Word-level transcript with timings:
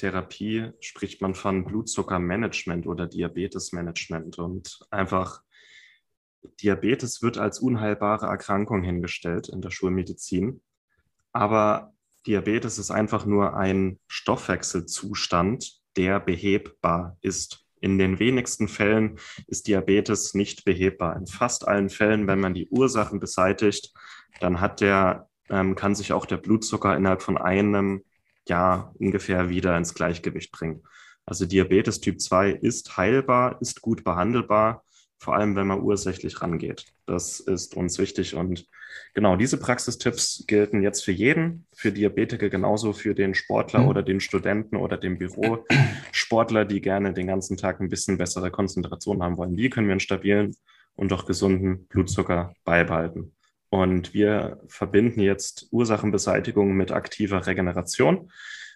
Therapie 0.00 0.70
spricht 0.80 1.20
man 1.20 1.34
von 1.34 1.64
Blutzuckermanagement 1.64 2.86
oder 2.86 3.06
Diabetesmanagement 3.06 4.38
und 4.38 4.80
einfach 4.90 5.42
Diabetes 6.62 7.20
wird 7.20 7.36
als 7.36 7.58
unheilbare 7.58 8.24
Erkrankung 8.24 8.82
hingestellt 8.82 9.50
in 9.50 9.60
der 9.60 9.70
Schulmedizin. 9.70 10.62
Aber 11.32 11.92
Diabetes 12.26 12.78
ist 12.78 12.90
einfach 12.90 13.26
nur 13.26 13.54
ein 13.54 13.98
Stoffwechselzustand, 14.08 15.80
der 15.98 16.18
behebbar 16.18 17.18
ist. 17.20 17.66
In 17.82 17.98
den 17.98 18.18
wenigsten 18.18 18.68
Fällen 18.68 19.18
ist 19.48 19.66
Diabetes 19.66 20.32
nicht 20.32 20.64
behebbar. 20.64 21.14
In 21.14 21.26
fast 21.26 21.68
allen 21.68 21.90
Fällen, 21.90 22.26
wenn 22.26 22.40
man 22.40 22.54
die 22.54 22.68
Ursachen 22.70 23.20
beseitigt, 23.20 23.92
dann 24.40 24.62
hat 24.62 24.80
der, 24.80 25.28
ähm, 25.50 25.74
kann 25.74 25.94
sich 25.94 26.14
auch 26.14 26.24
der 26.24 26.38
Blutzucker 26.38 26.96
innerhalb 26.96 27.20
von 27.20 27.36
einem 27.36 28.02
Jahr 28.50 28.94
ungefähr 28.98 29.48
wieder 29.48 29.76
ins 29.78 29.94
Gleichgewicht 29.94 30.52
bringen. 30.52 30.82
Also 31.24 31.46
Diabetes 31.46 32.00
Typ 32.00 32.20
2 32.20 32.50
ist 32.50 32.96
heilbar, 32.96 33.56
ist 33.60 33.80
gut 33.80 34.04
behandelbar, 34.04 34.84
vor 35.18 35.34
allem 35.36 35.54
wenn 35.54 35.66
man 35.66 35.80
ursächlich 35.80 36.40
rangeht. 36.42 36.86
Das 37.06 37.40
ist 37.40 37.76
uns 37.76 37.98
wichtig. 37.98 38.34
Und 38.34 38.66
genau 39.14 39.36
diese 39.36 39.58
Praxistipps 39.58 40.44
gelten 40.46 40.82
jetzt 40.82 41.04
für 41.04 41.12
jeden, 41.12 41.66
für 41.74 41.92
Diabetiker 41.92 42.48
genauso 42.48 42.92
für 42.92 43.14
den 43.14 43.34
Sportler 43.34 43.80
mhm. 43.80 43.88
oder 43.88 44.02
den 44.02 44.20
Studenten 44.20 44.76
oder 44.76 44.96
den 44.96 45.18
Bürosportler, 45.18 46.64
die 46.64 46.80
gerne 46.80 47.12
den 47.12 47.26
ganzen 47.26 47.56
Tag 47.56 47.80
ein 47.80 47.90
bisschen 47.90 48.18
bessere 48.18 48.50
Konzentration 48.50 49.22
haben 49.22 49.36
wollen. 49.36 49.56
Wie 49.56 49.70
können 49.70 49.88
wir 49.88 49.92
einen 49.92 50.00
stabilen 50.00 50.56
und 50.96 51.12
auch 51.12 51.26
gesunden 51.26 51.86
Blutzucker 51.88 52.54
beibehalten? 52.64 53.32
Und 53.70 54.14
wir 54.14 54.60
verbinden 54.66 55.20
jetzt 55.20 55.68
Ursachenbeseitigung 55.70 56.74
mit 56.74 56.90
aktiver 56.90 57.46
Regeneration. 57.46 58.30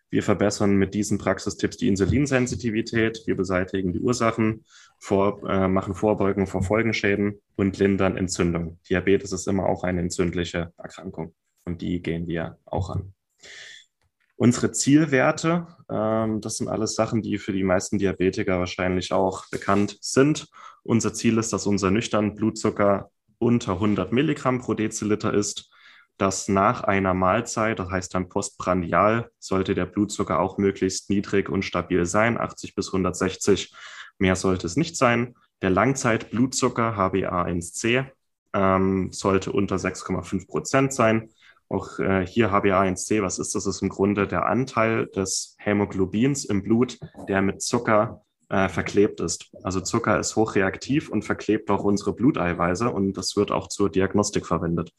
Wir 0.09 0.23
verbessern 0.23 0.77
mit 0.77 0.95
diesen 0.95 1.19
Praxistipps 1.19 1.77
die 1.77 1.89
Insulinsensitivität. 1.89 3.23
Wir 3.27 3.37
beseitigen 3.37 3.93
die 3.93 3.99
Ursachen, 3.99 4.65
vor, 5.01 5.43
äh, 5.51 5.67
machen 5.67 5.95
Vorbeugung 5.95 6.47
vor 6.47 6.63
Folgenschäden 6.63 7.41
und 7.57 7.79
lindern 7.79 8.17
Entzündung. 8.17 8.79
Diabetes 8.89 9.33
ist 9.33 9.49
immer 9.49 9.67
auch 9.67 9.83
eine 9.83 10.01
entzündliche 10.01 10.73
Erkrankung 10.77 11.35
und 11.65 11.83
die 11.83 12.01
gehen 12.01 12.29
wir 12.29 12.59
auch 12.65 12.91
an. 12.91 13.13
Unsere 14.37 14.73
Zielwerte, 14.73 15.67
ähm, 15.91 16.41
das 16.41 16.57
sind 16.59 16.69
alles 16.69 16.95
Sachen, 16.95 17.23
die 17.23 17.39
für 17.39 17.53
die 17.53 17.65
meisten 17.65 17.99
Diabetiker 17.99 18.59
wahrscheinlich 18.59 19.13
auch 19.13 19.49
bekannt 19.51 19.99
sind. 20.01 20.49
Unser 20.83 21.15
Ziel 21.15 21.39
ist, 21.39 21.53
dass 21.53 21.67
unser 21.67 21.91
nüchtern 21.91 22.35
Blutzucker 22.35 23.11
unter 23.39 23.75
100 23.75 24.13
Milligramm 24.13 24.61
pro 24.61 24.75
Deziliter 24.75 25.33
ist, 25.33 25.71
dass 26.17 26.49
nach 26.49 26.83
einer 26.85 27.15
Mahlzeit, 27.15 27.79
das 27.79 27.91
heißt 27.91 28.15
dann 28.15 28.29
postprandial, 28.29 29.31
sollte 29.39 29.75
der 29.75 29.87
Blutzucker 29.87 30.39
auch 30.39 30.59
möglichst 30.59 31.11
niedrig 31.11 31.49
und 31.49 31.65
stabil 31.65 32.07
sein, 32.07 32.39
80 32.39 32.75
bis 32.75 32.89
160. 32.89 33.75
Mehr 34.19 34.37
sollte 34.37 34.67
es 34.67 34.77
nicht 34.77 34.97
sein. 34.97 35.35
Der 35.63 35.71
Langzeitblutzucker 35.71 36.97
HbA1c 36.97 38.07
ähm, 38.53 39.11
sollte 39.13 39.51
unter 39.53 39.77
6,5 39.77 40.47
Prozent 40.47 40.93
sein. 40.93 41.31
Auch 41.69 41.99
äh, 41.99 42.25
hier 42.27 42.53
HbA1c, 42.53 43.23
was 43.23 43.39
ist 43.39 43.55
das? 43.55 43.65
Das 43.65 43.77
ist 43.77 43.83
im 43.83 43.89
Grunde 43.89 44.29
der 44.29 44.47
Anteil 44.47 45.07
des 45.07 45.57
Hämoglobins 45.59 46.45
im 46.45 46.63
Blut, 46.63 46.99
der 47.29 47.43
mit 47.43 47.63
Zucker 47.63 48.23
äh, 48.55 48.69
verklebt 48.69 49.21
ist. 49.21 49.51
Also 49.65 49.81
Zucker 49.81 50.21
ist 50.21 50.37
hochreaktiv 50.37 51.09
und 51.09 51.25
verklebt 51.25 51.71
auch 51.71 51.83
unsere 51.83 52.13
Bluteiweiße 52.13 52.89
und 52.89 53.15
das 53.15 53.37
wird 53.37 53.51
auch 53.51 53.67
zur 53.69 53.91
Diagnostik 53.91 54.47
verwendet. 54.47 54.93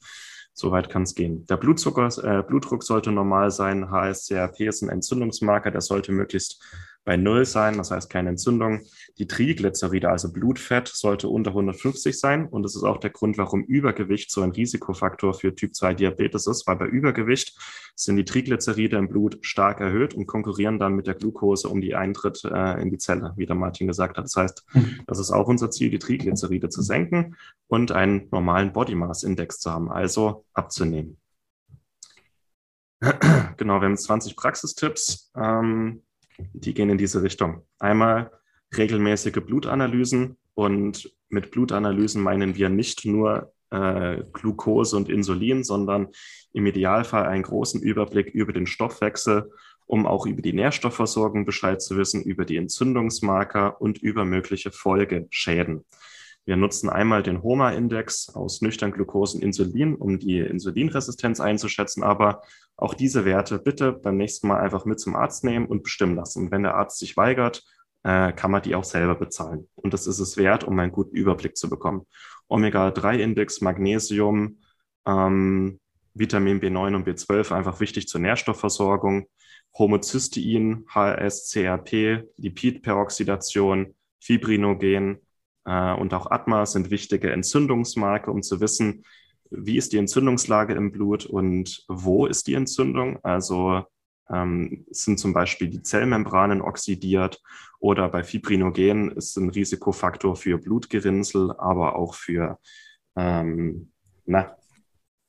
Soweit 0.52 0.90
kann 0.90 1.04
es 1.04 1.14
gehen. 1.14 1.46
Der 1.46 1.56
Blutzucker, 1.56 2.08
äh, 2.22 2.42
Blutdruck 2.42 2.82
sollte 2.82 3.12
normal 3.12 3.50
sein. 3.50 3.90
HSCRP 3.90 4.60
ist 4.60 4.82
ein 4.82 4.90
Entzündungsmarker, 4.90 5.70
der 5.70 5.80
sollte 5.80 6.12
möglichst 6.12 6.62
bei 7.06 7.16
Null 7.16 7.46
sein, 7.46 7.78
das 7.78 7.92
heißt 7.92 8.10
keine 8.10 8.30
Entzündung. 8.30 8.80
Die 9.18 9.28
Triglyceride, 9.28 10.10
also 10.10 10.32
Blutfett, 10.32 10.88
sollte 10.88 11.28
unter 11.28 11.50
150 11.52 12.18
sein. 12.18 12.46
Und 12.46 12.64
das 12.64 12.74
ist 12.74 12.82
auch 12.82 12.98
der 12.98 13.10
Grund, 13.10 13.38
warum 13.38 13.62
Übergewicht 13.62 14.30
so 14.30 14.42
ein 14.42 14.50
Risikofaktor 14.50 15.32
für 15.32 15.54
Typ 15.54 15.74
2 15.74 15.94
Diabetes 15.94 16.48
ist, 16.48 16.66
weil 16.66 16.76
bei 16.76 16.86
Übergewicht 16.86 17.56
sind 17.94 18.16
die 18.16 18.24
Triglyceride 18.24 18.96
im 18.96 19.08
Blut 19.08 19.38
stark 19.42 19.80
erhöht 19.80 20.14
und 20.14 20.26
konkurrieren 20.26 20.80
dann 20.80 20.94
mit 20.94 21.06
der 21.06 21.14
Glucose 21.14 21.68
um 21.68 21.80
die 21.80 21.94
Eintritt 21.94 22.44
äh, 22.44 22.82
in 22.82 22.90
die 22.90 22.98
Zelle, 22.98 23.32
wie 23.36 23.46
der 23.46 23.56
Martin 23.56 23.86
gesagt 23.86 24.18
hat. 24.18 24.24
Das 24.24 24.34
heißt, 24.34 24.64
mhm. 24.74 25.00
das 25.06 25.20
ist 25.20 25.30
auch 25.30 25.46
unser 25.46 25.70
Ziel, 25.70 25.90
die 25.90 26.00
Triglyceride 26.00 26.70
zu 26.70 26.82
senken 26.82 27.36
und 27.68 27.92
einen 27.92 28.26
normalen 28.32 28.72
Body 28.72 28.96
Mass 28.96 29.22
Index 29.22 29.60
zu 29.60 29.70
haben, 29.70 29.92
also 29.92 30.44
abzunehmen. 30.52 31.18
Genau, 33.58 33.80
wir 33.80 33.86
haben 33.86 33.96
20 33.96 34.36
Praxistipps. 34.36 35.30
Ähm, 35.34 36.02
die 36.52 36.74
gehen 36.74 36.90
in 36.90 36.98
diese 36.98 37.22
Richtung. 37.22 37.62
Einmal 37.78 38.30
regelmäßige 38.76 39.44
Blutanalysen 39.44 40.36
und 40.54 41.12
mit 41.28 41.50
Blutanalysen 41.50 42.22
meinen 42.22 42.56
wir 42.56 42.68
nicht 42.68 43.04
nur 43.04 43.52
äh, 43.70 44.22
Glucose 44.32 44.96
und 44.96 45.08
Insulin, 45.08 45.64
sondern 45.64 46.08
im 46.52 46.66
Idealfall 46.66 47.26
einen 47.26 47.42
großen 47.42 47.80
Überblick 47.80 48.28
über 48.28 48.52
den 48.52 48.66
Stoffwechsel, 48.66 49.50
um 49.86 50.06
auch 50.06 50.26
über 50.26 50.42
die 50.42 50.52
Nährstoffversorgung 50.52 51.44
Bescheid 51.44 51.80
zu 51.80 51.96
wissen, 51.96 52.22
über 52.22 52.44
die 52.44 52.56
Entzündungsmarker 52.56 53.80
und 53.80 53.98
über 53.98 54.24
mögliche 54.24 54.72
Folgeschäden. 54.72 55.84
Wir 56.44 56.56
nutzen 56.56 56.88
einmal 56.88 57.24
den 57.24 57.42
HOMA-Index 57.42 58.30
aus 58.34 58.62
nüchtern 58.62 58.92
Glucose 58.92 59.36
und 59.36 59.42
Insulin, 59.42 59.96
um 59.96 60.20
die 60.20 60.38
Insulinresistenz 60.38 61.40
einzuschätzen. 61.40 62.04
Aber 62.04 62.42
auch 62.76 62.94
diese 62.94 63.24
Werte 63.24 63.58
bitte 63.58 63.92
beim 63.92 64.16
nächsten 64.16 64.48
Mal 64.48 64.60
einfach 64.60 64.84
mit 64.84 65.00
zum 65.00 65.16
Arzt 65.16 65.44
nehmen 65.44 65.66
und 65.66 65.82
bestimmen 65.82 66.16
lassen. 66.16 66.50
wenn 66.50 66.62
der 66.62 66.74
Arzt 66.74 66.98
sich 66.98 67.16
weigert, 67.16 67.64
äh, 68.02 68.32
kann 68.32 68.50
man 68.50 68.62
die 68.62 68.74
auch 68.74 68.84
selber 68.84 69.14
bezahlen. 69.14 69.68
Und 69.74 69.94
das 69.94 70.06
ist 70.06 70.18
es 70.18 70.36
wert, 70.36 70.64
um 70.64 70.78
einen 70.78 70.92
guten 70.92 71.16
Überblick 71.16 71.56
zu 71.56 71.68
bekommen. 71.70 72.06
Omega-3-Index, 72.48 73.60
Magnesium, 73.62 74.58
ähm, 75.06 75.80
Vitamin 76.14 76.60
B9 76.60 76.94
und 76.94 77.06
B12 77.08 77.52
einfach 77.52 77.80
wichtig 77.80 78.08
zur 78.08 78.20
Nährstoffversorgung. 78.20 79.26
Homozystein, 79.78 80.86
HSCRP, 80.88 82.24
Lipidperoxidation, 82.36 83.94
Fibrinogen, 84.20 85.20
äh, 85.66 85.92
und 85.92 86.14
auch 86.14 86.30
Atma 86.30 86.64
sind 86.64 86.90
wichtige 86.90 87.32
Entzündungsmarke, 87.32 88.30
um 88.30 88.42
zu 88.42 88.60
wissen, 88.60 89.04
wie 89.50 89.76
ist 89.76 89.92
die 89.92 89.98
Entzündungslage 89.98 90.74
im 90.74 90.92
Blut 90.92 91.26
und 91.26 91.84
wo 91.88 92.26
ist 92.26 92.46
die 92.46 92.54
Entzündung. 92.54 93.18
Also 93.22 93.84
ähm, 94.30 94.84
sind 94.90 95.18
zum 95.18 95.32
Beispiel 95.32 95.68
die 95.68 95.82
Zellmembranen 95.82 96.60
oxidiert 96.60 97.42
oder 97.78 98.08
bei 98.08 98.24
Fibrinogen 98.24 99.12
ist 99.12 99.36
ein 99.36 99.50
Risikofaktor 99.50 100.36
für 100.36 100.58
Blutgerinnsel, 100.58 101.52
aber 101.58 101.96
auch 101.96 102.14
für 102.14 102.58
ähm, 103.16 103.92
na, 104.24 104.56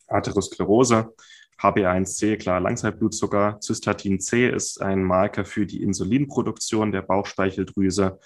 Atherosklerose. 0.08 1.14
HbA1c, 1.60 2.38
klar, 2.38 2.60
Langzeitblutzucker. 2.60 3.58
Cystatin 3.62 4.20
C 4.20 4.48
ist 4.48 4.80
ein 4.80 5.04
Marker 5.04 5.44
für 5.44 5.66
die 5.66 5.82
Insulinproduktion 5.82 6.92
der 6.92 7.02
Bauchspeicheldrüse 7.02 8.20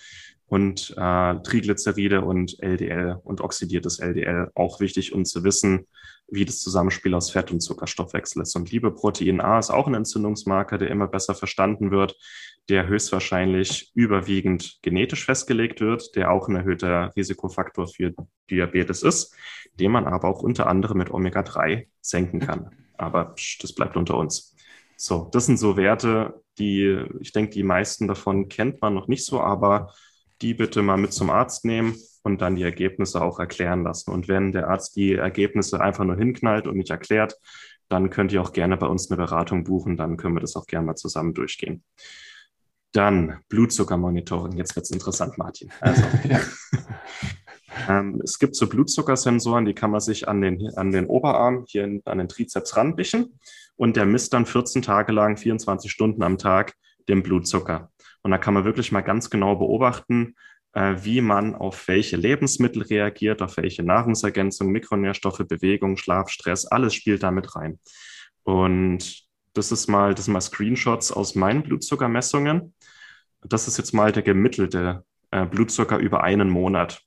und 0.51 0.93
äh, 0.97 1.35
Triglyceride 1.43 2.25
und 2.25 2.61
LDL 2.61 3.21
und 3.23 3.39
oxidiertes 3.39 3.99
LDL 3.99 4.51
auch 4.53 4.81
wichtig, 4.81 5.13
um 5.13 5.23
zu 5.23 5.45
wissen, 5.45 5.87
wie 6.27 6.43
das 6.43 6.59
Zusammenspiel 6.59 7.13
aus 7.13 7.31
Fett- 7.31 7.53
und 7.53 7.61
Zuckerstoffwechsel 7.61 8.41
ist. 8.41 8.53
Und 8.57 8.69
Lipoprotein 8.69 9.39
A 9.39 9.59
ist 9.59 9.69
auch 9.69 9.87
ein 9.87 9.93
Entzündungsmarker, 9.93 10.77
der 10.77 10.89
immer 10.89 11.07
besser 11.07 11.35
verstanden 11.35 11.89
wird, 11.89 12.17
der 12.67 12.87
höchstwahrscheinlich 12.87 13.91
überwiegend 13.95 14.79
genetisch 14.81 15.23
festgelegt 15.23 15.79
wird, 15.79 16.17
der 16.17 16.31
auch 16.31 16.49
ein 16.49 16.57
erhöhter 16.57 17.13
Risikofaktor 17.15 17.87
für 17.87 18.13
Diabetes 18.49 19.03
ist, 19.03 19.33
den 19.79 19.91
man 19.91 20.05
aber 20.05 20.27
auch 20.27 20.41
unter 20.41 20.67
anderem 20.67 20.97
mit 20.97 21.11
Omega-3 21.11 21.87
senken 22.01 22.41
kann. 22.41 22.75
Aber 22.97 23.35
das 23.61 23.71
bleibt 23.73 23.95
unter 23.95 24.17
uns. 24.17 24.53
So, 24.97 25.29
das 25.31 25.45
sind 25.45 25.59
so 25.59 25.77
Werte, 25.77 26.43
die, 26.59 27.05
ich 27.21 27.31
denke, 27.31 27.53
die 27.53 27.63
meisten 27.63 28.09
davon 28.09 28.49
kennt 28.49 28.81
man 28.81 28.93
noch 28.93 29.07
nicht 29.07 29.25
so, 29.25 29.39
aber 29.39 29.93
die 30.41 30.53
bitte 30.53 30.81
mal 30.81 30.97
mit 30.97 31.13
zum 31.13 31.29
Arzt 31.29 31.65
nehmen 31.65 31.95
und 32.23 32.41
dann 32.41 32.55
die 32.55 32.63
Ergebnisse 32.63 33.21
auch 33.21 33.39
erklären 33.39 33.83
lassen. 33.83 34.11
Und 34.11 34.27
wenn 34.27 34.51
der 34.51 34.69
Arzt 34.69 34.95
die 34.95 35.13
Ergebnisse 35.13 35.81
einfach 35.81 36.03
nur 36.03 36.17
hinknallt 36.17 36.67
und 36.67 36.77
nicht 36.77 36.91
erklärt, 36.91 37.37
dann 37.89 38.09
könnt 38.09 38.31
ihr 38.31 38.41
auch 38.41 38.53
gerne 38.53 38.77
bei 38.77 38.87
uns 38.87 39.09
eine 39.09 39.17
Beratung 39.17 39.63
buchen, 39.63 39.97
dann 39.97 40.17
können 40.17 40.35
wir 40.35 40.41
das 40.41 40.55
auch 40.55 40.65
gerne 40.65 40.85
mal 40.85 40.95
zusammen 40.95 41.33
durchgehen. 41.33 41.83
Dann 42.93 43.39
Blutzuckermonitoring. 43.49 44.57
Jetzt 44.57 44.75
wird 44.75 44.85
es 44.85 44.91
interessant, 44.91 45.37
Martin. 45.37 45.71
Also, 45.79 46.03
ähm, 47.89 48.21
es 48.23 48.39
gibt 48.39 48.55
so 48.55 48.67
Blutzuckersensoren, 48.67 49.65
die 49.65 49.73
kann 49.73 49.91
man 49.91 50.01
sich 50.01 50.27
an 50.27 50.41
den, 50.41 50.75
an 50.75 50.91
den 50.91 51.05
Oberarm, 51.05 51.65
hier 51.67 51.83
an 52.05 52.17
den 52.17 52.29
Trizeps 52.29 52.75
ranwischen 52.75 53.39
und 53.75 53.95
der 53.95 54.05
misst 54.05 54.33
dann 54.33 54.45
14 54.45 54.81
Tage 54.81 55.11
lang, 55.11 55.37
24 55.37 55.91
Stunden 55.91 56.23
am 56.23 56.37
Tag 56.37 56.75
den 57.07 57.23
Blutzucker. 57.23 57.91
Und 58.21 58.31
da 58.31 58.37
kann 58.37 58.53
man 58.53 58.65
wirklich 58.65 58.91
mal 58.91 59.01
ganz 59.01 59.29
genau 59.29 59.55
beobachten, 59.55 60.35
äh, 60.73 60.95
wie 61.01 61.21
man 61.21 61.55
auf 61.55 61.87
welche 61.87 62.17
Lebensmittel 62.17 62.83
reagiert, 62.83 63.41
auf 63.41 63.57
welche 63.57 63.83
Nahrungsergänzung, 63.83 64.71
Mikronährstoffe, 64.71 65.43
Bewegung, 65.47 65.97
Schlaf, 65.97 66.29
Stress, 66.29 66.65
alles 66.65 66.93
spielt 66.93 67.23
damit 67.23 67.55
rein. 67.55 67.79
Und 68.43 69.23
das 69.53 69.71
ist 69.71 69.87
mal, 69.87 70.13
das 70.13 70.25
sind 70.25 70.33
mal 70.33 70.41
Screenshots 70.41 71.11
aus 71.11 71.35
meinen 71.35 71.63
Blutzuckermessungen. 71.63 72.73
Das 73.43 73.67
ist 73.67 73.77
jetzt 73.77 73.93
mal 73.93 74.11
der 74.11 74.23
gemittelte 74.23 75.03
äh, 75.31 75.45
Blutzucker 75.45 75.97
über 75.97 76.23
einen 76.23 76.49
Monat. 76.49 77.01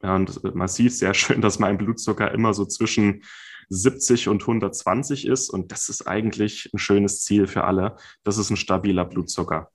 Und 0.00 0.54
man 0.54 0.68
sieht 0.68 0.92
sehr 0.92 1.14
schön, 1.14 1.40
dass 1.40 1.58
mein 1.58 1.78
Blutzucker 1.78 2.32
immer 2.32 2.52
so 2.52 2.66
zwischen 2.66 3.22
70 3.68 4.28
und 4.28 4.42
120 4.42 5.26
ist. 5.26 5.50
Und 5.50 5.72
das 5.72 5.88
ist 5.88 6.06
eigentlich 6.06 6.70
ein 6.72 6.78
schönes 6.78 7.22
Ziel 7.22 7.46
für 7.46 7.64
alle. 7.64 7.96
Das 8.24 8.38
ist 8.38 8.50
ein 8.50 8.56
stabiler 8.56 9.04
Blutzucker. 9.04 9.70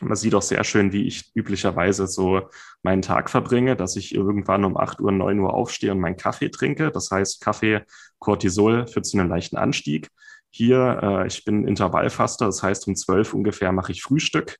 Man 0.00 0.16
sieht 0.16 0.34
auch 0.34 0.42
sehr 0.42 0.64
schön, 0.64 0.92
wie 0.92 1.06
ich 1.06 1.30
üblicherweise 1.34 2.08
so 2.08 2.48
meinen 2.82 3.02
Tag 3.02 3.30
verbringe, 3.30 3.76
dass 3.76 3.94
ich 3.94 4.14
irgendwann 4.14 4.64
um 4.64 4.76
8 4.76 5.00
Uhr, 5.00 5.12
9 5.12 5.38
Uhr 5.38 5.54
aufstehe 5.54 5.92
und 5.92 6.00
meinen 6.00 6.16
Kaffee 6.16 6.48
trinke. 6.48 6.90
Das 6.90 7.10
heißt, 7.10 7.40
Kaffee, 7.40 7.82
Cortisol 8.18 8.86
führt 8.86 9.06
zu 9.06 9.18
einem 9.18 9.28
leichten 9.28 9.56
Anstieg. 9.56 10.08
Hier, 10.50 11.00
äh, 11.02 11.26
ich 11.26 11.44
bin 11.44 11.66
Intervallfaster, 11.66 12.46
das 12.46 12.62
heißt, 12.62 12.88
um 12.88 12.96
12 12.96 13.32
ungefähr 13.32 13.72
mache 13.72 13.92
ich 13.92 14.02
Frühstück 14.02 14.56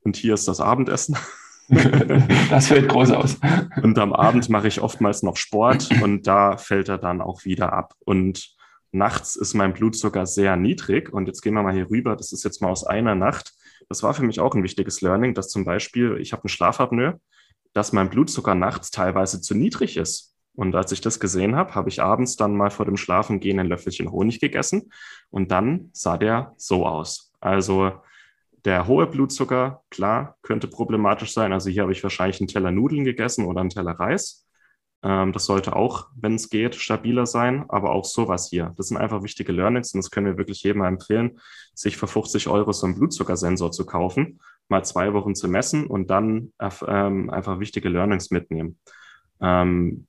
und 0.00 0.16
hier 0.16 0.34
ist 0.34 0.46
das 0.46 0.60
Abendessen. 0.60 1.16
das 2.50 2.68
fällt 2.68 2.88
groß 2.88 3.12
aus. 3.12 3.38
Und 3.82 3.98
am 3.98 4.12
Abend 4.12 4.48
mache 4.48 4.68
ich 4.68 4.80
oftmals 4.80 5.22
noch 5.22 5.36
Sport 5.36 5.88
und 6.02 6.26
da 6.26 6.56
fällt 6.56 6.88
er 6.88 6.98
dann 6.98 7.20
auch 7.20 7.44
wieder 7.44 7.72
ab. 7.72 7.94
Und 8.04 8.54
nachts 8.90 9.36
ist 9.36 9.54
mein 9.54 9.72
Blutzucker 9.72 10.26
sehr 10.26 10.56
niedrig. 10.56 11.12
Und 11.12 11.26
jetzt 11.26 11.40
gehen 11.40 11.54
wir 11.54 11.62
mal 11.62 11.72
hier 11.72 11.90
rüber. 11.90 12.14
Das 12.14 12.32
ist 12.32 12.44
jetzt 12.44 12.60
mal 12.60 12.68
aus 12.68 12.84
einer 12.84 13.14
Nacht. 13.14 13.54
Das 13.88 14.02
war 14.02 14.12
für 14.14 14.22
mich 14.22 14.40
auch 14.40 14.54
ein 14.54 14.62
wichtiges 14.62 15.00
Learning, 15.00 15.34
dass 15.34 15.48
zum 15.48 15.64
Beispiel, 15.64 16.18
ich 16.20 16.32
habe 16.32 16.44
einen 16.44 16.50
Schlafapnoe, 16.50 17.18
dass 17.72 17.92
mein 17.92 18.10
Blutzucker 18.10 18.54
nachts 18.54 18.90
teilweise 18.90 19.40
zu 19.40 19.54
niedrig 19.54 19.96
ist. 19.96 20.34
Und 20.54 20.74
als 20.74 20.92
ich 20.92 21.00
das 21.00 21.18
gesehen 21.18 21.56
habe, 21.56 21.74
habe 21.74 21.88
ich 21.88 22.02
abends 22.02 22.36
dann 22.36 22.54
mal 22.54 22.70
vor 22.70 22.84
dem 22.84 22.98
Schlafengehen 22.98 23.58
ein 23.58 23.68
Löffelchen 23.68 24.10
Honig 24.10 24.40
gegessen 24.40 24.92
und 25.30 25.50
dann 25.50 25.88
sah 25.94 26.18
der 26.18 26.52
so 26.58 26.86
aus. 26.86 27.32
Also 27.40 27.92
der 28.64 28.86
hohe 28.86 29.06
Blutzucker, 29.06 29.82
klar, 29.90 30.36
könnte 30.42 30.68
problematisch 30.68 31.32
sein. 31.32 31.52
Also 31.52 31.70
hier 31.70 31.82
habe 31.82 31.92
ich 31.92 32.02
wahrscheinlich 32.02 32.40
einen 32.40 32.48
Teller 32.48 32.70
Nudeln 32.70 33.04
gegessen 33.04 33.46
oder 33.46 33.60
einen 33.60 33.70
Teller 33.70 33.92
Reis. 33.92 34.46
Ähm, 35.02 35.32
das 35.32 35.46
sollte 35.46 35.74
auch, 35.74 36.08
wenn 36.16 36.36
es 36.36 36.48
geht, 36.48 36.76
stabiler 36.76 37.26
sein, 37.26 37.64
aber 37.68 37.90
auch 37.90 38.04
sowas 38.04 38.48
hier. 38.48 38.72
Das 38.76 38.88
sind 38.88 38.96
einfach 38.96 39.22
wichtige 39.22 39.52
Learnings 39.52 39.92
und 39.94 39.98
das 39.98 40.10
können 40.10 40.26
wir 40.26 40.38
wirklich 40.38 40.62
jedem 40.62 40.82
empfehlen, 40.82 41.40
sich 41.74 41.96
für 41.96 42.06
50 42.06 42.48
Euro 42.48 42.72
so 42.72 42.86
einen 42.86 42.94
Blutzuckersensor 42.94 43.72
zu 43.72 43.84
kaufen, 43.84 44.40
mal 44.68 44.84
zwei 44.84 45.12
Wochen 45.12 45.34
zu 45.34 45.48
messen 45.48 45.86
und 45.86 46.08
dann 46.10 46.52
ähm, 46.86 47.30
einfach 47.30 47.58
wichtige 47.58 47.88
Learnings 47.88 48.30
mitnehmen. 48.30 48.78
Ähm, 49.40 50.06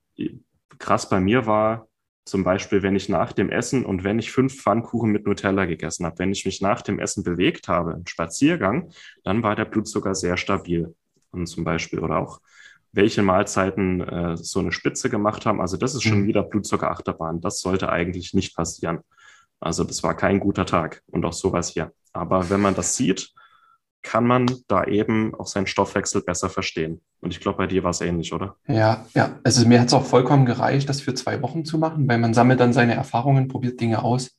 krass 0.78 1.10
bei 1.10 1.20
mir 1.20 1.48
war, 1.48 1.88
zum 2.26 2.44
Beispiel, 2.44 2.84
wenn 2.84 2.96
ich 2.96 3.10
nach 3.10 3.34
dem 3.34 3.50
Essen 3.50 3.86
und 3.86 4.04
wenn 4.04 4.20
ich 4.20 4.32
fünf 4.32 4.62
Pfannkuchen 4.62 5.12
mit 5.12 5.26
Nutella 5.26 5.66
gegessen 5.66 6.06
habe, 6.06 6.20
wenn 6.20 6.32
ich 6.32 6.46
mich 6.46 6.62
nach 6.62 6.82
dem 6.82 7.00
Essen 7.00 7.24
bewegt 7.24 7.68
habe, 7.68 7.94
einen 7.94 8.08
Spaziergang, 8.08 8.90
dann 9.24 9.44
war 9.44 9.56
der 9.56 9.66
Blutzucker 9.66 10.16
sehr 10.16 10.38
stabil. 10.38 10.96
Und 11.32 11.48
zum 11.48 11.64
Beispiel, 11.64 12.00
oder 12.00 12.18
auch 12.18 12.40
welche 12.94 13.24
Mahlzeiten 13.24 14.02
äh, 14.02 14.38
so 14.38 14.60
eine 14.60 14.72
Spitze 14.72 15.10
gemacht 15.10 15.46
haben. 15.46 15.60
Also 15.60 15.78
das 15.78 15.96
ist 15.96 16.04
schon 16.04 16.22
mhm. 16.22 16.28
wieder 16.28 16.44
Blutzuckerachterbahn. 16.44 17.42
Das 17.42 17.60
sollte 17.60 17.90
eigentlich 17.90 18.34
nicht 18.34 18.56
passieren. 18.56 19.00
Also 19.60 19.84
das 19.84 20.04
war 20.04 20.16
kein 20.16 20.40
guter 20.40 20.66
Tag 20.66 21.02
und 21.08 21.26
auch 21.26 21.34
sowas 21.34 21.70
hier. 21.70 21.92
Aber 22.14 22.50
wenn 22.50 22.62
man 22.62 22.76
das 22.76 22.96
sieht, 22.96 23.34
kann 24.04 24.26
man 24.26 24.46
da 24.68 24.84
eben 24.84 25.34
auch 25.34 25.48
seinen 25.48 25.68
Stoffwechsel 25.68 26.22
besser 26.22 26.50
verstehen. 26.50 27.02
Und 27.22 27.32
ich 27.32 27.40
glaube, 27.40 27.58
bei 27.58 27.68
dir 27.68 27.84
war 27.84 27.92
es 27.92 28.02
ähnlich, 28.02 28.34
oder? 28.34 28.58
Ja, 28.68 29.06
ja. 29.16 29.40
Also 29.44 29.68
mir 29.68 29.80
hat 29.80 29.88
es 29.88 29.94
auch 29.94 30.06
vollkommen 30.06 30.46
gereicht, 30.46 30.90
das 30.90 31.02
für 31.02 31.14
zwei 31.14 31.42
Wochen 31.42 31.66
zu 31.66 31.78
machen, 31.78 32.08
weil 32.08 32.18
man 32.18 32.34
sammelt 32.34 32.60
dann 32.60 32.74
seine 32.74 32.94
Erfahrungen, 32.94 33.48
probiert 33.48 33.80
Dinge 33.80 34.04
aus. 34.04 34.38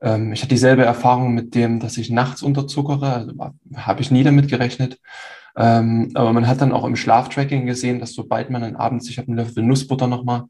Ähm, 0.00 0.32
ich 0.32 0.40
hatte 0.40 0.48
dieselbe 0.48 0.84
Erfahrung 0.84 1.34
mit 1.34 1.54
dem, 1.54 1.80
dass 1.80 1.98
ich 1.98 2.10
nachts 2.10 2.42
unterzuckere. 2.42 3.12
Also 3.12 3.32
habe 3.76 4.00
ich 4.00 4.10
nie 4.10 4.24
damit 4.24 4.48
gerechnet. 4.48 4.98
Ähm, 5.56 6.10
aber 6.14 6.32
man 6.32 6.46
hat 6.46 6.60
dann 6.60 6.72
auch 6.72 6.84
im 6.84 6.96
Schlaftracking 6.96 7.66
gesehen, 7.66 8.00
dass 8.00 8.14
sobald 8.14 8.50
man 8.50 8.62
dann 8.62 8.76
abends, 8.76 9.08
ich 9.10 9.18
habe 9.18 9.28
einen 9.28 9.36
Löffel 9.36 9.62
Nussbutter 9.62 10.06
nochmal, 10.06 10.44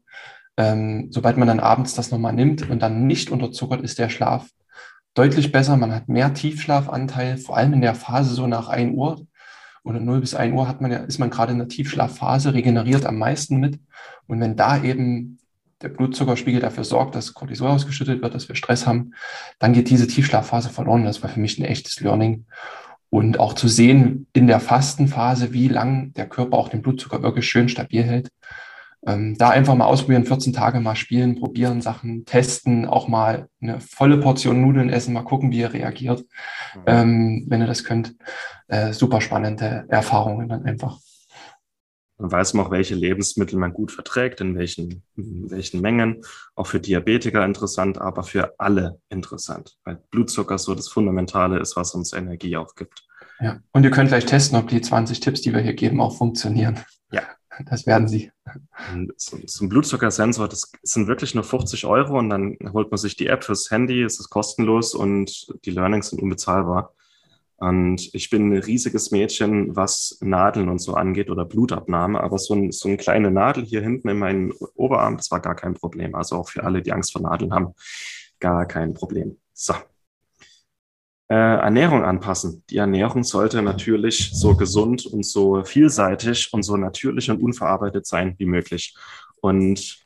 ähm, 0.55 1.07
sobald 1.11 1.37
man 1.37 1.47
dann 1.47 1.59
abends 1.59 1.95
das 1.95 2.11
nochmal 2.11 2.33
nimmt 2.33 2.69
und 2.69 2.81
dann 2.81 3.07
nicht 3.07 3.31
unterzuckert, 3.31 3.81
ist 3.81 3.99
der 3.99 4.09
Schlaf 4.09 4.47
deutlich 5.13 5.51
besser. 5.51 5.77
Man 5.77 5.93
hat 5.93 6.09
mehr 6.09 6.33
Tiefschlafanteil, 6.33 7.37
vor 7.37 7.57
allem 7.57 7.73
in 7.73 7.81
der 7.81 7.95
Phase 7.95 8.33
so 8.33 8.47
nach 8.47 8.67
1 8.67 8.95
Uhr 8.95 9.25
oder 9.83 9.99
0 9.99 10.21
bis 10.21 10.33
1 10.33 10.53
Uhr 10.53 10.67
hat 10.67 10.81
man 10.81 10.91
ja, 10.91 10.99
ist 10.99 11.19
man 11.19 11.29
gerade 11.29 11.51
in 11.51 11.59
der 11.59 11.67
Tiefschlafphase, 11.67 12.53
regeneriert 12.53 13.05
am 13.05 13.17
meisten 13.17 13.57
mit. 13.57 13.79
Und 14.27 14.39
wenn 14.39 14.55
da 14.55 14.81
eben 14.81 15.39
der 15.81 15.89
Blutzuckerspiegel 15.89 16.61
dafür 16.61 16.85
sorgt, 16.85 17.15
dass 17.15 17.33
Cortisol 17.33 17.69
ausgeschüttet 17.69 18.21
wird, 18.21 18.33
dass 18.33 18.47
wir 18.47 18.55
Stress 18.55 18.87
haben, 18.87 19.13
dann 19.59 19.73
geht 19.73 19.89
diese 19.89 20.07
Tiefschlafphase 20.07 20.69
verloren. 20.69 21.03
Das 21.03 21.21
war 21.21 21.29
für 21.29 21.41
mich 21.41 21.59
ein 21.59 21.65
echtes 21.65 21.99
Learning. 21.99 22.45
Und 23.09 23.39
auch 23.39 23.53
zu 23.53 23.67
sehen 23.67 24.25
in 24.33 24.47
der 24.47 24.59
Fastenphase, 24.59 25.53
wie 25.53 25.67
lang 25.67 26.13
der 26.13 26.27
Körper 26.27 26.57
auch 26.57 26.69
den 26.69 26.81
Blutzucker 26.81 27.21
wirklich 27.21 27.47
schön 27.47 27.69
stabil 27.69 28.03
hält. 28.03 28.29
Ähm, 29.05 29.35
da 29.37 29.49
einfach 29.49 29.75
mal 29.75 29.85
ausprobieren, 29.85 30.25
14 30.25 30.53
Tage 30.53 30.79
mal 30.79 30.95
spielen, 30.95 31.35
probieren, 31.35 31.81
Sachen 31.81 32.25
testen, 32.25 32.85
auch 32.85 33.07
mal 33.07 33.49
eine 33.61 33.81
volle 33.81 34.17
Portion 34.17 34.61
Nudeln 34.61 34.89
essen, 34.89 35.13
mal 35.13 35.23
gucken, 35.23 35.51
wie 35.51 35.59
ihr 35.59 35.73
reagiert, 35.73 36.21
mhm. 36.75 36.81
ähm, 36.85 37.45
wenn 37.47 37.61
ihr 37.61 37.67
das 37.67 37.83
könnt. 37.83 38.15
Äh, 38.67 38.93
super 38.93 39.19
spannende 39.19 39.85
Erfahrungen 39.89 40.47
dann 40.47 40.63
einfach. 40.63 40.99
Dann 42.17 42.31
weiß 42.31 42.53
man 42.53 42.65
auch, 42.65 42.71
welche 42.71 42.95
Lebensmittel 42.95 43.59
man 43.59 43.73
gut 43.73 43.91
verträgt, 43.91 44.39
in 44.39 44.55
welchen, 44.55 45.03
in 45.17 45.51
welchen 45.51 45.81
Mengen. 45.81 46.21
Auch 46.55 46.67
für 46.67 46.79
Diabetiker 46.79 47.43
interessant, 47.43 47.99
aber 47.99 48.23
für 48.23 48.53
alle 48.57 48.99
interessant, 49.09 49.75
weil 49.83 50.01
Blutzucker 50.11 50.57
so 50.57 50.75
das 50.75 50.87
Fundamentale 50.87 51.59
ist, 51.59 51.75
was 51.75 51.93
uns 51.93 52.13
Energie 52.13 52.55
auch 52.55 52.75
gibt. 52.75 53.03
Ja, 53.41 53.59
und 53.71 53.83
ihr 53.83 53.91
könnt 53.91 54.09
gleich 54.09 54.25
testen, 54.25 54.57
ob 54.57 54.69
die 54.69 54.79
20 54.79 55.19
Tipps, 55.19 55.41
die 55.41 55.53
wir 55.53 55.59
hier 55.59 55.73
geben, 55.73 55.99
auch 55.99 56.15
funktionieren. 56.15 56.79
Ja, 57.11 57.23
das 57.65 57.85
werden 57.85 58.07
sie. 58.07 58.31
So, 59.17 59.37
so 59.45 59.65
ein 59.65 59.69
Blutzuckersensor, 59.69 60.47
das 60.47 60.71
sind 60.83 61.07
wirklich 61.07 61.35
nur 61.35 61.43
50 61.43 61.85
Euro 61.85 62.19
und 62.19 62.29
dann 62.29 62.57
holt 62.73 62.91
man 62.91 62.97
sich 62.97 63.15
die 63.15 63.27
App 63.27 63.43
fürs 63.43 63.71
Handy, 63.71 64.03
es 64.03 64.19
ist 64.19 64.29
kostenlos 64.29 64.93
und 64.93 65.47
die 65.65 65.71
Learnings 65.71 66.09
sind 66.09 66.21
unbezahlbar. 66.21 66.93
Und 67.57 68.13
ich 68.13 68.29
bin 68.29 68.51
ein 68.51 68.57
riesiges 68.57 69.11
Mädchen, 69.11 69.75
was 69.75 70.17
Nadeln 70.21 70.67
und 70.67 70.79
so 70.79 70.95
angeht 70.95 71.29
oder 71.29 71.45
Blutabnahme, 71.45 72.19
aber 72.19 72.37
so, 72.37 72.55
ein, 72.55 72.71
so 72.71 72.89
eine 72.89 72.97
kleine 72.97 73.31
Nadel 73.31 73.63
hier 73.63 73.81
hinten 73.81 74.09
in 74.09 74.19
meinen 74.19 74.51
Oberarm, 74.75 75.15
das 75.17 75.31
war 75.31 75.39
gar 75.39 75.55
kein 75.55 75.73
Problem. 75.73 76.13
Also 76.13 76.35
auch 76.35 76.49
für 76.49 76.63
alle, 76.63 76.81
die 76.81 76.91
Angst 76.91 77.13
vor 77.13 77.21
Nadeln 77.21 77.53
haben, 77.53 77.73
gar 78.39 78.65
kein 78.65 78.93
Problem. 78.93 79.37
So. 79.53 79.75
Äh, 81.33 81.55
Ernährung 81.63 82.03
anpassen. 82.03 82.63
Die 82.69 82.77
Ernährung 82.77 83.23
sollte 83.23 83.63
natürlich 83.63 84.29
so 84.35 84.55
gesund 84.55 85.07
und 85.07 85.25
so 85.25 85.63
vielseitig 85.63 86.53
und 86.53 86.61
so 86.61 86.77
natürlich 86.77 87.31
und 87.31 87.41
unverarbeitet 87.41 88.05
sein 88.05 88.35
wie 88.37 88.45
möglich. 88.45 88.95
Und 89.41 90.05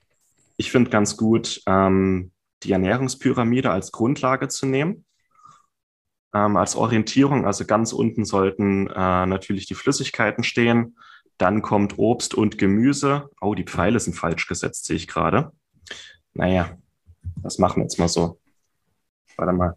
ich 0.56 0.72
finde 0.72 0.90
ganz 0.90 1.18
gut, 1.18 1.62
ähm, 1.66 2.32
die 2.64 2.72
Ernährungspyramide 2.72 3.72
als 3.72 3.92
Grundlage 3.92 4.48
zu 4.48 4.68
nehmen. 4.68 5.04
Ähm, 6.34 6.56
als 6.56 6.78
Orientierung, 6.78 7.46
also 7.46 7.66
ganz 7.66 7.92
unten 7.92 8.24
sollten 8.24 8.88
äh, 8.88 9.26
natürlich 9.26 9.66
die 9.66 9.76
Flüssigkeiten 9.76 10.46
stehen. 10.46 10.98
Dann 11.38 11.62
kommt 11.62 12.00
Obst 12.00 12.36
und 12.36 12.58
Gemüse. 12.58 13.30
Oh, 13.42 13.54
die 13.54 13.66
Pfeile 13.66 14.00
sind 14.00 14.14
falsch 14.14 14.48
gesetzt, 14.48 14.86
sehe 14.86 14.96
ich 14.96 15.10
gerade. 15.10 15.52
Naja, 16.34 16.78
das 17.44 17.58
machen 17.58 17.82
wir 17.82 17.84
jetzt 17.84 18.00
mal 18.00 18.08
so. 18.08 18.40
Warte 19.36 19.52
mal. 19.52 19.76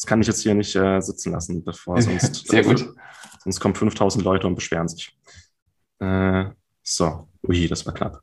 Das 0.00 0.06
kann 0.06 0.22
ich 0.22 0.28
jetzt 0.28 0.40
hier 0.40 0.54
nicht 0.54 0.74
äh, 0.76 0.98
sitzen 1.00 1.32
lassen, 1.32 1.62
bevor 1.62 2.00
sonst. 2.02 2.48
Sehr 2.48 2.64
gut. 2.64 2.88
Sonst 3.44 3.60
kommen 3.60 3.74
5000 3.74 4.24
Leute 4.24 4.46
und 4.46 4.54
beschweren 4.54 4.88
sich. 4.88 5.14
Äh, 5.98 6.46
so, 6.82 7.28
ui, 7.46 7.68
das 7.68 7.84
war 7.84 7.92
knapp. 7.92 8.22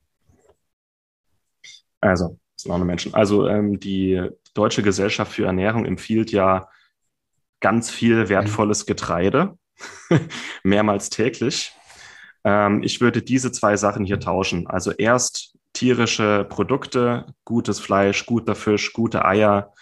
Also, 2.01 2.39
das 2.55 2.63
sind 2.63 2.71
auch 2.71 2.77
nur 2.77 2.87
Menschen. 2.87 3.13
Also, 3.13 3.47
ähm, 3.47 3.79
die 3.79 4.27
Deutsche 4.55 4.81
Gesellschaft 4.81 5.31
für 5.31 5.45
Ernährung 5.45 5.85
empfiehlt 5.85 6.31
ja 6.31 6.67
ganz 7.59 7.91
viel 7.91 8.27
wertvolles 8.27 8.87
Getreide, 8.87 9.55
mehrmals 10.63 11.11
täglich. 11.11 11.73
Ähm, 12.43 12.81
ich 12.81 13.01
würde 13.01 13.21
diese 13.21 13.51
zwei 13.51 13.77
Sachen 13.77 14.03
hier 14.03 14.19
tauschen. 14.19 14.65
Also 14.65 14.93
erst 14.93 15.55
tierische 15.73 16.43
Produkte, 16.49 17.27
gutes 17.45 17.79
Fleisch, 17.79 18.25
guter 18.25 18.55
Fisch, 18.55 18.93
gute 18.93 19.25
Eier, 19.25 19.73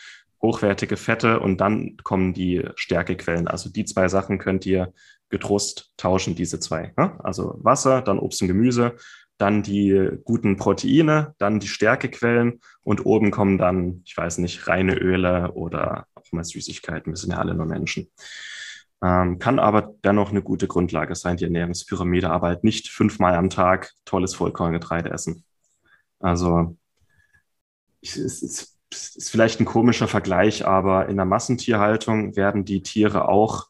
hochwertige 0.42 0.98
Fette 0.98 1.40
und 1.40 1.62
dann 1.62 1.98
kommen 2.04 2.34
die 2.34 2.68
Stärkequellen. 2.76 3.48
Also 3.48 3.70
die 3.70 3.86
zwei 3.86 4.08
Sachen 4.08 4.38
könnt 4.38 4.66
ihr 4.66 4.94
getrost 5.30 5.94
tauschen, 5.98 6.36
diese 6.36 6.60
zwei. 6.60 6.94
Ne? 6.98 7.20
Also 7.24 7.56
Wasser, 7.62 8.02
dann 8.02 8.20
Obst 8.20 8.42
und 8.42 8.48
Gemüse, 8.48 8.96
dann 9.38 9.64
die 9.64 10.10
guten 10.24 10.58
Proteine, 10.58 11.36
dann 11.40 11.60
die 11.60 11.68
Stärkequellen 11.68 12.62
und 12.84 13.06
oben 13.06 13.32
kommen 13.32 13.58
dann, 13.58 14.02
ich 14.06 14.16
weiß 14.16 14.38
nicht, 14.38 14.68
reine 14.68 14.96
Öle 14.96 15.52
oder 15.54 16.08
auch 16.16 16.32
mal 16.32 16.44
Süßigkeiten. 16.44 17.12
Wir 17.12 17.18
sind 17.18 17.32
ja 17.32 17.40
alle 17.40 17.54
nur 17.54 17.66
Menschen. 17.66 18.10
Ähm, 19.04 19.40
kann 19.40 19.60
aber 19.60 19.94
dennoch 20.04 20.30
eine 20.30 20.42
gute 20.42 20.68
Grundlage 20.68 21.16
sein, 21.16 21.38
die 21.38 21.44
Ernährungspyramide, 21.44 22.30
aber 22.30 22.48
halt 22.48 22.64
nicht 22.64 22.88
fünfmal 22.88 23.36
am 23.36 23.50
Tag 23.50 23.92
tolles 24.06 24.34
Vollkorngetreide 24.36 25.10
essen. 25.10 25.44
Also 26.20 26.78
es 28.02 28.16
ist, 28.16 28.75
ist 29.16 29.30
vielleicht 29.30 29.60
ein 29.60 29.66
komischer 29.66 30.08
Vergleich, 30.08 30.66
aber 30.66 31.08
in 31.08 31.18
der 31.18 31.26
Massentierhaltung 31.26 32.36
werden 32.36 32.66
die 32.66 32.82
Tiere 32.82 33.28
auch, 33.28 33.68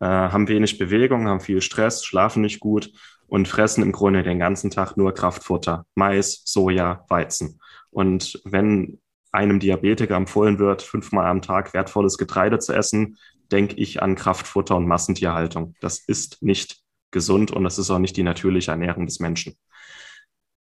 äh, 0.00 0.06
haben 0.06 0.48
wenig 0.48 0.78
Bewegung, 0.78 1.28
haben 1.28 1.40
viel 1.40 1.60
Stress, 1.60 2.04
schlafen 2.04 2.42
nicht 2.42 2.60
gut 2.60 2.92
und 3.26 3.48
fressen 3.48 3.82
im 3.82 3.92
Grunde 3.92 4.22
den 4.22 4.38
ganzen 4.38 4.70
Tag 4.70 4.96
nur 4.96 5.12
Kraftfutter, 5.12 5.86
Mais, 5.94 6.42
Soja, 6.44 7.04
Weizen. 7.08 7.60
Und 7.90 8.40
wenn 8.44 9.00
einem 9.32 9.60
Diabetiker 9.60 10.16
empfohlen 10.16 10.58
wird, 10.58 10.82
fünfmal 10.82 11.26
am 11.26 11.42
Tag 11.42 11.74
wertvolles 11.74 12.16
Getreide 12.16 12.58
zu 12.58 12.72
essen, 12.72 13.18
denke 13.52 13.76
ich 13.76 14.02
an 14.02 14.14
Kraftfutter 14.14 14.76
und 14.76 14.86
Massentierhaltung. 14.86 15.74
Das 15.80 15.98
ist 15.98 16.42
nicht 16.42 16.82
gesund 17.10 17.50
und 17.50 17.64
das 17.64 17.78
ist 17.78 17.90
auch 17.90 17.98
nicht 17.98 18.16
die 18.16 18.22
natürliche 18.22 18.70
Ernährung 18.70 19.06
des 19.06 19.20
Menschen. 19.20 19.56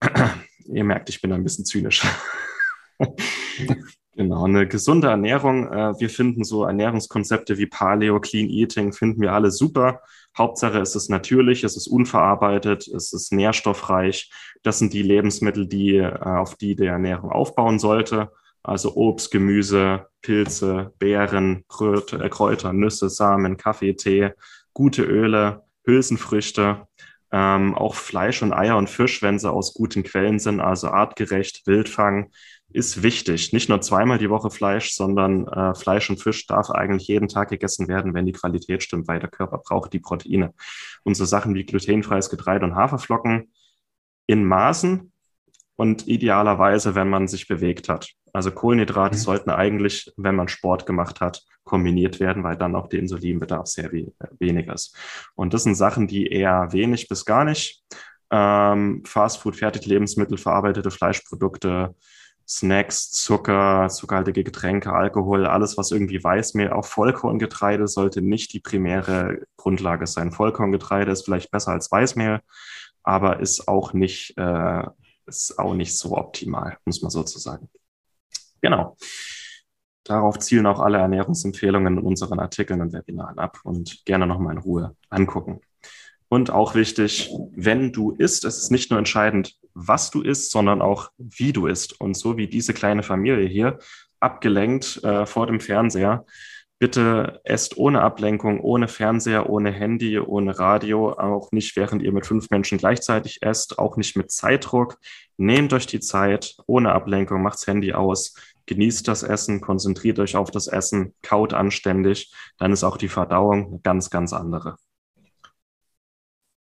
Ihr 0.66 0.84
merkt, 0.84 1.08
ich 1.08 1.20
bin 1.20 1.32
ein 1.32 1.44
bisschen 1.44 1.64
zynisch. 1.64 2.06
genau, 4.16 4.44
eine 4.44 4.66
gesunde 4.66 5.08
Ernährung. 5.08 5.72
Äh, 5.72 5.98
wir 5.98 6.10
finden 6.10 6.44
so 6.44 6.64
Ernährungskonzepte 6.64 7.58
wie 7.58 7.66
Paleo, 7.66 8.20
Clean 8.20 8.48
Eating, 8.48 8.92
finden 8.92 9.20
wir 9.20 9.32
alle 9.32 9.50
super. 9.50 10.00
Hauptsache 10.36 10.78
es 10.78 10.94
ist 10.94 11.08
natürlich, 11.08 11.64
es 11.64 11.76
ist 11.76 11.88
unverarbeitet, 11.88 12.86
es 12.88 13.12
ist 13.12 13.32
nährstoffreich. 13.32 14.30
Das 14.62 14.78
sind 14.78 14.92
die 14.92 15.02
Lebensmittel, 15.02 15.66
die, 15.66 15.96
äh, 15.96 16.12
auf 16.12 16.56
die 16.56 16.76
die 16.76 16.86
Ernährung 16.86 17.30
aufbauen 17.30 17.78
sollte. 17.78 18.30
Also 18.62 18.94
Obst, 18.96 19.30
Gemüse, 19.30 20.06
Pilze, 20.20 20.92
Beeren, 20.98 21.64
äh, 21.80 22.28
Kräuter, 22.28 22.72
Nüsse, 22.72 23.08
Samen, 23.08 23.56
Kaffee, 23.56 23.94
Tee, 23.94 24.32
gute 24.74 25.02
Öle, 25.02 25.62
Hülsenfrüchte, 25.84 26.86
ähm, 27.32 27.74
auch 27.74 27.94
Fleisch 27.94 28.42
und 28.42 28.52
Eier 28.52 28.76
und 28.76 28.90
Fisch, 28.90 29.22
wenn 29.22 29.38
sie 29.38 29.50
aus 29.50 29.74
guten 29.74 30.02
Quellen 30.02 30.38
sind, 30.38 30.60
also 30.60 30.88
artgerecht, 30.88 31.66
Wildfang, 31.66 32.30
ist 32.70 33.02
wichtig. 33.02 33.52
Nicht 33.52 33.68
nur 33.68 33.80
zweimal 33.80 34.18
die 34.18 34.30
Woche 34.30 34.50
Fleisch, 34.50 34.92
sondern 34.92 35.46
äh, 35.48 35.75
Fleisch 35.75 36.10
und 36.10 36.20
Fisch 36.20 36.46
darf 36.46 36.70
eigentlich 36.70 37.08
jeden 37.08 37.28
Tag 37.28 37.48
gegessen 37.48 37.88
werden, 37.88 38.14
wenn 38.14 38.26
die 38.26 38.32
Qualität 38.32 38.82
stimmt, 38.82 39.08
weil 39.08 39.20
der 39.20 39.30
Körper 39.30 39.58
braucht 39.58 39.92
die 39.92 40.00
Proteine. 40.00 40.52
Und 41.02 41.14
so 41.14 41.25
Sachen 41.25 41.54
wie 41.54 41.64
glutenfreies 41.64 42.28
Getreide 42.28 42.66
und 42.66 42.75
Haferflocken 42.75 43.50
in 44.26 44.44
Maßen 44.44 45.12
und 45.76 46.08
idealerweise, 46.08 46.94
wenn 46.94 47.08
man 47.08 47.28
sich 47.28 47.48
bewegt 47.48 47.88
hat. 47.88 48.10
Also 48.32 48.50
Kohlenhydrate 48.50 49.16
mhm. 49.16 49.20
sollten 49.20 49.50
eigentlich, 49.50 50.12
wenn 50.16 50.37
man 50.37 50.48
Sport 50.48 50.84
gemacht 50.84 51.20
hat, 51.20 51.44
kombiniert 51.64 52.20
werden, 52.20 52.44
weil 52.44 52.56
dann 52.56 52.76
auch 52.76 52.88
der 52.88 52.98
Insulinbedarf 53.00 53.66
sehr 53.66 53.92
we 53.92 54.12
wenig 54.38 54.68
ist. 54.68 54.96
Und 55.34 55.54
das 55.54 55.64
sind 55.64 55.75
Sachen, 55.75 56.06
die 56.06 56.26
eher 56.26 56.72
wenig 56.72 57.08
bis 57.08 57.25
gar 57.25 57.44
nicht 57.44 57.82
ähm, 58.30 59.02
Fastfood, 59.06 59.56
Fertiglebensmittel, 59.56 60.37
verarbeitete 60.37 60.90
Fleischprodukte, 60.90 61.94
Snacks, 62.48 63.10
Zucker, 63.10 63.88
zuckerhaltige 63.90 64.42
Getränke, 64.42 64.92
Alkohol, 64.92 65.46
alles, 65.46 65.76
was 65.76 65.90
irgendwie 65.90 66.22
Weißmehl, 66.22 66.72
auch 66.72 66.86
Vollkorngetreide 66.86 67.86
sollte 67.86 68.22
nicht 68.22 68.54
die 68.54 68.60
primäre 68.60 69.42
Grundlage 69.56 70.06
sein. 70.06 70.32
Vollkorngetreide 70.32 71.10
ist 71.10 71.26
vielleicht 71.26 71.50
besser 71.50 71.72
als 71.72 71.92
Weißmehl, 71.92 72.40
aber 73.02 73.40
ist 73.40 73.68
auch 73.68 73.92
nicht, 73.92 74.38
äh, 74.38 74.82
ist 75.26 75.58
auch 75.58 75.74
nicht 75.74 75.98
so 75.98 76.16
optimal, 76.16 76.78
muss 76.86 77.02
man 77.02 77.10
sozusagen. 77.10 77.68
Genau. 78.62 78.96
Darauf 80.04 80.38
zielen 80.38 80.64
auch 80.64 80.80
alle 80.80 80.96
Ernährungsempfehlungen 80.96 81.98
in 81.98 82.02
unseren 82.02 82.40
Artikeln 82.40 82.80
und 82.80 82.94
Webinaren 82.94 83.38
ab 83.38 83.58
und 83.62 84.06
gerne 84.06 84.26
nochmal 84.26 84.54
in 84.54 84.62
Ruhe 84.62 84.96
angucken. 85.10 85.60
Und 86.30 86.50
auch 86.50 86.74
wichtig, 86.74 87.30
wenn 87.52 87.92
du 87.92 88.12
isst, 88.12 88.46
es 88.46 88.58
ist 88.58 88.70
nicht 88.70 88.90
nur 88.90 88.98
entscheidend, 88.98 89.58
was 89.78 90.11
du 90.11 90.23
isst, 90.23 90.50
sondern 90.50 90.82
auch 90.82 91.11
wie 91.16 91.52
du 91.52 91.66
isst. 91.66 92.00
Und 92.00 92.16
so 92.16 92.37
wie 92.37 92.49
diese 92.49 92.75
kleine 92.75 93.02
Familie 93.02 93.47
hier, 93.47 93.78
abgelenkt 94.20 95.02
äh, 95.04 95.26
vor 95.26 95.47
dem 95.47 95.61
Fernseher, 95.61 96.25
bitte 96.78 97.40
esst 97.44 97.76
ohne 97.76 98.02
Ablenkung, 98.02 98.61
ohne 98.61 98.88
Fernseher, 98.88 99.49
ohne 99.50 99.70
Handy, 99.70 100.18
ohne 100.18 100.58
Radio, 100.58 101.12
auch 101.12 101.50
nicht 101.52 101.76
während 101.76 102.02
ihr 102.02 102.12
mit 102.12 102.26
fünf 102.26 102.50
Menschen 102.50 102.78
gleichzeitig 102.78 103.42
esst, 103.42 103.78
auch 103.78 103.97
nicht 103.97 104.16
mit 104.16 104.30
Zeitdruck. 104.30 104.99
Nehmt 105.37 105.73
euch 105.73 105.87
die 105.87 106.00
Zeit, 106.00 106.56
ohne 106.66 106.92
Ablenkung, 106.92 107.42
macht's 107.42 107.66
Handy 107.66 107.92
aus, 107.92 108.35
genießt 108.66 109.08
das 109.08 109.23
Essen, 109.23 109.61
konzentriert 109.61 110.18
euch 110.18 110.37
auf 110.37 110.50
das 110.50 110.66
Essen, 110.68 111.14
kaut 111.23 111.52
anständig, 111.52 112.32
dann 112.58 112.73
ist 112.73 112.85
auch 112.85 112.97
die 112.97 113.08
Verdauung 113.08 113.66
eine 113.66 113.80
ganz, 113.80 114.11
ganz 114.11 114.32
andere. 114.32 114.76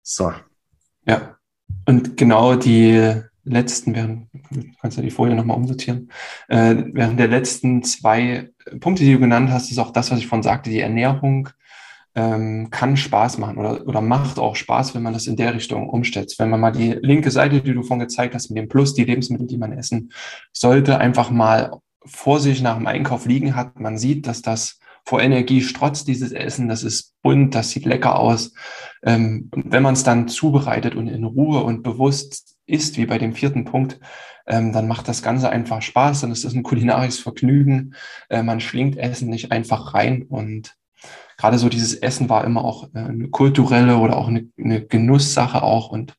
So. 0.02 0.34
Ja, 1.06 1.38
und 1.86 2.18
genau 2.18 2.56
die 2.56 3.22
letzten, 3.46 3.96
während, 3.96 4.28
du 4.52 4.64
kannst 4.82 4.98
ja 4.98 5.04
die 5.04 5.12
Folie 5.12 5.36
nochmal 5.36 5.58
umsortieren, 5.58 6.10
äh, 6.48 6.76
während 6.94 7.20
der 7.20 7.28
letzten 7.28 7.84
zwei 7.84 8.50
Punkte, 8.80 9.04
die 9.04 9.14
du 9.14 9.20
genannt 9.20 9.50
hast, 9.52 9.72
ist 9.72 9.80
auch 9.80 9.92
das, 9.92 10.12
was 10.12 10.20
ich 10.20 10.28
vorhin 10.28 10.44
sagte, 10.44 10.70
die 10.70 10.80
Ernährung 10.80 11.50
ähm, 12.16 12.70
kann 12.70 12.96
Spaß 12.96 13.40
machen 13.40 13.58
oder, 13.58 13.86
oder 13.88 14.02
macht 14.02 14.40
auch 14.40 14.56
Spaß, 14.56 14.94
wenn 14.96 15.02
man 15.02 15.14
das 15.14 15.28
in 15.28 15.36
der 15.36 15.54
Richtung 15.54 15.90
umstellt. 15.90 16.34
Wenn 16.38 16.50
man 16.50 16.60
mal 16.60 16.72
die 16.72 16.92
linke 17.02 17.32
Seite, 17.32 17.62
die 17.62 17.74
du 17.74 17.82
vorhin 17.82 18.08
gezeigt 18.08 18.36
hast, 18.36 18.50
mit 18.50 18.58
dem 18.58 18.70
Plus, 18.70 18.94
die 18.94 19.04
Lebensmittel, 19.04 19.48
die 19.48 19.58
man 19.58 19.74
essen 19.74 20.12
sollte, 20.52 21.00
einfach 21.00 21.32
mal 21.32 21.80
vor 22.06 22.40
sich 22.40 22.62
nach 22.62 22.78
dem 22.78 22.88
Einkauf 22.88 23.26
liegen 23.26 23.56
hat, 23.56 23.80
man 23.80 23.98
sieht, 23.98 24.28
dass 24.28 24.42
das 24.42 24.80
vor 25.06 25.22
Energie 25.22 25.62
strotzt, 25.62 26.08
dieses 26.08 26.32
Essen. 26.32 26.70
Das 26.70 26.84
ist 26.84 27.14
bunt, 27.22 27.56
das 27.56 27.70
sieht 27.70 27.86
lecker 27.86 28.20
aus. 28.20 28.54
Ähm, 29.04 29.50
und 29.54 29.72
wenn 29.72 29.84
man 29.84 29.94
es 29.94 30.04
dann 30.04 30.28
zubereitet 30.28 30.96
und 30.96 31.08
in 31.08 31.24
Ruhe 31.24 31.64
und 31.64 31.84
bewusst 31.84 32.56
isst, 32.66 32.98
wie 32.98 33.06
bei 33.06 33.18
dem 33.18 33.34
vierten 33.34 33.66
Punkt, 33.66 34.00
ähm, 34.48 34.72
dann 34.72 34.88
macht 34.88 35.08
das 35.08 35.22
Ganze 35.22 35.50
einfach 35.50 35.82
Spaß. 35.82 36.22
Dann 36.22 36.32
ist 36.32 36.46
das 36.46 36.54
ein 36.54 36.64
kulinarisches 36.64 37.20
Vergnügen. 37.20 37.96
Äh, 38.30 38.44
man 38.44 38.60
schlingt 38.60 38.98
Essen 38.98 39.30
nicht 39.30 39.52
einfach 39.52 39.94
rein. 39.94 40.24
Und 40.24 40.76
gerade 41.38 41.58
so 41.58 41.70
dieses 41.70 41.96
Essen 41.96 42.30
war 42.30 42.46
immer 42.46 42.64
auch 42.64 42.90
äh, 42.94 43.00
eine 43.00 43.30
kulturelle 43.30 43.98
oder 43.98 44.18
auch 44.18 44.28
eine, 44.28 44.50
eine 44.58 44.86
Genusssache 44.86 45.62
auch. 45.62 45.90
Und 45.90 46.16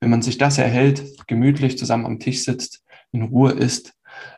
wenn 0.00 0.10
man 0.10 0.22
sich 0.22 0.38
das 0.38 0.58
erhält, 0.58 1.26
gemütlich 1.26 1.78
zusammen 1.78 2.06
am 2.06 2.18
Tisch 2.18 2.44
sitzt, 2.44 2.82
in 3.12 3.22
Ruhe 3.22 3.52
isst, 3.52 3.94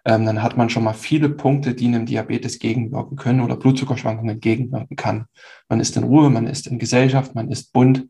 ähm, 0.08 0.24
dann 0.24 0.42
hat 0.42 0.56
man 0.56 0.70
schon 0.70 0.84
mal 0.84 0.94
viele 0.94 1.28
Punkte, 1.28 1.74
die 1.74 1.86
einem 1.86 2.06
Diabetes 2.06 2.58
gegenwirken 2.58 3.18
können 3.18 3.42
oder 3.42 3.56
Blutzuckerschwankungen 3.56 4.40
gegenwirken 4.40 4.96
kann. 4.96 5.26
Man 5.68 5.80
ist 5.80 5.98
in 5.98 6.04
Ruhe, 6.04 6.30
man 6.30 6.46
ist 6.46 6.66
in 6.66 6.78
Gesellschaft, 6.78 7.34
man 7.34 7.50
ist 7.50 7.74
bunt 7.74 8.08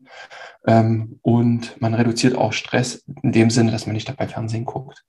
ähm, 0.65 1.19
und 1.21 1.75
man 1.81 1.93
reduziert 1.93 2.35
auch 2.35 2.53
Stress 2.53 3.03
in 3.21 3.33
dem 3.33 3.49
Sinne, 3.49 3.71
dass 3.71 3.85
man 3.85 3.95
nicht 3.95 4.07
dabei 4.07 4.29
Fernsehen 4.29 4.63
guckt. 4.63 5.03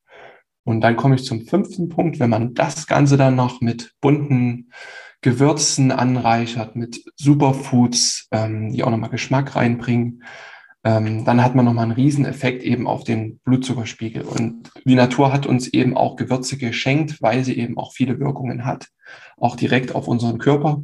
Und 0.64 0.80
dann 0.80 0.96
komme 0.96 1.14
ich 1.14 1.24
zum 1.24 1.46
fünften 1.46 1.88
Punkt, 1.88 2.18
wenn 2.18 2.28
man 2.28 2.54
das 2.54 2.88
Ganze 2.88 3.16
dann 3.16 3.36
noch 3.36 3.60
mit 3.60 3.94
bunten 4.00 4.72
Gewürzen 5.20 5.92
anreichert, 5.92 6.74
mit 6.74 7.04
Superfoods, 7.14 8.26
ähm, 8.32 8.72
die 8.72 8.82
auch 8.82 8.90
nochmal 8.90 9.10
Geschmack 9.10 9.54
reinbringen, 9.54 10.24
ähm, 10.82 11.24
dann 11.24 11.42
hat 11.42 11.54
man 11.54 11.64
nochmal 11.64 11.84
einen 11.84 11.92
Rieseneffekt 11.92 12.62
eben 12.62 12.86
auf 12.86 13.04
den 13.04 13.38
Blutzuckerspiegel. 13.40 14.22
Und 14.22 14.70
die 14.84 14.94
Natur 14.94 15.32
hat 15.32 15.46
uns 15.46 15.68
eben 15.68 15.96
auch 15.96 16.16
Gewürze 16.16 16.56
geschenkt, 16.56 17.20
weil 17.20 17.44
sie 17.44 17.58
eben 17.58 17.76
auch 17.76 17.92
viele 17.92 18.18
Wirkungen 18.18 18.64
hat, 18.64 18.88
auch 19.36 19.56
direkt 19.56 19.94
auf 19.94 20.08
unseren 20.08 20.38
Körper. 20.38 20.82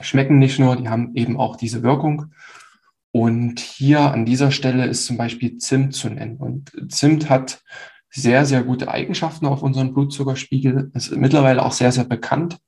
Schmecken 0.00 0.38
nicht 0.38 0.58
nur, 0.58 0.76
die 0.76 0.88
haben 0.88 1.14
eben 1.14 1.38
auch 1.38 1.56
diese 1.56 1.82
Wirkung. 1.82 2.26
Und 3.10 3.60
hier 3.60 4.12
an 4.12 4.26
dieser 4.26 4.50
Stelle 4.50 4.86
ist 4.86 5.06
zum 5.06 5.16
Beispiel 5.16 5.56
Zimt 5.56 5.94
zu 5.94 6.08
nennen. 6.08 6.36
Und 6.36 6.72
Zimt 6.92 7.28
hat 7.30 7.62
sehr, 8.10 8.46
sehr 8.46 8.62
gute 8.62 8.88
Eigenschaften 8.88 9.46
auf 9.46 9.62
unseren 9.62 9.92
Blutzuckerspiegel. 9.92 10.90
Ist 10.94 11.16
mittlerweile 11.16 11.64
auch 11.64 11.72
sehr, 11.72 11.92
sehr 11.92 12.04
bekannt, 12.04 12.58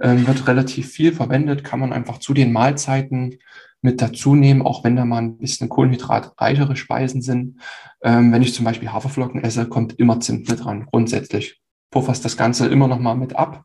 ähm, 0.00 0.26
wird 0.26 0.46
relativ 0.46 0.90
viel 0.90 1.12
verwendet, 1.12 1.64
kann 1.64 1.80
man 1.80 1.92
einfach 1.92 2.18
zu 2.18 2.34
den 2.34 2.52
Mahlzeiten 2.52 3.38
mit 3.82 4.00
dazu 4.00 4.34
nehmen, 4.34 4.62
auch 4.62 4.84
wenn 4.84 4.96
da 4.96 5.04
mal 5.04 5.18
ein 5.18 5.36
bisschen 5.36 5.68
kohlenhydratreichere 5.68 6.76
Speisen 6.76 7.20
sind. 7.20 7.60
Ähm, 8.02 8.32
wenn 8.32 8.42
ich 8.42 8.54
zum 8.54 8.64
Beispiel 8.64 8.92
Haferflocken 8.92 9.42
esse, 9.42 9.68
kommt 9.68 9.98
immer 9.98 10.20
Zimt 10.20 10.48
mit 10.48 10.64
dran, 10.64 10.86
grundsätzlich. 10.86 11.60
Pufferst 11.90 12.24
das 12.24 12.36
Ganze 12.36 12.68
immer 12.68 12.88
noch 12.88 13.00
mal 13.00 13.16
mit 13.16 13.36
ab. 13.36 13.64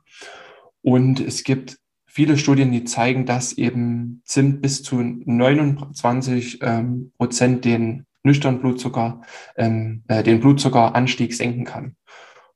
Und 0.81 1.19
es 1.19 1.43
gibt 1.43 1.77
viele 2.05 2.37
Studien, 2.37 2.71
die 2.71 2.83
zeigen, 2.83 3.25
dass 3.25 3.53
eben 3.53 4.21
Zimt 4.25 4.61
bis 4.61 4.81
zu 4.81 5.01
29 5.01 6.59
ähm, 6.61 7.11
Prozent 7.17 7.63
den 7.63 8.05
nüchternen 8.23 8.59
Blutzucker, 8.59 9.21
ähm, 9.55 10.03
äh, 10.07 10.23
den 10.23 10.39
Blutzuckeranstieg 10.39 11.33
senken 11.33 11.63
kann. 11.63 11.95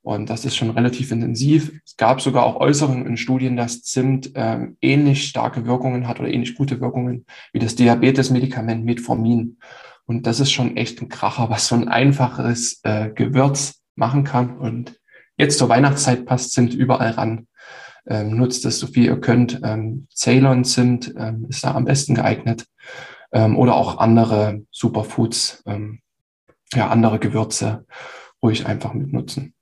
Und 0.02 0.30
das 0.30 0.44
ist 0.44 0.56
schon 0.56 0.70
relativ 0.70 1.12
intensiv. 1.12 1.72
Es 1.86 1.96
gab 1.96 2.20
sogar 2.20 2.44
auch 2.44 2.56
Äußerungen 2.56 3.06
in 3.06 3.16
Studien, 3.16 3.56
dass 3.56 3.82
Zimt 3.82 4.32
ähm, 4.34 4.76
ähnlich 4.80 5.28
starke 5.28 5.64
Wirkungen 5.64 6.08
hat 6.08 6.18
oder 6.18 6.28
ähnlich 6.28 6.56
gute 6.56 6.80
Wirkungen 6.80 7.24
wie 7.52 7.60
das 7.60 7.76
Diabetes-Medikament 7.76 8.84
Metformin. 8.84 9.58
Und 10.04 10.26
das 10.26 10.40
ist 10.40 10.50
schon 10.50 10.76
echt 10.76 11.00
ein 11.00 11.08
Kracher, 11.08 11.50
was 11.50 11.68
so 11.68 11.76
ein 11.76 11.86
einfaches 11.86 12.80
äh, 12.82 13.10
Gewürz 13.10 13.80
machen 13.94 14.24
kann. 14.24 14.58
Und 14.58 14.98
jetzt 15.36 15.58
zur 15.58 15.68
Weihnachtszeit 15.68 16.26
passt 16.26 16.50
Zimt 16.50 16.74
überall 16.74 17.12
ran. 17.12 17.46
Ähm, 18.04 18.36
nutzt 18.36 18.64
es 18.64 18.80
so 18.80 18.88
viel 18.88 19.04
ihr 19.04 19.20
könnt. 19.20 19.60
Ähm, 19.62 20.08
Ceylon-Zimt 20.12 21.14
ähm, 21.16 21.46
ist 21.48 21.62
da 21.62 21.74
am 21.74 21.84
besten 21.84 22.16
geeignet. 22.16 22.66
Ähm, 23.30 23.56
oder 23.56 23.76
auch 23.76 23.98
andere 23.98 24.62
Superfoods, 24.72 25.62
ähm, 25.66 26.00
ja, 26.72 26.88
andere 26.88 27.20
Gewürze 27.20 27.86
ruhig 28.42 28.66
einfach 28.66 28.92
mitnutzen. 28.94 29.54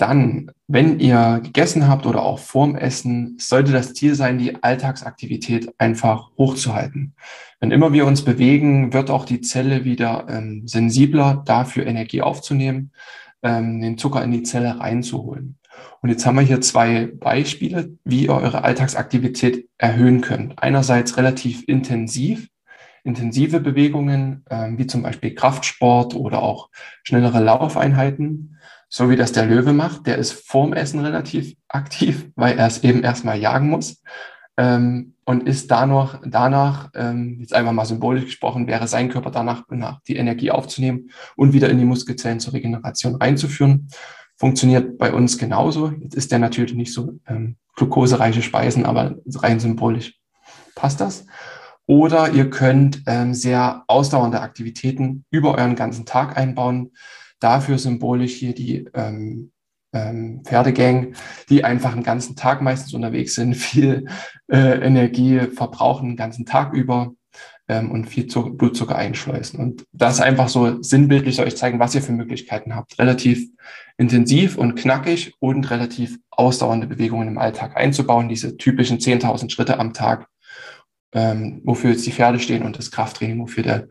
Dann, 0.00 0.50
wenn 0.66 0.98
ihr 0.98 1.40
gegessen 1.42 1.86
habt 1.86 2.06
oder 2.06 2.22
auch 2.22 2.38
vorm 2.38 2.74
Essen, 2.74 3.36
sollte 3.38 3.70
das 3.70 3.92
Ziel 3.92 4.14
sein, 4.14 4.38
die 4.38 4.62
Alltagsaktivität 4.62 5.74
einfach 5.76 6.30
hochzuhalten. 6.38 7.14
Wenn 7.60 7.70
immer 7.70 7.92
wir 7.92 8.06
uns 8.06 8.24
bewegen, 8.24 8.94
wird 8.94 9.10
auch 9.10 9.26
die 9.26 9.42
Zelle 9.42 9.84
wieder 9.84 10.24
ähm, 10.30 10.66
sensibler 10.66 11.42
dafür 11.44 11.84
Energie 11.86 12.22
aufzunehmen, 12.22 12.92
ähm, 13.42 13.82
den 13.82 13.98
Zucker 13.98 14.24
in 14.24 14.30
die 14.30 14.42
Zelle 14.42 14.80
reinzuholen. 14.80 15.58
Und 16.00 16.08
jetzt 16.08 16.24
haben 16.24 16.36
wir 16.36 16.44
hier 16.44 16.62
zwei 16.62 17.06
Beispiele, 17.06 17.90
wie 18.04 18.24
ihr 18.24 18.32
eure 18.32 18.64
Alltagsaktivität 18.64 19.68
erhöhen 19.76 20.22
könnt. 20.22 20.62
Einerseits 20.62 21.18
relativ 21.18 21.64
intensiv, 21.68 22.48
intensive 23.04 23.60
Bewegungen, 23.60 24.46
ähm, 24.48 24.78
wie 24.78 24.86
zum 24.86 25.02
Beispiel 25.02 25.34
Kraftsport 25.34 26.14
oder 26.14 26.42
auch 26.42 26.70
schnellere 27.02 27.40
Laufeinheiten 27.40 28.56
so 28.90 29.08
wie 29.08 29.16
das 29.16 29.32
der 29.32 29.46
Löwe 29.46 29.72
macht. 29.72 30.06
Der 30.06 30.18
ist 30.18 30.32
vorm 30.32 30.72
Essen 30.74 31.00
relativ 31.00 31.54
aktiv, 31.68 32.26
weil 32.34 32.58
er 32.58 32.66
es 32.66 32.82
eben 32.82 33.02
erstmal 33.02 33.38
jagen 33.38 33.70
muss. 33.70 34.02
Ähm, 34.56 35.14
und 35.24 35.46
ist 35.46 35.70
danach, 35.70 36.20
danach 36.26 36.90
ähm, 36.94 37.38
jetzt 37.38 37.54
einfach 37.54 37.70
mal 37.70 37.84
symbolisch 37.84 38.24
gesprochen, 38.24 38.66
wäre 38.66 38.88
sein 38.88 39.08
Körper 39.08 39.30
danach, 39.30 39.62
danach 39.68 40.00
die 40.02 40.16
Energie 40.16 40.50
aufzunehmen 40.50 41.10
und 41.36 41.52
wieder 41.52 41.70
in 41.70 41.78
die 41.78 41.84
Muskelzellen 41.84 42.40
zur 42.40 42.52
Regeneration 42.52 43.14
reinzuführen. 43.14 43.88
Funktioniert 44.36 44.98
bei 44.98 45.12
uns 45.12 45.38
genauso. 45.38 45.92
Jetzt 45.92 46.16
ist 46.16 46.32
der 46.32 46.40
natürlich 46.40 46.74
nicht 46.74 46.92
so 46.92 47.20
ähm, 47.28 47.56
glukosereiche 47.76 48.42
Speisen, 48.42 48.84
aber 48.84 49.14
rein 49.36 49.60
symbolisch 49.60 50.18
passt 50.74 51.00
das. 51.00 51.26
Oder 51.86 52.32
ihr 52.32 52.50
könnt 52.50 53.02
ähm, 53.06 53.34
sehr 53.34 53.84
ausdauernde 53.86 54.40
Aktivitäten 54.40 55.24
über 55.30 55.56
euren 55.56 55.76
ganzen 55.76 56.06
Tag 56.06 56.36
einbauen 56.36 56.90
dafür 57.40 57.78
symbolisch 57.78 58.34
hier 58.34 58.54
die 58.54 58.88
ähm, 58.94 59.52
ähm, 59.92 60.42
Pferdegang, 60.44 61.14
die 61.48 61.64
einfach 61.64 61.92
einen 61.92 62.04
ganzen 62.04 62.36
Tag 62.36 62.62
meistens 62.62 62.94
unterwegs 62.94 63.34
sind, 63.34 63.54
viel 63.56 64.06
äh, 64.50 64.78
Energie 64.80 65.40
verbrauchen 65.40 66.10
den 66.10 66.16
ganzen 66.16 66.46
Tag 66.46 66.72
über 66.72 67.12
ähm, 67.68 67.90
und 67.90 68.06
viel 68.06 68.26
Zucker, 68.26 68.50
Blutzucker 68.50 68.96
einschleusen. 68.96 69.60
Und 69.60 69.84
das 69.92 70.20
einfach 70.20 70.48
so 70.48 70.82
sinnbildlich 70.82 71.40
euch 71.40 71.56
zeigen, 71.56 71.78
was 71.78 71.94
ihr 71.94 72.02
für 72.02 72.12
Möglichkeiten 72.12 72.74
habt. 72.74 72.98
Relativ 72.98 73.48
intensiv 73.96 74.56
und 74.56 74.74
knackig 74.74 75.34
und 75.38 75.70
relativ 75.70 76.18
ausdauernde 76.30 76.86
Bewegungen 76.86 77.28
im 77.28 77.38
Alltag 77.38 77.76
einzubauen, 77.76 78.28
diese 78.28 78.56
typischen 78.56 78.98
10.000 78.98 79.50
Schritte 79.50 79.78
am 79.78 79.92
Tag, 79.92 80.26
ähm, 81.12 81.60
wofür 81.64 81.90
jetzt 81.90 82.06
die 82.06 82.12
Pferde 82.12 82.38
stehen 82.38 82.62
und 82.62 82.78
das 82.78 82.90
Krafttraining, 82.90 83.40
wofür 83.40 83.62
der 83.62 83.88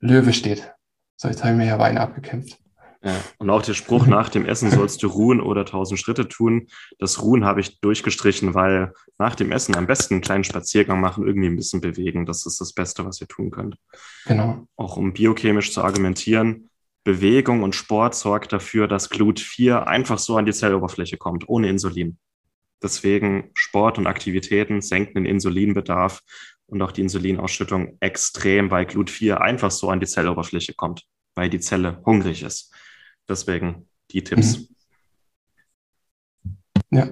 Löwe 0.00 0.32
steht. 0.32 0.72
So, 1.16 1.28
jetzt 1.28 1.42
haben 1.42 1.58
wir 1.58 1.66
ja 1.66 1.78
Weine 1.78 2.00
abgekämpft. 2.00 2.58
Ja. 3.06 3.14
Und 3.38 3.50
auch 3.50 3.62
der 3.62 3.74
Spruch, 3.74 4.06
nach 4.06 4.28
dem 4.28 4.44
Essen 4.44 4.70
sollst 4.70 5.02
du 5.02 5.06
ruhen 5.06 5.40
oder 5.40 5.64
tausend 5.64 6.00
Schritte 6.00 6.28
tun. 6.28 6.66
Das 6.98 7.22
Ruhen 7.22 7.44
habe 7.44 7.60
ich 7.60 7.80
durchgestrichen, 7.80 8.54
weil 8.54 8.92
nach 9.16 9.36
dem 9.36 9.52
Essen 9.52 9.76
am 9.76 9.86
besten 9.86 10.14
einen 10.14 10.22
kleinen 10.22 10.44
Spaziergang 10.44 11.00
machen, 11.00 11.26
irgendwie 11.26 11.48
ein 11.48 11.56
bisschen 11.56 11.80
bewegen. 11.80 12.26
Das 12.26 12.44
ist 12.44 12.60
das 12.60 12.72
Beste, 12.72 13.06
was 13.06 13.20
ihr 13.20 13.28
tun 13.28 13.50
könnt. 13.50 13.76
Genau. 14.26 14.66
Auch 14.76 14.96
um 14.96 15.12
biochemisch 15.12 15.72
zu 15.72 15.82
argumentieren, 15.82 16.68
Bewegung 17.04 17.62
und 17.62 17.76
Sport 17.76 18.16
sorgt 18.16 18.52
dafür, 18.52 18.88
dass 18.88 19.08
Glut 19.08 19.38
4 19.38 19.86
einfach 19.86 20.18
so 20.18 20.36
an 20.36 20.44
die 20.44 20.52
Zelloberfläche 20.52 21.16
kommt, 21.16 21.48
ohne 21.48 21.68
Insulin. 21.68 22.18
Deswegen 22.82 23.52
Sport 23.54 23.98
und 23.98 24.08
Aktivitäten 24.08 24.82
senken 24.82 25.14
den 25.14 25.24
Insulinbedarf 25.24 26.22
und 26.66 26.82
auch 26.82 26.90
die 26.90 27.02
Insulinausschüttung 27.02 27.96
extrem, 28.00 28.72
weil 28.72 28.86
Glut 28.86 29.08
4 29.08 29.40
einfach 29.40 29.70
so 29.70 29.88
an 29.88 30.00
die 30.00 30.06
Zelloberfläche 30.06 30.74
kommt, 30.74 31.04
weil 31.36 31.48
die 31.48 31.60
Zelle 31.60 32.02
hungrig 32.04 32.42
ist. 32.42 32.74
Deswegen 33.28 33.88
die 34.10 34.22
Tipps. 34.22 34.58
Mhm. 34.58 34.66
Ja. 36.90 37.08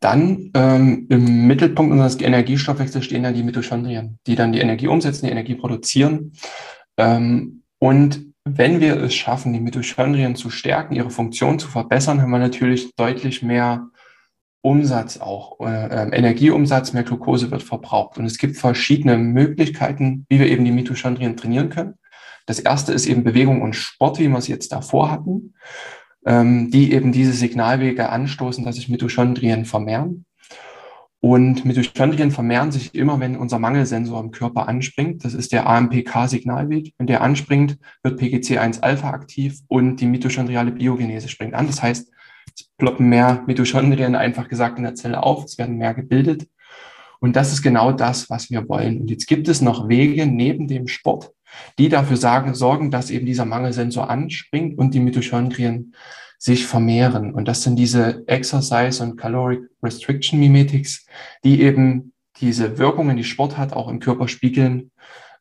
Dann 0.00 0.50
ähm, 0.54 1.06
im 1.10 1.46
Mittelpunkt 1.46 1.92
unseres 1.92 2.20
Energiestoffwechsels 2.20 3.04
stehen 3.04 3.22
dann 3.22 3.34
die 3.34 3.42
Mitochondrien, 3.42 4.18
die 4.26 4.34
dann 4.34 4.52
die 4.52 4.60
Energie 4.60 4.88
umsetzen, 4.88 5.26
die 5.26 5.32
Energie 5.32 5.54
produzieren. 5.54 6.32
Ähm, 6.96 7.62
und 7.78 8.24
wenn 8.44 8.80
wir 8.80 8.96
es 8.96 9.14
schaffen, 9.14 9.52
die 9.52 9.60
Mitochondrien 9.60 10.36
zu 10.36 10.48
stärken, 10.48 10.94
ihre 10.94 11.10
Funktion 11.10 11.58
zu 11.58 11.68
verbessern, 11.68 12.22
haben 12.22 12.30
wir 12.30 12.38
natürlich 12.38 12.94
deutlich 12.96 13.42
mehr 13.42 13.90
Umsatz 14.62 15.18
auch, 15.18 15.60
äh, 15.60 16.10
Energieumsatz, 16.16 16.92
mehr 16.92 17.02
Glucose 17.02 17.50
wird 17.50 17.62
verbraucht. 17.62 18.18
Und 18.18 18.24
es 18.24 18.38
gibt 18.38 18.56
verschiedene 18.56 19.18
Möglichkeiten, 19.18 20.26
wie 20.28 20.38
wir 20.38 20.48
eben 20.48 20.64
die 20.64 20.72
Mitochondrien 20.72 21.36
trainieren 21.36 21.68
können. 21.68 21.94
Das 22.50 22.58
erste 22.58 22.92
ist 22.92 23.06
eben 23.06 23.22
Bewegung 23.22 23.62
und 23.62 23.76
Sport, 23.76 24.18
wie 24.18 24.26
wir 24.26 24.36
es 24.36 24.48
jetzt 24.48 24.72
davor 24.72 25.08
hatten, 25.08 25.54
ähm, 26.26 26.68
die 26.72 26.92
eben 26.92 27.12
diese 27.12 27.32
Signalwege 27.32 28.08
anstoßen, 28.08 28.64
dass 28.64 28.74
sich 28.74 28.88
Mitochondrien 28.88 29.64
vermehren. 29.64 30.24
Und 31.20 31.64
Mitochondrien 31.64 32.32
vermehren 32.32 32.72
sich 32.72 32.92
immer, 32.92 33.20
wenn 33.20 33.36
unser 33.36 33.60
Mangelsensor 33.60 34.18
im 34.18 34.32
Körper 34.32 34.66
anspringt. 34.66 35.24
Das 35.24 35.32
ist 35.32 35.52
der 35.52 35.68
AMPK-Signalweg. 35.68 36.92
Wenn 36.98 37.06
der 37.06 37.20
anspringt, 37.20 37.78
wird 38.02 38.20
PGC1-Alpha 38.20 39.10
aktiv 39.10 39.60
und 39.68 40.00
die 40.00 40.06
mitochondriale 40.06 40.72
Biogenese 40.72 41.28
springt 41.28 41.54
an. 41.54 41.68
Das 41.68 41.80
heißt, 41.80 42.10
es 42.56 42.68
ploppen 42.78 43.08
mehr 43.08 43.44
Mitochondrien 43.46 44.16
einfach 44.16 44.48
gesagt 44.48 44.76
in 44.76 44.82
der 44.82 44.96
Zelle 44.96 45.22
auf, 45.22 45.44
es 45.44 45.56
werden 45.56 45.76
mehr 45.76 45.94
gebildet. 45.94 46.48
Und 47.20 47.36
das 47.36 47.52
ist 47.52 47.62
genau 47.62 47.92
das, 47.92 48.28
was 48.28 48.50
wir 48.50 48.68
wollen. 48.68 49.02
Und 49.02 49.08
jetzt 49.08 49.28
gibt 49.28 49.46
es 49.46 49.60
noch 49.60 49.88
Wege 49.88 50.26
neben 50.26 50.66
dem 50.66 50.88
Sport, 50.88 51.30
die 51.78 51.88
dafür 51.88 52.16
sagen, 52.16 52.54
sorgen, 52.54 52.90
dass 52.90 53.10
eben 53.10 53.26
dieser 53.26 53.44
Mangelsensor 53.44 54.10
anspringt 54.10 54.78
und 54.78 54.94
die 54.94 55.00
Mitochondrien 55.00 55.94
sich 56.38 56.66
vermehren. 56.66 57.34
Und 57.34 57.48
das 57.48 57.62
sind 57.62 57.76
diese 57.76 58.26
Exercise 58.26 59.02
und 59.02 59.16
Caloric 59.16 59.60
Restriction 59.82 60.40
Mimetics, 60.40 61.06
die 61.44 61.60
eben 61.62 62.12
diese 62.40 62.78
Wirkungen, 62.78 63.16
die 63.16 63.24
Sport 63.24 63.58
hat, 63.58 63.74
auch 63.74 63.88
im 63.88 64.00
Körper 64.00 64.26
spiegeln 64.26 64.90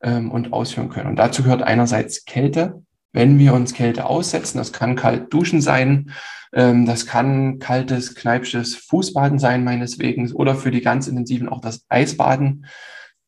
ähm, 0.01 0.29
und 0.31 0.51
ausführen 0.51 0.89
können. 0.89 1.07
Und 1.07 1.15
dazu 1.15 1.43
gehört 1.43 1.63
einerseits 1.63 2.25
Kälte. 2.25 2.83
Wenn 3.13 3.39
wir 3.39 3.53
uns 3.53 3.73
Kälte 3.73 4.05
aussetzen, 4.05 4.57
das 4.57 4.73
kann 4.73 4.95
kalt 4.95 5.33
duschen 5.33 5.61
sein, 5.61 6.11
ähm, 6.53 6.85
das 6.85 7.05
kann 7.05 7.59
kaltes, 7.59 8.15
kneipsches 8.15 8.75
Fußbaden 8.75 9.39
sein, 9.39 9.63
meines 9.63 9.99
Wegens, 9.99 10.33
oder 10.33 10.55
für 10.55 10.71
die 10.71 10.81
ganz 10.81 11.07
intensiven 11.07 11.49
auch 11.49 11.61
das 11.61 11.85
Eisbaden 11.89 12.65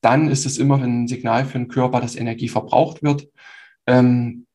dann 0.01 0.29
ist 0.29 0.45
es 0.45 0.57
immer 0.57 0.81
ein 0.81 1.07
Signal 1.07 1.45
für 1.45 1.57
den 1.57 1.67
Körper, 1.67 2.01
dass 2.01 2.15
Energie 2.15 2.49
verbraucht 2.49 3.03
wird. 3.03 3.27
Ähm, 3.87 4.45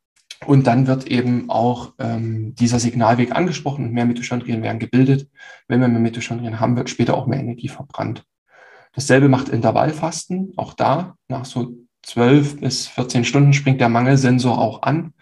und 0.44 0.66
dann 0.66 0.86
wird 0.86 1.06
eben 1.06 1.48
auch 1.48 1.94
ähm, 1.98 2.54
dieser 2.54 2.78
Signalweg 2.78 3.34
angesprochen 3.34 3.86
und 3.86 3.92
mehr 3.92 4.04
Mitochondrien 4.04 4.62
werden 4.62 4.78
gebildet. 4.78 5.30
Wenn 5.66 5.80
wir 5.80 5.88
mehr 5.88 6.00
Mitochondrien 6.00 6.60
haben, 6.60 6.76
wird 6.76 6.90
später 6.90 7.14
auch 7.14 7.26
mehr 7.26 7.40
Energie 7.40 7.68
verbrannt. 7.68 8.24
Dasselbe 8.92 9.28
macht 9.28 9.48
Intervallfasten. 9.48 10.52
Auch 10.56 10.74
da, 10.74 11.16
nach 11.28 11.44
so 11.44 11.74
12 12.02 12.60
bis 12.60 12.86
14 12.88 13.24
Stunden 13.24 13.52
springt 13.52 13.80
der 13.80 13.88
Mangelsensor 13.88 14.58
auch 14.58 14.82
an. 14.82 15.14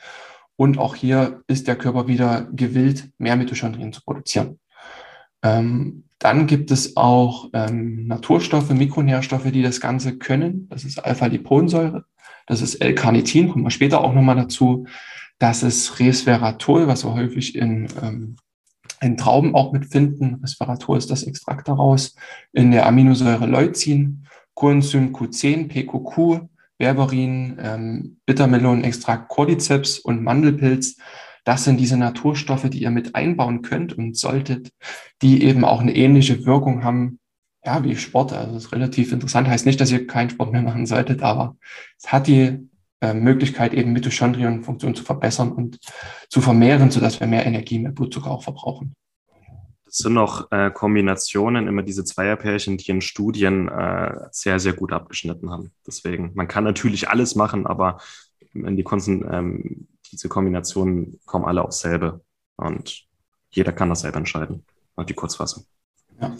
Und 0.57 0.79
auch 0.79 0.95
hier 0.95 1.43
ist 1.47 1.69
der 1.69 1.77
Körper 1.77 2.07
wieder 2.07 2.49
gewillt, 2.53 3.11
mehr 3.19 3.37
Mitochondrien 3.37 3.93
zu 3.93 4.03
produzieren. 4.03 4.59
Ähm, 5.45 6.05
dann 6.19 6.47
gibt 6.47 6.71
es 6.71 6.97
auch 6.97 7.51
ähm, 7.53 8.07
Naturstoffe, 8.07 8.71
Mikronährstoffe, 8.71 9.51
die 9.53 9.63
das 9.63 9.81
Ganze 9.81 10.17
können. 10.17 10.67
Das 10.71 10.85
ist 10.85 10.99
Alpha-Liponsäure, 10.99 12.07
das 12.47 12.63
ist 12.63 12.77
L-Carnitin, 12.77 13.51
kommen 13.51 13.65
wir 13.65 13.71
später 13.71 14.01
auch 14.01 14.15
nochmal 14.15 14.37
dazu. 14.37 14.87
Das 15.39 15.63
ist 15.63 16.01
Resveratrol, 16.01 16.87
was 16.87 17.05
wir 17.05 17.13
häufig 17.13 17.55
in, 17.57 17.89
ähm, 18.03 18.37
in 19.03 19.19
Trauben 19.19 19.55
auch 19.55 19.73
mitfinden. 19.73 20.37
Resveratrol 20.43 20.97
ist 20.97 21.11
das 21.11 21.25
Extrakt 21.25 21.69
daraus. 21.69 22.17
In 22.53 22.71
der 22.71 22.87
Aminosäure 22.87 23.47
Leucin, 23.47 24.27
Coenzym 24.55 25.13
Q10, 25.15 25.69
PQQ, 25.69 26.49
Berberin, 26.79 27.59
ähm, 27.61 28.17
Bittermelonenextrakt 28.25 29.29
Cordyceps 29.29 29.99
und 29.99 30.23
Mandelpilz 30.23 30.97
das 31.45 31.65
sind 31.65 31.79
diese 31.79 31.97
Naturstoffe, 31.97 32.69
die 32.71 32.83
ihr 32.83 32.91
mit 32.91 33.15
einbauen 33.15 33.63
könnt 33.63 33.97
und 33.97 34.17
solltet, 34.17 34.73
die 35.23 35.45
eben 35.45 35.65
auch 35.65 35.81
eine 35.81 35.95
ähnliche 35.95 36.47
Wirkung 36.47 36.83
haben, 36.83 37.19
ja, 37.65 37.85
wie 37.85 37.97
Sport. 37.97 38.33
Also 38.33 38.55
das 38.55 38.65
ist 38.65 38.73
relativ 38.73 39.13
interessant. 39.13 39.49
Heißt 39.49 39.67
nicht, 39.67 39.81
dass 39.81 39.93
ihr 39.93 40.07
keinen 40.07 40.31
Sport 40.31 40.53
mehr 40.53 40.63
machen 40.63 40.87
solltet, 40.87 41.23
aber 41.23 41.57
es 41.99 42.11
hat 42.13 42.27
die 42.27 42.69
äh, 43.01 43.15
Möglichkeit, 43.15 43.75
eben 43.75 43.93
Mitochondrienfunktion 43.93 44.95
zu 44.95 45.05
verbessern 45.05 45.53
und 45.53 45.79
zu 46.29 46.41
vermehren, 46.41 46.91
sodass 46.91 47.21
wir 47.21 47.27
mehr 47.27 47.47
Energie, 47.47 47.79
mehr 47.79 47.93
Blutzucker 47.93 48.31
auch 48.31 48.43
verbrauchen. 48.43 48.95
Das 49.85 49.99
sind 49.99 50.15
noch 50.15 50.51
äh, 50.51 50.71
Kombinationen, 50.73 51.69
immer 51.69 51.83
diese 51.83 52.05
Zweierpärchen, 52.05 52.79
die 52.79 52.91
in 52.91 53.01
Studien 53.01 53.69
äh, 53.69 54.13
sehr, 54.33 54.59
sehr 54.59 54.73
gut 54.73 54.93
abgeschnitten 54.93 55.51
haben. 55.51 55.71
Deswegen, 55.87 56.33
man 56.35 56.49
kann 56.49 56.65
natürlich 56.65 57.09
alles 57.09 57.37
machen, 57.37 57.67
aber 57.67 57.99
in 58.55 58.77
die 58.77 58.83
Konzen 58.83 59.25
ähm, 59.31 59.87
diese 60.15 60.29
Kombinationen 60.29 61.21
kommen 61.27 61.45
alle 61.45 61.63
aufs 61.63 61.81
selbe. 61.81 62.23
Und 62.57 63.07
jeder 63.51 63.73
kann 63.73 63.89
das 63.89 64.01
selber 64.01 64.19
entscheiden. 64.19 64.65
Die 65.09 65.15
Kurzfassung. 65.15 65.65
Ja. 66.21 66.37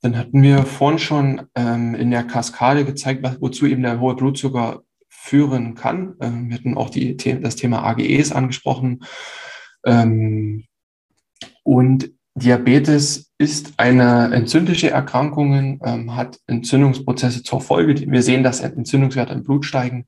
Dann 0.00 0.16
hatten 0.16 0.42
wir 0.42 0.64
vorhin 0.64 0.98
schon 0.98 1.46
ähm, 1.54 1.94
in 1.94 2.10
der 2.10 2.24
Kaskade 2.24 2.84
gezeigt, 2.84 3.26
wozu 3.40 3.66
eben 3.66 3.82
der 3.82 3.98
hohe 3.98 4.14
Blutzucker 4.14 4.82
führen 5.08 5.74
kann. 5.74 6.14
Ähm, 6.20 6.48
wir 6.48 6.56
hatten 6.56 6.76
auch 6.76 6.90
die, 6.90 7.16
das 7.16 7.56
Thema 7.56 7.82
AGEs 7.82 8.30
angesprochen. 8.30 9.00
Ähm, 9.84 10.66
und 11.64 12.12
Diabetes 12.34 13.32
ist 13.38 13.74
eine 13.78 14.32
entzündliche 14.32 14.90
Erkrankung, 14.90 15.80
ähm, 15.84 16.14
hat 16.14 16.38
Entzündungsprozesse 16.46 17.42
zur 17.42 17.60
Folge. 17.60 18.10
Wir 18.10 18.22
sehen, 18.22 18.44
dass 18.44 18.60
Entzündungswerte 18.60 19.32
im 19.32 19.42
Blut 19.42 19.64
steigen. 19.64 20.06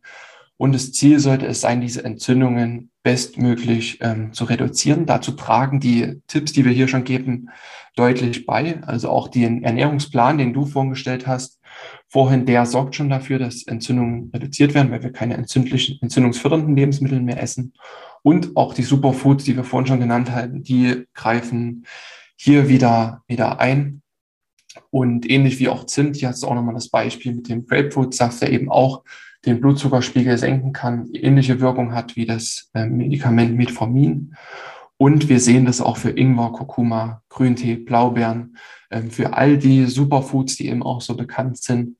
Und 0.60 0.74
das 0.74 0.92
Ziel 0.92 1.20
sollte 1.20 1.46
es 1.46 1.62
sein, 1.62 1.80
diese 1.80 2.04
Entzündungen 2.04 2.90
bestmöglich 3.02 3.96
ähm, 4.02 4.34
zu 4.34 4.44
reduzieren. 4.44 5.06
Dazu 5.06 5.32
tragen 5.32 5.80
die 5.80 6.20
Tipps, 6.26 6.52
die 6.52 6.66
wir 6.66 6.72
hier 6.72 6.86
schon 6.86 7.04
geben, 7.04 7.48
deutlich 7.96 8.44
bei. 8.44 8.82
Also 8.82 9.08
auch 9.08 9.28
den 9.28 9.64
Ernährungsplan, 9.64 10.36
den 10.36 10.52
du 10.52 10.66
vorgestellt 10.66 11.26
hast, 11.26 11.62
vorhin, 12.08 12.44
der 12.44 12.66
sorgt 12.66 12.94
schon 12.94 13.08
dafür, 13.08 13.38
dass 13.38 13.62
Entzündungen 13.62 14.30
reduziert 14.34 14.74
werden, 14.74 14.90
weil 14.90 15.02
wir 15.02 15.12
keine 15.12 15.32
entzündlichen, 15.38 15.96
entzündungsfördernden 16.02 16.76
Lebensmittel 16.76 17.22
mehr 17.22 17.42
essen. 17.42 17.72
Und 18.20 18.54
auch 18.54 18.74
die 18.74 18.82
Superfoods, 18.82 19.44
die 19.44 19.56
wir 19.56 19.64
vorhin 19.64 19.86
schon 19.86 20.00
genannt 20.00 20.30
haben, 20.30 20.62
die 20.62 21.06
greifen 21.14 21.86
hier 22.36 22.68
wieder, 22.68 23.22
wieder 23.26 23.60
ein. 23.60 24.02
Und 24.90 25.28
ähnlich 25.28 25.58
wie 25.58 25.70
auch 25.70 25.86
Zimt, 25.86 26.16
hier 26.16 26.28
hast 26.28 26.42
du 26.42 26.48
auch 26.48 26.54
nochmal 26.54 26.74
das 26.74 26.90
Beispiel 26.90 27.34
mit 27.34 27.48
dem 27.48 27.64
Grapefruitsaft, 27.64 28.42
der 28.42 28.52
eben 28.52 28.70
auch 28.70 29.04
den 29.46 29.60
Blutzuckerspiegel 29.60 30.36
senken 30.36 30.72
kann, 30.72 31.08
ähnliche 31.12 31.60
Wirkung 31.60 31.94
hat 31.94 32.16
wie 32.16 32.26
das 32.26 32.70
äh, 32.74 32.86
Medikament 32.86 33.56
Metformin. 33.56 34.34
Und 34.96 35.28
wir 35.30 35.40
sehen 35.40 35.64
das 35.64 35.80
auch 35.80 35.96
für 35.96 36.10
Ingwer, 36.10 36.52
Kurkuma, 36.52 37.22
Grüntee, 37.30 37.76
Blaubeeren, 37.76 38.56
ähm, 38.90 39.10
für 39.10 39.32
all 39.32 39.56
die 39.56 39.86
Superfoods, 39.86 40.56
die 40.56 40.68
eben 40.68 40.82
auch 40.82 41.00
so 41.00 41.16
bekannt 41.16 41.56
sind. 41.56 41.96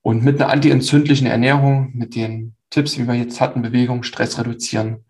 Und 0.00 0.24
mit 0.24 0.40
einer 0.40 0.50
antientzündlichen 0.50 1.28
Ernährung, 1.28 1.92
mit 1.94 2.16
den 2.16 2.54
Tipps, 2.70 2.98
wie 2.98 3.06
wir 3.06 3.14
jetzt 3.14 3.40
hatten, 3.40 3.62
Bewegung, 3.62 4.02
Stress 4.02 4.38
reduzieren, 4.38 5.04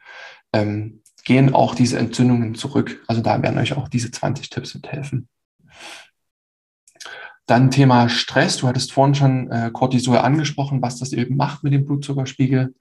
ähm, 0.53 1.01
gehen 1.25 1.55
auch 1.55 1.75
diese 1.75 1.99
Entzündungen 1.99 2.55
zurück. 2.55 3.03
Also 3.07 3.23
da 3.23 3.41
werden 3.43 3.59
euch 3.59 3.75
auch 3.75 3.89
diese 3.89 4.11
20 4.11 4.51
Tipps 4.51 4.75
mithelfen. 4.75 5.29
Dann 7.47 7.71
Thema 7.71 8.09
Stress. 8.09 8.59
Du 8.59 8.69
hattest 8.69 8.93
vorhin 8.93 9.15
schon 9.15 9.51
äh, 9.51 9.71
Cortisol 9.73 10.19
angesprochen, 10.19 10.81
was 10.83 10.99
das 10.99 11.13
eben 11.13 11.37
macht 11.37 11.65
mit 11.65 11.73
dem 11.73 11.85
Blutzuckerspiegel. 11.85 12.75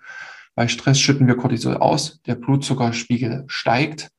Bei 0.56 0.68
Stress 0.68 1.00
schütten 1.00 1.28
wir 1.28 1.38
Cortisol 1.38 1.78
aus, 1.78 2.20
der 2.26 2.36
Blutzuckerspiegel 2.36 3.46
steigt 3.48 4.10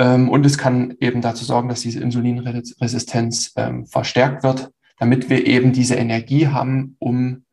ähm, 0.00 0.30
und 0.30 0.46
es 0.46 0.56
kann 0.56 0.96
eben 1.00 1.20
dazu 1.20 1.44
sorgen, 1.44 1.68
dass 1.68 1.82
diese 1.82 2.00
Insulinresistenz 2.00 3.52
ähm, 3.56 3.86
verstärkt 3.86 4.42
wird, 4.42 4.70
damit 4.98 5.28
wir 5.28 5.46
eben 5.46 5.72
diese 5.72 5.94
Energie 5.94 6.48
haben, 6.48 6.96
um 6.98 7.44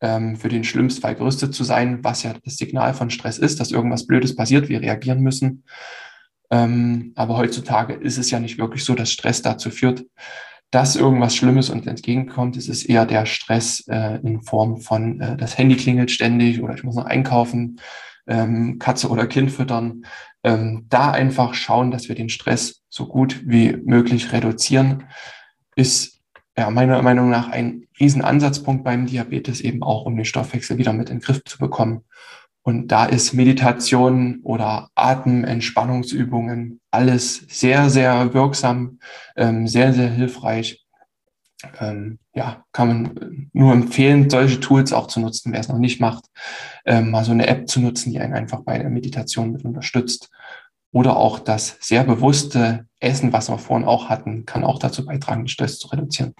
ähm, 0.00 0.36
für 0.36 0.48
den 0.48 0.64
schlimmsten 0.64 1.02
Fall 1.02 1.14
gerüstet 1.14 1.54
zu 1.54 1.62
sein, 1.62 2.02
was 2.02 2.22
ja 2.22 2.34
das 2.42 2.56
Signal 2.56 2.94
von 2.94 3.10
Stress 3.10 3.36
ist, 3.36 3.60
dass 3.60 3.70
irgendwas 3.70 4.06
Blödes 4.06 4.34
passiert, 4.34 4.70
wir 4.70 4.80
reagieren 4.80 5.20
müssen. 5.20 5.64
Ähm, 6.50 7.12
aber 7.16 7.36
heutzutage 7.36 7.92
ist 7.92 8.16
es 8.16 8.30
ja 8.30 8.40
nicht 8.40 8.58
wirklich 8.58 8.82
so, 8.82 8.94
dass 8.94 9.12
Stress 9.12 9.42
dazu 9.42 9.70
führt, 9.70 10.04
dass 10.70 10.94
irgendwas 10.96 11.34
Schlimmes 11.34 11.68
uns 11.70 11.86
entgegenkommt. 11.86 12.56
Es 12.56 12.68
ist 12.68 12.84
eher 12.84 13.06
der 13.06 13.26
Stress 13.26 13.84
äh, 13.88 14.20
in 14.22 14.42
Form 14.42 14.80
von, 14.80 15.20
äh, 15.20 15.36
das 15.36 15.58
Handy 15.58 15.76
klingelt 15.76 16.10
ständig 16.10 16.62
oder 16.62 16.74
ich 16.74 16.84
muss 16.84 16.94
noch 16.94 17.06
einkaufen, 17.06 17.80
ähm, 18.26 18.78
Katze 18.78 19.08
oder 19.08 19.26
Kind 19.26 19.50
füttern. 19.50 20.04
Ähm, 20.44 20.86
da 20.88 21.10
einfach 21.10 21.54
schauen, 21.54 21.90
dass 21.90 22.08
wir 22.08 22.14
den 22.14 22.28
Stress 22.28 22.82
so 22.88 23.06
gut 23.06 23.42
wie 23.46 23.76
möglich 23.84 24.32
reduzieren, 24.32 25.04
ist 25.74 26.20
ja 26.56 26.70
meiner 26.70 27.02
Meinung 27.02 27.30
nach 27.30 27.48
ein 27.48 27.86
Riesenansatzpunkt 27.98 28.84
beim 28.84 29.06
Diabetes 29.06 29.60
eben 29.60 29.82
auch, 29.82 30.04
um 30.06 30.16
den 30.16 30.24
Stoffwechsel 30.24 30.78
wieder 30.78 30.92
mit 30.92 31.10
in 31.10 31.16
den 31.16 31.22
Griff 31.22 31.42
zu 31.44 31.58
bekommen. 31.58 32.04
Und 32.62 32.88
da 32.88 33.06
ist 33.06 33.32
Meditation 33.32 34.40
oder 34.42 34.90
Atementspannungsübungen 34.94 36.80
alles 36.90 37.36
sehr, 37.48 37.88
sehr 37.88 38.34
wirksam, 38.34 38.98
ähm, 39.36 39.66
sehr, 39.66 39.92
sehr 39.92 40.10
hilfreich. 40.10 40.84
Ähm, 41.78 42.18
ja, 42.34 42.64
kann 42.72 42.88
man 42.88 43.50
nur 43.52 43.72
empfehlen, 43.72 44.30
solche 44.30 44.60
Tools 44.60 44.92
auch 44.92 45.06
zu 45.08 45.20
nutzen, 45.20 45.52
wer 45.52 45.60
es 45.60 45.68
noch 45.68 45.78
nicht 45.78 46.00
macht, 46.00 46.24
ähm, 46.86 47.10
mal 47.10 47.24
so 47.24 47.32
eine 47.32 47.46
App 47.46 47.68
zu 47.68 47.80
nutzen, 47.80 48.12
die 48.12 48.20
einen 48.20 48.34
einfach 48.34 48.62
bei 48.62 48.78
der 48.78 48.90
Meditation 48.90 49.52
mit 49.52 49.64
unterstützt. 49.64 50.30
Oder 50.92 51.16
auch 51.16 51.38
das 51.38 51.76
sehr 51.80 52.04
bewusste 52.04 52.86
Essen, 52.98 53.32
was 53.32 53.48
wir 53.48 53.58
vorhin 53.58 53.86
auch 53.86 54.08
hatten, 54.08 54.44
kann 54.44 54.64
auch 54.64 54.78
dazu 54.78 55.04
beitragen, 55.04 55.42
den 55.42 55.48
Stress 55.48 55.78
zu 55.78 55.88
reduzieren. 55.88 56.34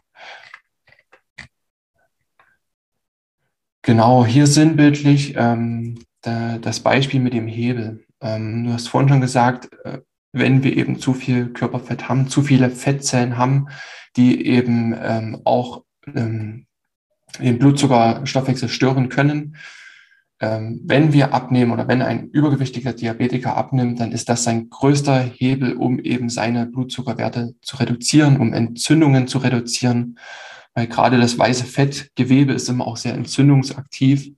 Genau, 3.83 4.27
hier 4.27 4.47
sinnbildlich 4.47 5.35
ähm, 5.37 5.99
das 6.23 6.81
Beispiel 6.81 7.21
mit 7.21 7.33
dem 7.33 7.47
Hebel. 7.47 8.05
Ähm, 8.21 8.65
du 8.65 8.73
hast 8.73 8.89
vorhin 8.89 9.09
schon 9.09 9.21
gesagt, 9.21 9.71
äh, 9.85 9.99
wenn 10.33 10.63
wir 10.63 10.77
eben 10.77 10.99
zu 10.99 11.15
viel 11.15 11.53
Körperfett 11.53 12.09
haben, 12.09 12.29
zu 12.29 12.43
viele 12.43 12.71
Fettzellen 12.71 13.37
haben, 13.37 13.69
die 14.17 14.47
eben 14.47 14.95
ähm, 15.01 15.41
auch 15.45 15.83
ähm, 16.15 16.67
den 17.39 17.59
Blutzuckerstoffwechsel 17.59 18.69
stören 18.69 19.09
können. 19.09 19.57
Ähm, 20.41 20.81
wenn 20.85 21.13
wir 21.13 21.35
abnehmen 21.35 21.71
oder 21.71 21.87
wenn 21.87 22.03
ein 22.03 22.29
übergewichtiger 22.31 22.93
Diabetiker 22.93 23.57
abnimmt, 23.57 24.01
dann 24.01 24.13
ist 24.13 24.29
das 24.29 24.45
sein 24.45 24.71
größter 24.71 25.21
Hebel, 25.21 25.75
um 25.75 25.99
eben 25.99 26.31
seine 26.31 26.67
Blutzuckerwerte 26.67 27.55
zu 27.61 27.77
reduzieren, 27.77 28.39
um 28.39 28.53
Entzündungen 28.53 29.29
zu 29.29 29.39
reduzieren, 29.39 30.19
weil 30.75 30.87
gerade 30.87 31.19
das 31.19 31.39
weiße 31.39 31.65
Fettgewebe 31.65 32.53
ist 32.53 32.69
immer 32.69 32.87
auch 32.87 32.97
sehr 32.97 33.15
entzündungsaktiv. 33.15 34.31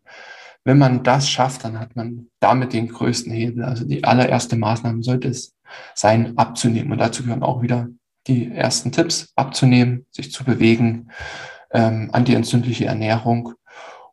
Wenn 0.65 0.79
man 0.79 1.03
das 1.03 1.29
schafft, 1.29 1.65
dann 1.65 1.81
hat 1.81 1.97
man 1.97 2.29
damit 2.41 2.73
den 2.73 2.89
größten 2.89 3.33
Hebel. 3.33 3.65
Also 3.65 3.85
die 3.85 4.05
allererste 4.05 4.57
Maßnahme 4.57 5.03
sollte 5.03 5.29
es 5.29 5.55
sein, 5.95 6.39
abzunehmen. 6.39 6.93
Und 6.93 6.99
dazu 6.99 7.25
gehören 7.25 7.43
auch 7.43 7.63
wieder 7.63 7.89
die 8.29 8.53
ersten 8.53 8.93
Tipps, 8.93 9.33
abzunehmen, 9.35 10.07
sich 10.11 10.31
zu 10.31 10.45
bewegen, 10.45 11.11
ähm, 11.73 12.11
antientzündliche 12.13 12.85
Ernährung. 12.85 13.55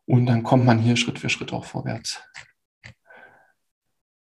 Und 0.06 0.26
dann 0.26 0.42
kommt 0.42 0.64
man 0.64 0.80
hier 0.80 0.96
Schritt 0.96 1.20
für 1.20 1.28
Schritt 1.28 1.52
auch 1.52 1.64
vorwärts. 1.64 2.20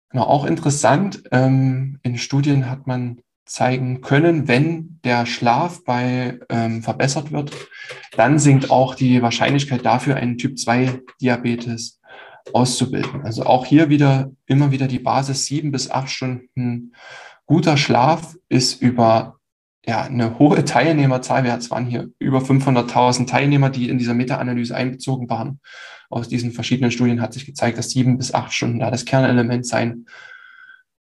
Genau, 0.09 0.25
auch 0.25 0.45
interessant, 0.45 1.23
ähm, 1.31 1.99
in 2.03 2.19
Studien 2.19 2.69
hat 2.69 2.85
man 2.85 3.21
zeigen 3.45 4.01
können, 4.01 4.47
wenn 4.47 4.99
der 5.03 5.25
Schlaf 5.25 5.83
bei 5.83 6.39
ähm, 6.49 6.83
verbessert 6.83 7.31
wird, 7.31 7.51
dann 8.15 8.39
sinkt 8.39 8.69
auch 8.69 8.95
die 8.95 9.21
Wahrscheinlichkeit 9.21 9.85
dafür, 9.85 10.15
einen 10.15 10.37
Typ 10.37 10.57
2 10.57 11.01
Diabetes 11.19 11.99
auszubilden. 12.51 13.21
Also 13.23 13.45
auch 13.45 13.65
hier 13.65 13.89
wieder 13.89 14.31
immer 14.45 14.71
wieder 14.71 14.87
die 14.87 14.99
Basis 14.99 15.45
sieben 15.45 15.71
bis 15.71 15.89
acht 15.89 16.09
Stunden 16.09 16.93
guter 17.45 17.77
Schlaf 17.77 18.35
ist 18.49 18.81
über 18.81 19.37
ja, 19.85 20.03
eine 20.03 20.39
hohe 20.39 20.63
Teilnehmerzahl. 20.63 21.43
Wir 21.43 21.51
waren 21.69 21.85
hier 21.85 22.09
über 22.19 22.39
500.000 22.39 23.27
Teilnehmer, 23.27 23.69
die 23.69 23.89
in 23.89 23.97
dieser 23.97 24.13
Meta-Analyse 24.13 24.75
einbezogen 24.75 25.29
waren. 25.29 25.59
Aus 26.09 26.29
diesen 26.29 26.51
verschiedenen 26.51 26.91
Studien 26.91 27.21
hat 27.21 27.33
sich 27.33 27.45
gezeigt, 27.45 27.77
dass 27.77 27.89
sieben 27.89 28.17
bis 28.17 28.33
acht 28.33 28.53
Stunden 28.53 28.79
da 28.79 28.91
das 28.91 29.05
Kernelement 29.05 29.65
sein 29.65 30.05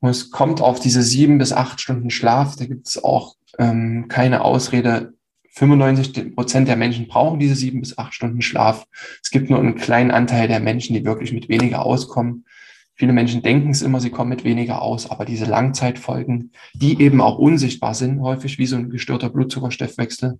es 0.09 0.31
kommt 0.31 0.61
auf 0.61 0.79
diese 0.79 1.01
sieben 1.01 1.37
bis 1.37 1.53
acht 1.53 1.81
Stunden 1.81 2.09
Schlaf. 2.09 2.55
Da 2.55 2.65
gibt 2.65 2.87
es 2.87 3.03
auch 3.03 3.35
ähm, 3.57 4.07
keine 4.07 4.41
Ausrede. 4.41 5.13
95 5.55 6.35
Prozent 6.35 6.67
der 6.67 6.75
Menschen 6.75 7.07
brauchen 7.07 7.39
diese 7.39 7.55
sieben 7.55 7.79
bis 7.79 7.97
acht 7.97 8.13
Stunden 8.13 8.41
Schlaf. 8.41 8.85
Es 9.23 9.31
gibt 9.31 9.49
nur 9.49 9.59
einen 9.59 9.75
kleinen 9.75 10.11
Anteil 10.11 10.47
der 10.47 10.59
Menschen, 10.59 10.93
die 10.93 11.05
wirklich 11.05 11.31
mit 11.31 11.47
weniger 11.47 11.85
auskommen. 11.85 12.45
Viele 12.93 13.13
Menschen 13.13 13.41
denken 13.41 13.71
es 13.71 13.81
immer, 13.81 13.99
sie 13.99 14.09
kommen 14.09 14.29
mit 14.29 14.43
weniger 14.43 14.81
aus, 14.81 15.09
aber 15.09 15.25
diese 15.25 15.45
Langzeitfolgen, 15.45 16.51
die 16.73 17.01
eben 17.01 17.21
auch 17.21 17.37
unsichtbar 17.37 17.93
sind, 17.93 18.21
häufig 18.21 18.57
wie 18.57 18.65
so 18.65 18.75
ein 18.75 18.89
gestörter 18.89 19.29
Blutzuckerstoffwechsel, 19.29 20.39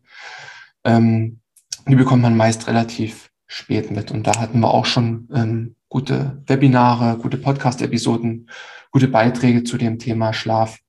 ähm, 0.84 1.40
die 1.88 1.96
bekommt 1.96 2.22
man 2.22 2.38
meist 2.38 2.68
relativ 2.68 3.30
spät 3.48 3.92
mit. 3.92 4.12
Und 4.12 4.28
da 4.28 4.38
hatten 4.40 4.60
wir 4.60 4.74
auch 4.74 4.86
schon 4.86 5.30
ähm, 5.34 5.76
gute 5.90 6.42
Webinare, 6.48 7.18
gute 7.18 7.38
Podcast-Episoden, 7.38 8.50
gute 8.92 9.08
Beiträge 9.08 9.64
zu 9.64 9.78
dem 9.78 10.00
Thema 10.00 10.34
Schlaf, 10.34 10.80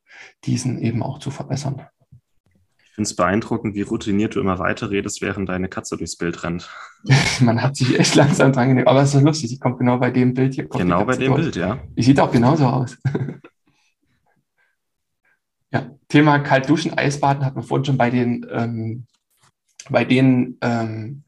diesen 0.45 0.81
eben 0.81 1.03
auch 1.03 1.19
zu 1.19 1.31
verbessern. 1.31 1.83
Finde 2.97 3.09
es 3.09 3.15
beeindruckend, 3.15 3.75
wie 3.75 3.83
routiniert 3.83 4.35
du 4.35 4.41
immer 4.41 4.59
weiter 4.59 4.91
redest, 4.91 5.21
während 5.21 5.51
deine 5.51 5.69
Katze 5.69 5.99
durchs 5.99 6.17
Bild 6.17 6.43
rennt. 6.43 6.71
Man 7.41 7.61
hat 7.61 7.77
sich 7.77 7.99
echt 7.99 8.15
langsam 8.15 8.53
dran 8.53 8.69
genommen. 8.69 8.89
Aber 8.89 9.03
es 9.03 9.15
ist 9.15 9.23
lustig, 9.23 9.51
die 9.51 9.59
kommt 9.59 9.79
genau 9.79 9.99
bei 9.99 10.11
dem 10.11 10.33
Bild 10.33 10.55
hier. 10.55 10.67
Genau 10.67 11.05
bei 11.05 11.15
dem 11.15 11.33
durch. 11.33 11.43
Bild, 11.43 11.57
ja. 11.57 11.79
Die 11.95 12.03
sieht 12.03 12.19
auch 12.19 12.33
genauso 12.33 12.65
aus. 12.65 12.97
ja, 15.71 15.91
Thema 16.09 16.39
Kaltduschen, 16.39 16.97
Eisbaden 16.97 17.45
hat 17.45 17.55
man 17.55 17.65
vorhin 17.65 17.85
schon 17.85 17.99
bei 17.99 18.09
den, 18.09 18.47
ähm, 18.51 19.07
bei 19.91 20.07
den 20.07 20.57
ähm, 20.63 21.25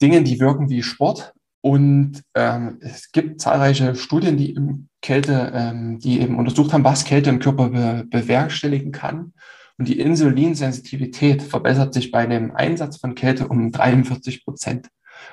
Dingen, 0.00 0.22
die 0.22 0.38
wirken 0.38 0.70
wie 0.70 0.84
Sport. 0.84 1.34
Und 1.60 2.22
ähm, 2.36 2.78
es 2.82 3.10
gibt 3.10 3.40
zahlreiche 3.40 3.96
Studien, 3.96 4.36
die 4.36 4.56
Kälte, 5.00 5.50
ähm, 5.56 5.98
die 5.98 6.20
eben 6.20 6.38
untersucht 6.38 6.72
haben, 6.72 6.84
was 6.84 7.04
Kälte 7.04 7.30
im 7.30 7.40
Körper 7.40 7.70
be 7.70 8.04
bewerkstelligen 8.08 8.92
kann. 8.92 9.32
Und 9.82 9.88
die 9.88 9.98
Insulinsensitivität 9.98 11.42
verbessert 11.42 11.92
sich 11.92 12.12
bei 12.12 12.24
dem 12.24 12.54
Einsatz 12.54 12.98
von 12.98 13.16
Kälte 13.16 13.48
um 13.48 13.72
43 13.72 14.44
Prozent. 14.44 14.86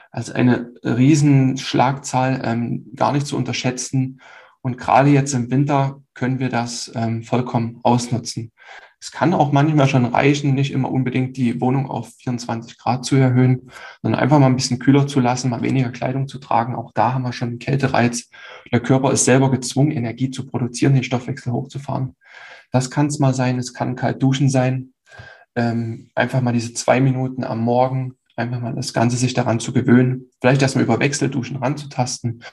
Also 0.10 0.34
eine 0.34 0.72
Riesenschlagzahl, 0.84 2.42
ähm, 2.44 2.88
gar 2.96 3.12
nicht 3.12 3.28
zu 3.28 3.38
unterschätzen. 3.38 4.22
Und 4.62 4.80
gerade 4.80 5.12
jetzt 5.12 5.36
im 5.36 5.52
Winter 5.52 6.02
können 6.16 6.40
wir 6.40 6.50
das 6.50 6.92
ähm, 6.96 7.22
vollkommen 7.22 7.80
ausnutzen. 7.84 8.52
Es 9.00 9.12
kann 9.12 9.36
auch 9.36 9.52
manchmal 9.52 9.88
schon 9.88 10.06
reichen, 10.06 10.56
nicht 10.56 10.72
immer 10.72 10.92
unbedingt 10.92 11.38
die 11.38 11.62
Wohnung 11.62 11.88
auf 11.88 12.10
24 12.18 12.80
Grad 12.80 13.06
zu 13.06 13.18
erhöhen, 13.18 13.70
sondern 14.02 14.20
einfach 14.20 14.40
mal 14.40 14.48
ein 14.48 14.56
bisschen 14.56 14.80
kühler 14.80 15.06
zu 15.06 15.20
lassen, 15.20 15.52
mal 15.52 15.62
weniger 15.62 15.92
Kleidung 15.92 16.28
zu 16.28 16.40
tragen. 16.40 16.76
Auch 16.76 16.92
da 16.96 17.14
haben 17.14 17.22
wir 17.22 17.34
schon 17.34 17.50
einen 17.50 17.60
Kältereiz. 17.60 18.32
Der 18.72 18.80
Körper 18.80 19.12
ist 19.12 19.26
selber 19.26 19.52
gezwungen, 19.52 19.92
Energie 19.92 20.32
zu 20.32 20.48
produzieren, 20.48 20.96
den 20.96 21.04
Stoffwechsel 21.04 21.54
hochzufahren. 21.54 22.16
Das 22.72 22.90
kann 22.90 23.08
es 23.08 23.20
mal 23.20 23.34
sein, 23.34 23.58
es 23.58 23.74
kann 23.74 23.96
kalt 23.96 24.22
duschen 24.22 24.50
sein. 24.50 24.94
Ähm, 25.56 26.10
einfach 26.16 26.42
mal 26.42 26.54
diese 26.54 26.74
zwei 26.74 27.02
Minuten 27.02 27.44
am 27.44 27.60
Morgen, 27.60 28.16
einfach 28.36 28.60
mal 28.60 28.76
das 28.76 28.94
Ganze 28.94 29.18
sich 29.18 29.34
daran 29.34 29.60
zu 29.60 29.74
gewöhnen, 29.74 30.30
vielleicht 30.40 30.62
erstmal 30.62 30.84
über 30.84 31.00
Wechselduschen 31.00 31.58
ranzutasten, 31.58 32.44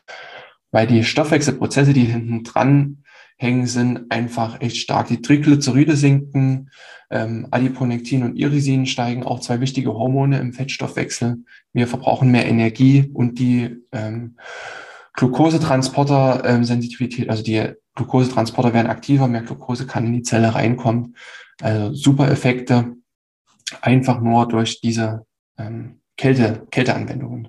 weil 0.73 0.87
die 0.87 1.05
Stoffwechselprozesse, 1.05 1.93
die 1.93 2.05
hinten 2.05 2.43
dran 2.43 3.05
hängen, 3.37 3.67
sind 3.67 4.11
einfach 4.11 4.61
echt 4.61 4.79
stark. 4.79 5.09
Die 5.09 5.21
Triglyceride 5.21 5.97
sinken, 5.97 6.71
ähm, 7.11 7.47
Adiponektin 7.51 8.25
und 8.25 8.37
Irisin 8.37 8.87
steigen, 8.87 9.23
auch 9.23 9.41
zwei 9.41 9.61
wichtige 9.61 9.93
Hormone 9.93 10.41
im 10.41 10.53
Fettstoffwechsel. 10.53 11.39
Wir 11.73 11.87
verbrauchen 11.87 12.31
mehr 12.31 12.47
Energie 12.47 13.11
und 13.13 13.39
die 13.39 13.77
ähm, 13.93 14.37
Glukosetransporter-Sensitivität, 15.15 17.27
ähm, 17.27 17.31
also 17.31 17.43
die 17.43 17.73
Glukosetransporter 17.97 18.73
werden 18.73 18.87
aktiver, 18.87 19.27
mehr 19.27 19.43
Glucose 19.43 19.87
kann 19.87 20.07
in 20.07 20.13
die 20.13 20.23
Zelle 20.23 20.55
reinkommen. 20.55 21.17
Also 21.61 21.93
super 21.95 22.31
Effekte, 22.31 22.95
einfach 23.81 24.21
nur 24.21 24.47
durch 24.47 24.81
diese 24.81 25.27
ähm, 25.59 26.01
Kälte, 26.17 26.67
Kälteanwendungen. 26.71 27.49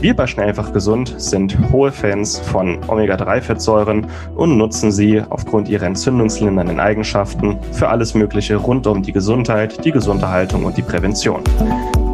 Wir 0.00 0.16
bei 0.16 0.26
Schnellfach 0.26 0.72
Gesund 0.72 1.14
sind 1.18 1.58
hohe 1.72 1.92
Fans 1.92 2.38
von 2.38 2.78
Omega-3-Fettsäuren 2.88 4.06
und 4.34 4.56
nutzen 4.56 4.90
sie 4.90 5.22
aufgrund 5.28 5.68
ihrer 5.68 5.84
entzündungslindernden 5.84 6.80
Eigenschaften 6.80 7.58
für 7.72 7.90
alles 7.90 8.14
Mögliche 8.14 8.56
rund 8.56 8.86
um 8.86 9.02
die 9.02 9.12
Gesundheit, 9.12 9.84
die 9.84 9.92
Gesunderhaltung 9.92 10.64
und 10.64 10.78
die 10.78 10.82
Prävention. 10.82 11.42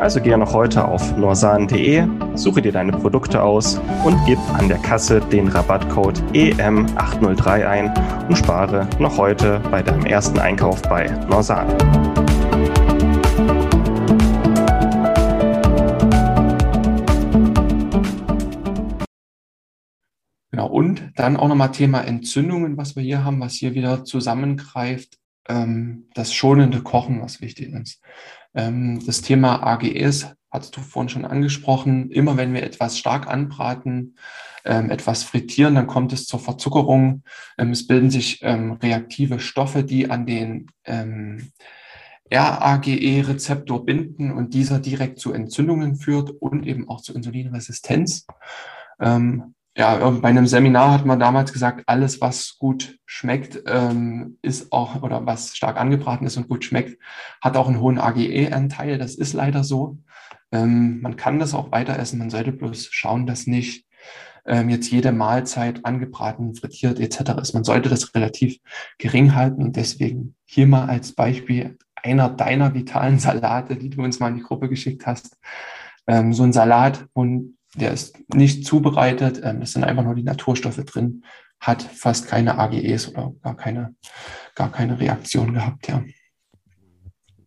Also 0.00 0.20
gehe 0.20 0.36
noch 0.36 0.52
heute 0.52 0.84
auf 0.84 1.16
norsan.de, 1.16 2.06
suche 2.34 2.62
dir 2.62 2.70
deine 2.70 2.92
Produkte 2.92 3.42
aus 3.42 3.80
und 4.04 4.16
gib 4.26 4.38
an 4.54 4.68
der 4.68 4.78
Kasse 4.78 5.20
den 5.20 5.48
Rabattcode 5.48 6.22
EM803 6.32 7.66
ein 7.66 7.94
und 8.28 8.36
spare 8.36 8.88
noch 8.98 9.16
heute 9.16 9.60
bei 9.70 9.82
deinem 9.82 10.04
ersten 10.04 10.38
Einkauf 10.38 10.82
bei 10.82 11.06
Norsan. 11.28 11.66
Genau, 20.50 20.68
und 20.68 21.10
dann 21.16 21.36
auch 21.36 21.48
nochmal 21.48 21.72
Thema 21.72 22.02
Entzündungen, 22.02 22.76
was 22.76 22.96
wir 22.96 23.02
hier 23.02 23.24
haben, 23.24 23.40
was 23.40 23.54
hier 23.54 23.74
wieder 23.74 24.04
zusammengreift. 24.04 25.18
Ähm, 25.48 26.08
das 26.14 26.34
schonende 26.34 26.82
Kochen, 26.82 27.22
was 27.22 27.40
wichtig 27.40 27.72
ist. 27.72 28.02
Ähm, 28.56 29.04
das 29.06 29.20
Thema 29.20 29.62
AGEs 29.62 30.34
hast 30.50 30.76
du 30.76 30.80
vorhin 30.80 31.08
schon 31.08 31.24
angesprochen. 31.24 32.10
Immer 32.10 32.36
wenn 32.36 32.54
wir 32.54 32.64
etwas 32.64 32.98
stark 32.98 33.28
anbraten, 33.28 34.16
ähm, 34.64 34.90
etwas 34.90 35.22
frittieren, 35.22 35.74
dann 35.76 35.86
kommt 35.86 36.12
es 36.12 36.26
zur 36.26 36.40
Verzuckerung. 36.40 37.22
Ähm, 37.58 37.70
es 37.70 37.86
bilden 37.86 38.10
sich 38.10 38.42
reaktive 38.42 39.38
Stoffe, 39.38 39.84
die 39.84 40.10
an 40.10 40.26
den 40.26 40.66
RAGE-Rezeptor 42.32 43.84
binden 43.84 44.32
und 44.32 44.54
dieser 44.54 44.78
direkt 44.80 45.18
zu 45.20 45.32
Entzündungen 45.32 45.96
führt 45.96 46.30
und 46.30 46.66
eben 46.66 46.88
auch 46.88 47.00
zu 47.00 47.14
Insulinresistenz. 47.14 48.26
Ähm, 49.00 49.55
ja, 49.76 50.10
bei 50.10 50.28
einem 50.28 50.46
Seminar 50.46 50.90
hat 50.92 51.04
man 51.04 51.20
damals 51.20 51.52
gesagt, 51.52 51.82
alles, 51.86 52.22
was 52.22 52.56
gut 52.58 52.98
schmeckt, 53.04 53.62
ähm, 53.66 54.38
ist 54.40 54.72
auch, 54.72 55.02
oder 55.02 55.26
was 55.26 55.54
stark 55.54 55.78
angebraten 55.78 56.26
ist 56.26 56.38
und 56.38 56.48
gut 56.48 56.64
schmeckt, 56.64 56.98
hat 57.42 57.58
auch 57.58 57.68
einen 57.68 57.80
hohen 57.80 57.98
AGE-Anteil. 57.98 58.96
Das 58.96 59.14
ist 59.16 59.34
leider 59.34 59.64
so. 59.64 59.98
Ähm, 60.50 61.02
man 61.02 61.16
kann 61.16 61.38
das 61.38 61.52
auch 61.52 61.72
weiter 61.72 61.98
essen. 61.98 62.18
Man 62.18 62.30
sollte 62.30 62.52
bloß 62.52 62.88
schauen, 62.90 63.26
dass 63.26 63.46
nicht 63.46 63.86
ähm, 64.46 64.70
jetzt 64.70 64.90
jede 64.90 65.12
Mahlzeit 65.12 65.84
angebraten, 65.84 66.54
frittiert 66.54 66.98
etc. 66.98 67.32
ist. 67.42 67.52
Man 67.52 67.64
sollte 67.64 67.90
das 67.90 68.14
relativ 68.14 68.58
gering 68.96 69.34
halten 69.34 69.62
und 69.62 69.76
deswegen 69.76 70.36
hier 70.46 70.66
mal 70.66 70.88
als 70.88 71.12
Beispiel 71.12 71.76
einer 71.96 72.30
deiner 72.30 72.72
vitalen 72.72 73.18
Salate, 73.18 73.76
die 73.76 73.90
du 73.90 74.02
uns 74.02 74.20
mal 74.20 74.28
in 74.28 74.36
die 74.36 74.42
Gruppe 74.42 74.70
geschickt 74.70 75.06
hast. 75.06 75.36
Ähm, 76.06 76.32
so 76.32 76.44
ein 76.44 76.52
Salat, 76.52 77.06
und 77.12 77.55
der 77.76 77.92
ist 77.92 78.18
nicht 78.34 78.66
zubereitet, 78.66 79.40
ähm, 79.42 79.62
es 79.62 79.72
sind 79.72 79.84
einfach 79.84 80.04
nur 80.04 80.14
die 80.14 80.22
Naturstoffe 80.22 80.84
drin, 80.84 81.24
hat 81.60 81.82
fast 81.82 82.28
keine 82.28 82.58
AGEs 82.58 83.08
oder 83.08 83.32
gar 83.42 83.56
keine, 83.56 83.94
gar 84.54 84.70
keine 84.70 84.98
Reaktion 84.98 85.54
gehabt, 85.54 85.88
ja. 85.88 86.02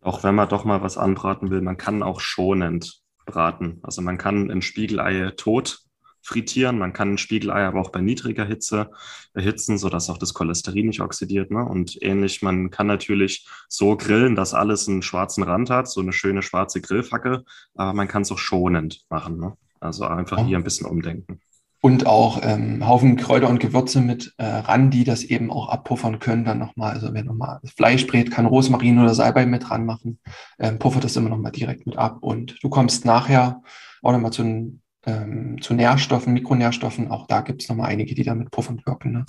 Auch 0.01 0.23
wenn 0.23 0.35
man 0.35 0.49
doch 0.49 0.63
mal 0.63 0.81
was 0.81 0.97
anbraten 0.97 1.49
will, 1.49 1.61
man 1.61 1.77
kann 1.77 2.03
auch 2.03 2.21
schonend 2.21 3.01
braten. 3.25 3.79
Also 3.83 4.01
man 4.01 4.17
kann 4.17 4.49
ein 4.49 4.61
Spiegelei 4.61 5.31
tot 5.35 5.79
frittieren, 6.21 6.77
man 6.77 6.93
kann 6.93 7.13
ein 7.13 7.17
Spiegelei 7.17 7.65
aber 7.65 7.79
auch 7.79 7.91
bei 7.91 8.01
niedriger 8.01 8.45
Hitze 8.45 8.91
erhitzen, 9.33 9.77
sodass 9.77 10.09
auch 10.09 10.17
das 10.17 10.33
Cholesterin 10.33 10.87
nicht 10.87 11.01
oxidiert. 11.01 11.51
Ne? 11.51 11.63
Und 11.63 12.01
ähnlich, 12.01 12.41
man 12.41 12.69
kann 12.69 12.87
natürlich 12.87 13.47
so 13.67 13.97
grillen, 13.97 14.35
dass 14.35 14.53
alles 14.53 14.87
einen 14.87 15.01
schwarzen 15.01 15.43
Rand 15.43 15.69
hat, 15.69 15.89
so 15.89 16.01
eine 16.01 16.13
schöne 16.13 16.41
schwarze 16.41 16.81
Grillfackel, 16.81 17.43
aber 17.75 17.93
man 17.93 18.07
kann 18.07 18.23
es 18.23 18.31
auch 18.31 18.37
schonend 18.37 19.05
machen. 19.09 19.39
Ne? 19.39 19.53
Also 19.79 20.05
einfach 20.05 20.45
hier 20.45 20.57
ein 20.57 20.63
bisschen 20.63 20.87
umdenken. 20.87 21.39
und 21.81 22.05
auch 22.05 22.41
ähm, 22.43 22.85
Haufen 22.85 23.15
Kräuter 23.15 23.49
und 23.49 23.59
Gewürze 23.59 24.01
mit 24.01 24.33
äh, 24.37 24.45
ran, 24.45 24.91
die 24.91 25.05
das 25.05 25.23
eben 25.23 25.49
auch 25.49 25.69
abpuffern 25.69 26.19
können 26.19 26.43
dann 26.43 26.59
nochmal. 26.59 26.91
Also 26.91 27.13
wenn 27.13 27.25
nochmal 27.25 27.59
Fleisch 27.75 28.05
brät, 28.05 28.31
kann 28.31 28.45
Rosmarin 28.45 28.99
oder 28.99 29.13
Salbei 29.13 29.45
mit 29.45 29.69
ran 29.71 29.85
machen, 29.85 30.19
ähm, 30.59 30.77
puffert 30.79 31.05
das 31.05 31.15
immer 31.15 31.29
nochmal 31.29 31.53
direkt 31.53 31.85
mit 31.85 31.97
ab. 31.97 32.17
Und 32.21 32.61
du 32.61 32.69
kommst 32.69 33.05
nachher 33.05 33.61
auch 34.01 34.11
nochmal 34.11 34.31
zu, 34.31 34.79
ähm, 35.05 35.61
zu 35.61 35.73
Nährstoffen, 35.73 36.33
Mikronährstoffen. 36.33 37.09
Auch 37.09 37.27
da 37.27 37.41
gibt 37.41 37.61
es 37.61 37.69
nochmal 37.69 37.89
einige, 37.89 38.13
die 38.13 38.23
damit 38.23 38.51
puffernd 38.51 38.85
wirken. 38.85 39.13
Ne? 39.13 39.25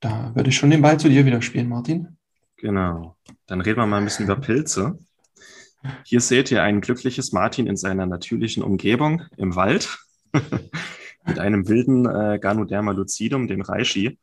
Da 0.00 0.32
würde 0.34 0.50
ich 0.50 0.56
schon 0.56 0.70
den 0.70 0.82
Ball 0.82 0.98
zu 0.98 1.08
dir 1.08 1.24
wieder 1.24 1.40
spielen, 1.42 1.68
Martin. 1.68 2.16
Genau. 2.56 3.16
Dann 3.46 3.60
reden 3.60 3.78
wir 3.78 3.86
mal 3.86 3.98
ein 3.98 4.04
bisschen 4.04 4.24
über 4.24 4.36
Pilze. 4.36 4.98
Hier 6.04 6.20
seht 6.20 6.50
ihr 6.50 6.62
ein 6.62 6.80
glückliches 6.80 7.32
Martin 7.32 7.66
in 7.66 7.76
seiner 7.76 8.06
natürlichen 8.06 8.62
Umgebung 8.62 9.22
im 9.36 9.56
Wald. 9.56 9.98
mit 11.26 11.38
einem 11.38 11.68
wilden 11.68 12.06
äh, 12.06 12.38
Ganoderma 12.40 12.92
lucidum, 12.92 13.46
dem 13.46 13.62
Reishi. 13.62 14.18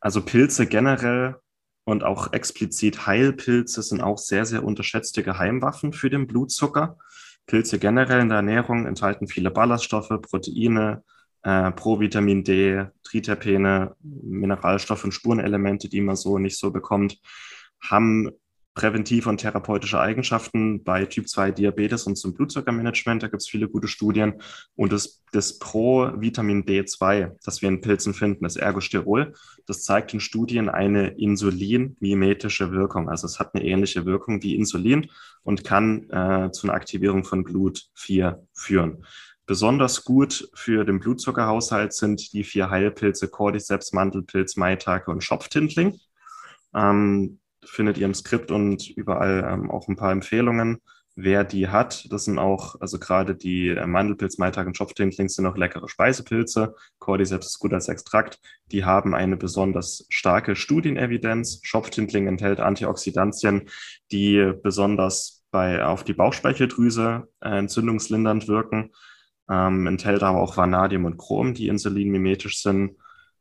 Also 0.00 0.22
Pilze 0.22 0.66
generell 0.66 1.36
und 1.84 2.04
auch 2.04 2.32
explizit 2.32 3.06
Heilpilze 3.06 3.82
sind 3.82 4.00
auch 4.00 4.18
sehr, 4.18 4.46
sehr 4.46 4.64
unterschätzte 4.64 5.22
Geheimwaffen 5.22 5.92
für 5.92 6.10
den 6.10 6.26
Blutzucker. 6.26 6.98
Pilze 7.46 7.78
generell 7.78 8.20
in 8.20 8.28
der 8.28 8.36
Ernährung 8.36 8.86
enthalten 8.86 9.26
viele 9.26 9.50
Ballaststoffe, 9.50 10.08
Proteine, 10.22 11.02
äh, 11.42 11.70
Provitamin 11.72 12.44
D, 12.44 12.86
Triterpene, 13.02 13.96
Mineralstoffe 14.00 15.04
und 15.04 15.12
Spurenelemente, 15.12 15.88
die 15.88 16.00
man 16.00 16.16
so 16.16 16.38
nicht 16.38 16.58
so 16.58 16.70
bekommt, 16.70 17.18
haben 17.80 18.30
präventive 18.74 19.28
und 19.28 19.38
therapeutische 19.38 20.00
Eigenschaften 20.00 20.84
bei 20.84 21.04
Typ 21.04 21.28
2 21.28 21.50
Diabetes 21.50 22.06
und 22.06 22.16
zum 22.16 22.34
Blutzuckermanagement. 22.34 23.22
Da 23.22 23.28
gibt 23.28 23.42
es 23.42 23.48
viele 23.48 23.68
gute 23.68 23.88
Studien. 23.88 24.40
Und 24.76 24.92
das, 24.92 25.22
das 25.32 25.58
Pro-Vitamin 25.58 26.64
D2, 26.64 27.36
das 27.44 27.62
wir 27.62 27.68
in 27.68 27.80
Pilzen 27.80 28.14
finden, 28.14 28.44
das 28.44 28.56
Ergosterol, 28.56 29.34
das 29.66 29.82
zeigt 29.82 30.14
in 30.14 30.20
Studien 30.20 30.68
eine 30.68 31.08
insulinmimetische 31.08 32.70
Wirkung. 32.70 33.08
Also 33.08 33.26
es 33.26 33.40
hat 33.40 33.54
eine 33.54 33.64
ähnliche 33.64 34.06
Wirkung 34.06 34.42
wie 34.42 34.56
Insulin 34.56 35.10
und 35.42 35.64
kann 35.64 36.08
äh, 36.10 36.50
zu 36.52 36.66
einer 36.66 36.74
Aktivierung 36.74 37.24
von 37.24 37.42
Blut 37.42 37.88
4 37.94 38.46
führen. 38.52 39.04
Besonders 39.46 40.04
gut 40.04 40.48
für 40.54 40.84
den 40.84 41.00
Blutzuckerhaushalt 41.00 41.92
sind 41.92 42.32
die 42.32 42.44
vier 42.44 42.70
Heilpilze 42.70 43.26
Cordyceps, 43.26 43.92
Mandelpilz, 43.92 44.54
Maitake 44.54 45.10
und 45.10 45.24
Schopftindling. 45.24 45.98
Ähm, 46.72 47.39
findet 47.64 47.98
ihr 47.98 48.06
im 48.06 48.14
Skript 48.14 48.50
und 48.50 48.88
überall 48.90 49.46
ähm, 49.48 49.70
auch 49.70 49.88
ein 49.88 49.96
paar 49.96 50.12
Empfehlungen, 50.12 50.78
wer 51.16 51.44
die 51.44 51.68
hat. 51.68 52.10
Das 52.10 52.24
sind 52.24 52.38
auch, 52.38 52.76
also 52.80 52.98
gerade 52.98 53.34
die 53.34 53.68
äh, 53.68 53.86
Mandelpilz, 53.86 54.38
Maitag 54.38 54.66
und 54.66 54.76
Schopftindlings 54.76 55.34
sind 55.34 55.46
auch 55.46 55.56
leckere 55.56 55.88
Speisepilze. 55.88 56.74
Cordyceps 56.98 57.48
ist 57.48 57.58
gut 57.58 57.72
als 57.72 57.88
Extrakt. 57.88 58.38
Die 58.72 58.84
haben 58.84 59.14
eine 59.14 59.36
besonders 59.36 60.06
starke 60.08 60.56
Studienevidenz. 60.56 61.60
Schopftindling 61.62 62.26
enthält 62.26 62.60
Antioxidantien, 62.60 63.68
die 64.12 64.52
besonders 64.62 65.44
bei, 65.50 65.84
auf 65.84 66.04
die 66.04 66.14
Bauchspeicheldrüse 66.14 67.28
äh, 67.40 67.58
entzündungslindernd 67.58 68.48
wirken. 68.48 68.92
Ähm, 69.50 69.86
enthält 69.86 70.22
aber 70.22 70.40
auch 70.40 70.56
Vanadium 70.56 71.04
und 71.04 71.18
Chrom, 71.18 71.54
die 71.54 71.68
insulinmimetisch 71.68 72.62
sind. 72.62 72.96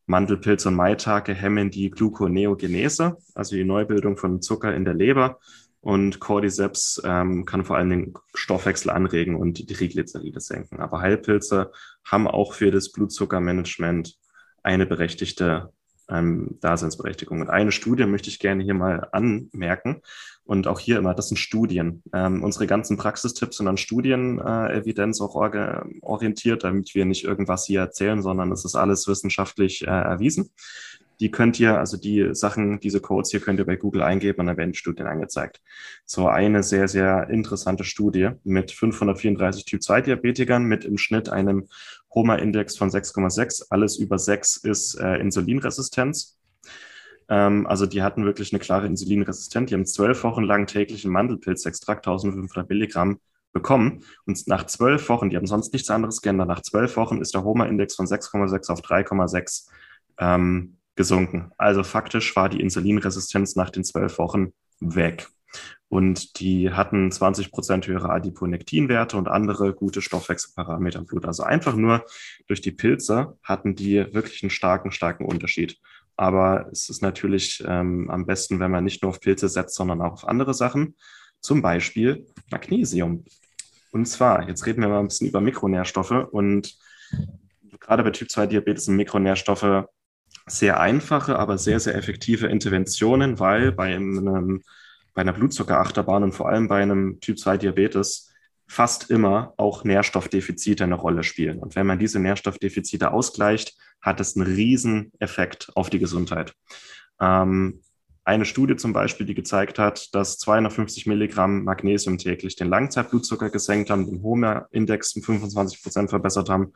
Mandelpilz 0.10 0.66
und 0.66 0.74
Maitake 0.74 1.36
hemmen 1.36 1.70
die 1.70 1.92
Gluconeogenese, 1.92 3.18
also 3.36 3.56
die 3.56 3.64
Neubildung 3.64 4.18
von 4.18 4.42
Zucker 4.42 4.74
in 4.74 4.84
der 4.84 4.96
Leber. 4.96 5.40
Und 5.82 6.20
Cordyceps 6.20 7.02
ähm, 7.06 7.46
kann 7.46 7.64
vor 7.64 7.78
allen 7.78 7.92
Dingen 7.92 8.14
Stoffwechsel 8.34 8.90
anregen 8.90 9.36
und 9.36 9.60
die 9.60 9.66
Triglyceride 9.68 10.42
senken. 10.42 10.80
Aber 10.80 11.00
Heilpilze 11.00 11.72
haben 12.04 12.28
auch 12.28 12.54
für 12.54 12.72
das 12.72 12.92
Blutzuckermanagement 12.92 14.18
eine 14.64 14.88
berechtigte 14.88 15.72
ähm, 16.10 16.58
Daseinsberechtigung. 16.62 17.42
Und 17.42 17.50
eine 17.50 17.72
Studie 17.72 18.06
möchte 18.06 18.30
ich 18.30 18.40
gerne 18.40 18.64
hier 18.64 18.74
mal 18.74 19.08
anmerken. 19.12 20.02
Und 20.44 20.66
auch 20.68 20.80
hier 20.80 20.98
immer, 20.98 21.14
das 21.14 21.28
sind 21.28 21.38
Studien. 21.38 22.02
Ähm, 22.12 22.44
unsere 22.44 22.66
ganzen 22.66 22.98
Praxistipps 22.98 23.58
sind 23.58 23.68
an 23.68 23.78
Studienevidenz 23.78 25.20
äh, 25.20 25.24
auch 25.24 25.36
orientiert, 26.02 26.64
damit 26.64 26.96
wir 26.96 27.06
nicht 27.06 27.24
irgendwas 27.24 27.66
hier 27.66 27.82
erzählen, 27.82 28.22
sondern 28.24 28.52
es 28.52 28.66
ist 28.66 28.76
alles 28.76 29.08
wissenschaftlich 29.08 29.84
äh, 29.84 29.92
erwiesen. 29.92 30.50
Die 31.20 31.32
könnt 31.32 31.60
ihr, 31.60 31.78
also 31.78 31.98
die 31.98 32.30
Sachen, 32.34 32.80
diese 32.80 33.02
Codes 33.02 33.30
hier 33.30 33.42
könnt 33.42 33.60
ihr 33.60 33.66
bei 33.66 33.76
Google 33.76 34.02
eingeben 34.02 34.40
und 34.40 34.48
dann 34.48 34.58
werden 34.58 34.74
Studien 34.74 35.06
angezeigt. 35.06 35.62
So 36.06 36.28
eine 36.28 36.64
sehr, 36.64 36.88
sehr 36.88 37.30
interessante 37.30 37.84
Studie 37.84 38.30
mit 38.44 38.72
534 38.72 39.66
Typ-2-Diabetikern 39.66 40.64
mit 40.64 40.86
im 40.86 40.98
Schnitt 40.98 41.30
einem 41.30 41.68
HOMA-Index 42.14 42.78
von 42.78 42.90
6,6. 42.90 43.68
Alles 43.70 43.98
über 43.98 44.18
6 44.18 44.58
ist 44.58 44.96
äh, 44.96 45.18
Insulinresistenz. 45.18 46.38
Ähm, 47.30 47.68
also 47.68 47.86
die 47.86 48.02
hatten 48.02 48.26
wirklich 48.26 48.52
eine 48.52 48.60
klare 48.60 48.88
Insulinresistenz. 48.88 49.70
Die 49.70 49.76
haben 49.76 49.86
zwölf 49.86 50.24
Wochen 50.24 50.44
lang 50.44 50.68
täglichen 50.68 51.12
Mandelpilzextrakt, 51.12 52.08
1500 52.08 52.70
Milligramm 52.70 53.20
bekommen. 53.54 54.04
Und 54.26 54.48
nach 54.48 54.66
zwölf 54.66 55.10
Wochen, 55.10 55.30
die 55.30 55.38
haben 55.38 55.48
sonst 55.48 55.74
nichts 55.74 55.90
anderes 55.90 56.22
geändert, 56.22 56.48
nach 56.48 56.62
zwölf 56.62 56.98
Wochen 56.98 57.22
ist 57.22 57.34
der 57.34 57.44
HOMA-Index 57.44 57.96
von 57.96 58.06
6,6 58.06 58.72
auf 58.72 58.82
3,6 58.82 59.68
ähm, 60.18 60.78
gesunken. 60.96 61.52
Also 61.58 61.84
faktisch 61.84 62.36
war 62.36 62.50
die 62.50 62.60
Insulinresistenz 62.60 63.56
nach 63.56 63.70
den 63.70 63.84
zwölf 63.84 64.18
Wochen 64.18 64.54
weg. 64.80 65.28
Und 65.90 66.40
die 66.40 66.72
hatten 66.72 67.12
20 67.12 67.52
Prozent 67.52 67.88
höhere 67.88 68.12
Adiponektinwerte 68.12 69.18
und 69.18 69.28
andere 69.28 69.74
gute 69.74 70.02
Stoffwechselparameter 70.02 71.00
im 71.00 71.06
Blut. 71.06 71.26
Also 71.26 71.44
einfach 71.44 71.76
nur 71.76 72.06
durch 72.48 72.62
die 72.62 72.72
Pilze 72.72 73.38
hatten 73.44 73.76
die 73.76 74.14
wirklich 74.14 74.44
einen 74.44 74.52
starken, 74.52 74.92
starken 74.92 75.26
Unterschied. 75.26 75.78
Aber 76.16 76.70
es 76.72 76.90
ist 76.90 77.02
natürlich 77.02 77.64
ähm, 77.66 78.10
am 78.10 78.28
besten, 78.28 78.60
wenn 78.60 78.70
man 78.70 78.84
nicht 78.84 79.02
nur 79.02 79.10
auf 79.10 79.20
Pilze 79.20 79.50
setzt, 79.50 79.76
sondern 79.76 80.02
auch 80.02 80.14
auf 80.14 80.28
andere 80.28 80.54
Sachen. 80.54 80.96
Zum 81.42 81.62
Beispiel 81.62 82.28
Magnesium. 82.52 83.26
Und 83.92 84.06
zwar, 84.06 84.48
jetzt 84.48 84.66
reden 84.68 84.82
wir 84.82 84.90
mal 84.90 85.00
ein 85.00 85.08
bisschen 85.08 85.30
über 85.30 85.42
Mikronährstoffe. 85.42 86.28
Und 86.32 86.78
gerade 87.80 88.04
bei 88.04 88.12
Typ 88.12 88.30
2 88.30 88.48
Diabetes 88.48 88.86
sind 88.86 88.96
Mikronährstoffe 88.96 89.86
sehr 90.46 90.80
einfache, 90.80 91.40
aber 91.40 91.58
sehr, 91.58 91.80
sehr 91.80 91.96
effektive 91.96 92.48
Interventionen, 92.48 93.40
weil 93.40 93.72
bei, 93.72 93.96
einem, 93.96 94.62
bei 95.20 95.24
einer 95.24 95.34
Blutzuckerachterbahn 95.34 96.24
und 96.24 96.32
vor 96.32 96.48
allem 96.48 96.70
bei 96.70 96.82
einem 96.82 97.20
Typ 97.20 97.38
2 97.38 97.58
Diabetes 97.58 98.32
fast 98.70 99.12
immer 99.12 99.54
auch 99.58 99.84
Nährstoffdefizite 99.84 100.86
eine 100.86 100.96
Rolle 100.96 101.24
spielen. 101.24 101.60
Und 101.60 101.76
wenn 101.76 101.86
man 101.86 102.00
diese 102.00 102.22
Nährstoffdefizite 102.22 103.12
ausgleicht, 103.12 103.76
hat 104.00 104.22
es 104.22 104.38
einen 104.38 104.48
riesen 104.48 105.12
Effekt 105.20 105.72
auf 105.76 105.90
die 105.90 106.00
Gesundheit. 106.00 106.54
Ähm, 107.20 107.82
eine 108.24 108.46
Studie 108.46 108.78
zum 108.78 108.94
Beispiel, 108.94 109.26
die 109.26 109.36
gezeigt 109.36 109.78
hat, 109.78 110.16
dass 110.16 110.38
250 110.38 111.06
Milligramm 111.06 111.66
Magnesium 111.66 112.18
täglich 112.18 112.56
den 112.56 112.70
Langzeitblutzucker 112.70 113.50
gesenkt 113.50 113.90
haben, 113.90 114.06
den 114.06 114.24
HOMA-Index 114.24 115.18
um 115.18 115.22
25 115.22 115.84
Prozent 115.84 116.12
verbessert 116.12 116.50
haben 116.50 116.72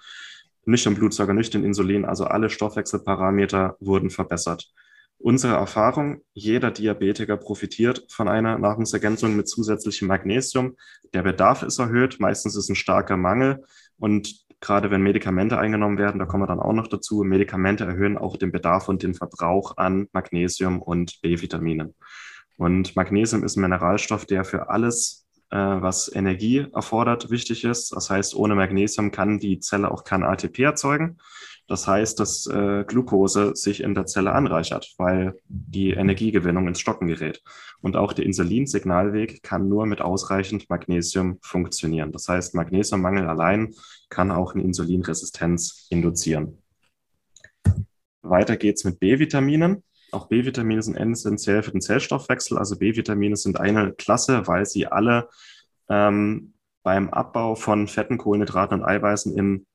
nüchtern 0.65 0.95
Blutzucker, 0.95 1.33
nüchtern 1.33 1.63
Insulin, 1.63 2.03
also 2.05 2.25
alle 2.25 2.49
Stoffwechselparameter 2.49 3.77
wurden 3.79 4.09
verbessert. 4.09 4.71
Unsere 5.23 5.53
Erfahrung, 5.53 6.19
jeder 6.33 6.69
Diabetiker 6.69 7.37
profitiert 7.37 8.05
von 8.09 8.27
einer 8.27 8.57
Nahrungsergänzung 8.57 9.37
mit 9.37 9.47
zusätzlichem 9.47 10.09
Magnesium. 10.09 10.75
Der 11.13 11.23
Bedarf 11.23 11.63
ist 11.63 11.79
erhöht, 11.79 12.19
meistens 12.19 12.57
ist 12.57 12.67
ein 12.67 12.75
starker 12.75 13.15
Mangel 13.15 13.63
und 13.97 14.43
gerade 14.59 14.91
wenn 14.91 15.01
Medikamente 15.01 15.57
eingenommen 15.57 15.97
werden, 15.97 16.19
da 16.19 16.25
kommen 16.25 16.43
wir 16.43 16.47
dann 16.47 16.59
auch 16.59 16.73
noch 16.73 16.87
dazu, 16.87 17.23
Medikamente 17.23 17.85
erhöhen 17.85 18.17
auch 18.17 18.35
den 18.35 18.51
Bedarf 18.51 18.89
und 18.89 19.01
den 19.01 19.13
Verbrauch 19.13 19.77
an 19.77 20.09
Magnesium 20.11 20.81
und 20.81 21.21
B-Vitaminen. 21.21 21.95
Und 22.57 22.97
Magnesium 22.97 23.45
ist 23.45 23.55
ein 23.55 23.61
Mineralstoff, 23.61 24.25
der 24.25 24.43
für 24.43 24.67
alles 24.69 25.25
äh, 25.51 25.55
was 25.55 26.13
Energie 26.13 26.67
erfordert, 26.73 27.29
wichtig 27.29 27.63
ist. 27.63 27.95
Das 27.95 28.09
heißt, 28.09 28.35
ohne 28.35 28.55
Magnesium 28.55 29.11
kann 29.11 29.39
die 29.39 29.61
Zelle 29.61 29.89
auch 29.89 30.03
kein 30.03 30.23
ATP 30.23 30.59
erzeugen. 30.63 31.17
Das 31.67 31.87
heißt, 31.87 32.19
dass 32.19 32.45
äh, 32.47 32.83
Glucose 32.85 33.55
sich 33.55 33.81
in 33.81 33.95
der 33.95 34.05
Zelle 34.05 34.33
anreichert, 34.33 34.93
weil 34.97 35.35
die 35.47 35.91
Energiegewinnung 35.91 36.67
ins 36.67 36.79
Stocken 36.79 37.07
gerät. 37.07 37.41
Und 37.81 37.95
auch 37.95 38.13
der 38.13 38.25
Insulinsignalweg 38.25 39.43
kann 39.43 39.69
nur 39.69 39.85
mit 39.85 40.01
ausreichend 40.01 40.69
Magnesium 40.69 41.39
funktionieren. 41.41 42.11
Das 42.11 42.27
heißt, 42.27 42.53
Magnesiummangel 42.53 43.27
allein 43.27 43.73
kann 44.09 44.31
auch 44.31 44.53
eine 44.53 44.63
Insulinresistenz 44.63 45.87
induzieren. 45.89 46.57
Weiter 48.21 48.57
geht's 48.57 48.83
mit 48.83 48.99
B-Vitaminen. 48.99 49.83
Auch 50.11 50.27
B-Vitamine 50.27 50.81
sind 50.81 50.95
essentiell 50.95 51.63
für 51.63 51.71
den 51.71 51.81
Zellstoffwechsel. 51.81 52.57
Also 52.57 52.77
B-Vitamine 52.77 53.35
sind 53.35 53.59
eine 53.59 53.93
Klasse, 53.93 54.47
weil 54.47 54.65
sie 54.65 54.87
alle 54.87 55.27
ähm, 55.89 56.53
beim 56.83 57.09
Abbau 57.09 57.55
von 57.55 57.87
Fetten, 57.87 58.17
Kohlenhydraten 58.17 58.79
und 58.79 58.85
Eiweißen 58.85 59.35
in 59.35 59.65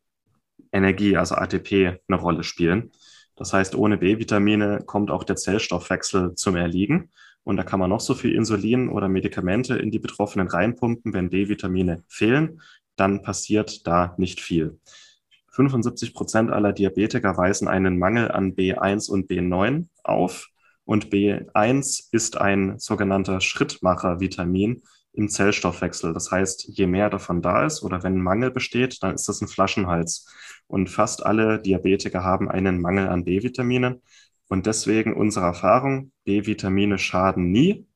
Energie, 0.73 1.17
also 1.17 1.35
ATP, 1.35 2.01
eine 2.09 2.21
Rolle 2.21 2.45
spielen. 2.45 2.93
Das 3.37 3.53
heißt, 3.53 3.75
ohne 3.77 3.99
B-Vitamine 3.99 4.81
kommt 4.85 5.11
auch 5.11 5.25
der 5.25 5.37
Zellstoffwechsel 5.37 6.35
zum 6.35 6.57
Erliegen. 6.57 7.11
Und 7.45 7.57
da 7.57 7.63
kann 7.63 7.81
man 7.81 7.89
noch 7.89 8.01
so 8.01 8.15
viel 8.15 8.35
Insulin 8.35 8.89
oder 8.89 9.09
Medikamente 9.09 9.77
in 9.77 9.91
die 9.91 9.99
Betroffenen 9.99 10.49
reinpumpen. 10.49 11.15
Wenn 11.15 11.31
B-Vitamine 11.31 12.03
fehlen, 12.09 12.61
dann 12.97 13.23
passiert 13.23 13.87
da 13.87 14.15
nicht 14.19 14.41
viel. 14.41 14.79
75 15.53 16.15
Prozent 16.15 16.51
aller 16.51 16.73
Diabetiker 16.73 17.37
weisen 17.37 17.69
einen 17.69 17.99
Mangel 17.99 18.31
an 18.31 18.55
B1 18.55 19.11
und 19.11 19.31
B9 19.31 19.87
auf. 20.05 20.49
Und 20.85 21.11
B1 21.11 22.09
ist 22.13 22.39
ein 22.39 22.79
sogenannter 22.79 23.41
Schrittmacher-Vitamin 23.41 24.83
im 25.13 25.29
Zellstoffwechsel. 25.29 26.13
Das 26.13 26.31
heißt, 26.31 26.69
je 26.69 26.87
mehr 26.87 27.11
davon 27.11 27.43
da 27.43 27.67
ist 27.67 27.83
oder 27.83 28.03
wenn 28.03 28.15
ein 28.15 28.23
Mangel 28.23 28.51
besteht, 28.51 29.03
dann 29.03 29.15
ist 29.15 29.29
das 29.29 29.41
ein 29.41 29.49
Flaschenhals. 29.49 30.29
Und 30.69 30.89
fast 30.89 31.27
alle 31.27 31.61
Diabetiker 31.61 32.23
haben 32.23 32.49
einen 32.49 32.81
Mangel 32.81 33.09
an 33.09 33.25
B-Vitaminen. 33.25 34.03
Und 34.49 34.67
deswegen 34.67 35.15
unsere 35.15 35.47
Erfahrung, 35.47 36.13
B-Vitamine 36.25 36.99
schaden 36.99 37.51
nie. 37.51 37.87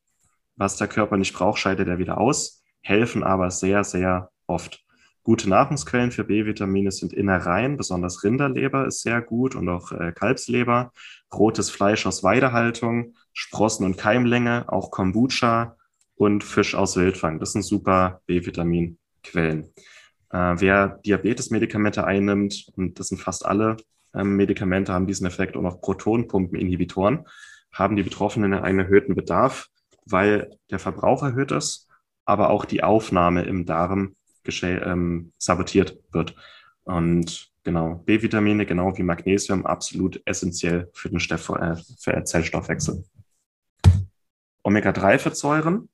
Was 0.57 0.77
der 0.77 0.89
Körper 0.89 1.17
nicht 1.17 1.35
braucht, 1.35 1.61
scheidet 1.61 1.89
er 1.89 1.99
wieder 1.99 2.19
aus, 2.19 2.63
helfen 2.83 3.23
aber 3.23 3.51
sehr, 3.51 3.85
sehr 3.85 4.31
oft. 4.47 4.85
Gute 5.23 5.49
Nahrungsquellen 5.49 6.11
für 6.11 6.25
B-Vitamine 6.25 6.91
sind 6.91 7.13
Innereien, 7.13 7.77
besonders 7.77 8.25
Rinderleber 8.25 8.87
ist 8.87 9.03
sehr 9.03 9.23
gut 9.23 9.55
und 9.55 9.69
auch 9.69 9.93
äh, 9.93 10.13
Kalbsleber, 10.13 10.93
rotes 11.33 11.71
Fleisch 11.71 12.07
aus 12.07 12.25
Weidehaltung, 12.25 13.15
Sprossen 13.33 13.87
und 13.87 13.97
Keimlänge, 13.97 14.65
auch 14.67 14.91
Kombucha 14.91 15.77
und 16.17 16.43
Fisch 16.43 16.75
aus 16.75 16.97
Wildfang. 16.97 17.39
Das 17.39 17.53
sind 17.53 17.63
super 17.63 18.21
B-Vitaminquellen. 18.27 19.73
Äh, 20.33 20.55
wer 20.61 21.01
Diabetesmedikamente 21.05 22.05
einnimmt, 22.05 22.73
und 22.77 22.99
das 22.99 23.09
sind 23.09 23.21
fast 23.21 23.45
alle 23.45 23.77
ähm, 24.15 24.37
Medikamente, 24.37 24.93
haben 24.93 25.07
diesen 25.07 25.27
Effekt 25.27 25.57
und 25.57 25.67
auch 25.67 25.81
Protonpumpeninhibitoren, 25.81 27.27
haben 27.73 27.97
die 27.97 28.03
Betroffenen 28.03 28.55
einen 28.55 28.81
erhöhten 28.81 29.15
Bedarf, 29.15 29.69
weil 30.05 30.57
der 30.71 30.79
Verbrauch 30.79 31.23
erhöht 31.23 31.53
ist, 31.53 31.89
aber 32.25 32.51
auch 32.51 32.65
die 32.65 32.83
Aufnahme 32.83 33.43
im 33.43 33.67
Darm 33.67 34.17
ähm, 34.63 35.33
sabotiert 35.39 35.99
wird. 36.13 36.35
Und 36.85 37.51
genau, 37.63 38.03
B-Vitamine, 38.07 38.67
genau 38.67 38.97
wie 38.97 39.03
Magnesium, 39.03 39.67
absolut 39.67 40.21
essentiell 40.25 40.91
für 40.93 41.11
den 41.11 41.21
Steff 41.21 41.49
äh, 41.51 41.77
für 41.99 42.25
Zellstoffwechsel. 42.25 43.05
Omega-3-Fettsäuren, 44.65 45.89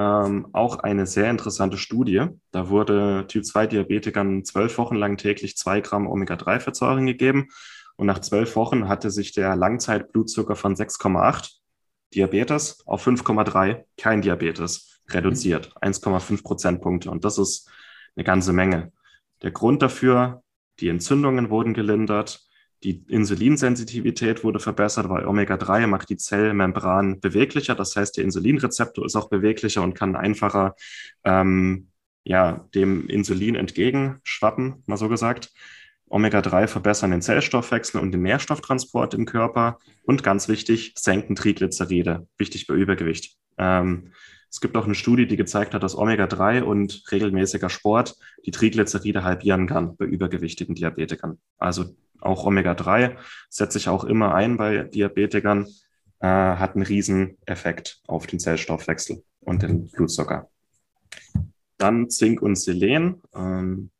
ähm, 0.00 0.48
auch 0.54 0.78
eine 0.78 1.06
sehr 1.06 1.28
interessante 1.28 1.76
Studie. 1.76 2.26
Da 2.52 2.70
wurde 2.70 3.26
Typ-2-Diabetikern 3.28 4.46
zwölf 4.46 4.78
Wochen 4.78 4.96
lang 4.96 5.18
täglich 5.18 5.58
zwei 5.58 5.82
Gramm 5.82 6.06
Omega-3-Fettsäuren 6.06 7.04
gegeben. 7.04 7.48
Und 7.96 8.06
nach 8.06 8.20
zwölf 8.20 8.56
Wochen 8.56 8.88
hatte 8.88 9.10
sich 9.10 9.32
der 9.32 9.54
Langzeitblutzucker 9.56 10.56
von 10.56 10.74
6,8 10.74 11.50
Diabetes 12.14 12.82
auf 12.86 13.06
5,3 13.06 13.84
kein 13.98 14.22
Diabetes 14.22 15.02
reduziert. 15.10 15.74
1,5 15.82 16.42
Prozentpunkte. 16.42 17.10
Und 17.10 17.26
das 17.26 17.36
ist 17.36 17.70
eine 18.16 18.24
ganze 18.24 18.54
Menge. 18.54 18.92
Der 19.42 19.50
Grund 19.50 19.82
dafür, 19.82 20.42
die 20.78 20.88
Entzündungen 20.88 21.50
wurden 21.50 21.74
gelindert, 21.74 22.48
die 22.82 23.04
Insulinsensitivität 23.08 24.42
wurde 24.42 24.58
verbessert, 24.58 25.08
weil 25.08 25.26
Omega-3 25.26 25.86
macht 25.86 26.08
die 26.08 26.16
Zellmembran 26.16 27.20
beweglicher. 27.20 27.74
Das 27.74 27.94
heißt, 27.94 28.16
der 28.16 28.24
Insulinrezeptor 28.24 29.04
ist 29.04 29.16
auch 29.16 29.28
beweglicher 29.28 29.82
und 29.82 29.94
kann 29.94 30.16
einfacher 30.16 30.74
ähm, 31.24 31.88
ja, 32.24 32.68
dem 32.74 33.08
Insulin 33.08 33.54
entgegenschwappen, 33.54 34.82
mal 34.86 34.96
so 34.96 35.08
gesagt. 35.08 35.52
Omega-3 36.08 36.66
verbessern 36.66 37.12
den 37.12 37.22
Zellstoffwechsel 37.22 38.00
und 38.00 38.12
den 38.12 38.22
Nährstofftransport 38.22 39.14
im 39.14 39.26
Körper 39.26 39.78
und 40.04 40.22
ganz 40.22 40.48
wichtig, 40.48 40.92
senken 40.96 41.36
Triglyceride, 41.36 42.26
wichtig 42.36 42.66
bei 42.66 42.74
Übergewicht. 42.74 43.36
Ähm, 43.58 44.12
es 44.50 44.60
gibt 44.60 44.76
auch 44.76 44.84
eine 44.84 44.96
Studie, 44.96 45.26
die 45.26 45.36
gezeigt 45.36 45.74
hat, 45.74 45.82
dass 45.82 45.96
Omega-3 45.96 46.62
und 46.62 47.04
regelmäßiger 47.12 47.70
Sport 47.70 48.16
die 48.44 48.50
Triglyceride 48.50 49.22
halbieren 49.22 49.68
kann 49.68 49.96
bei 49.96 50.04
übergewichtigen 50.06 50.74
Diabetikern. 50.74 51.38
Also 51.58 51.94
auch 52.18 52.44
Omega-3 52.44 53.16
setzt 53.48 53.74
sich 53.74 53.88
auch 53.88 54.02
immer 54.02 54.34
ein 54.34 54.56
bei 54.56 54.82
Diabetikern, 54.82 55.66
äh, 56.18 56.26
hat 56.26 56.74
einen 56.74 56.84
riesen 56.84 57.38
Effekt 57.46 58.02
auf 58.08 58.26
den 58.26 58.40
Zellstoffwechsel 58.40 59.22
und 59.40 59.62
den 59.62 59.88
Blutzucker. 59.88 60.50
Dann 61.78 62.10
Zink 62.10 62.42
und 62.42 62.56
Selen. 62.56 63.22
Ähm, 63.34 63.90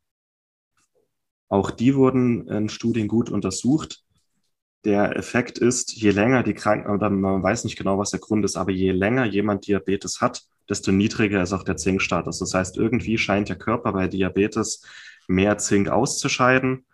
auch 1.47 1.71
die 1.71 1.95
wurden 1.95 2.47
in 2.49 2.69
Studien 2.69 3.07
gut 3.07 3.29
untersucht 3.29 4.00
der 4.85 5.15
Effekt 5.15 5.57
ist, 5.57 5.93
je 5.93 6.11
länger 6.11 6.43
die 6.43 6.53
Kranken, 6.53 6.89
oder 6.89 7.09
man 7.09 7.43
weiß 7.43 7.63
nicht 7.63 7.77
genau, 7.77 7.97
was 7.97 8.11
der 8.11 8.19
Grund 8.19 8.43
ist, 8.45 8.57
aber 8.57 8.71
je 8.71 8.91
länger 8.91 9.25
jemand 9.25 9.67
Diabetes 9.67 10.21
hat, 10.21 10.43
desto 10.69 10.91
niedriger 10.91 11.43
ist 11.43 11.53
auch 11.53 11.63
der 11.63 11.77
Zinkstatus. 11.77 12.39
Das 12.39 12.53
heißt, 12.53 12.77
irgendwie 12.77 13.17
scheint 13.17 13.49
der 13.49 13.57
Körper 13.57 13.93
bei 13.93 14.07
Diabetes 14.07 14.85
mehr 15.27 15.57
Zink 15.57 15.89
auszuscheiden 15.89 16.85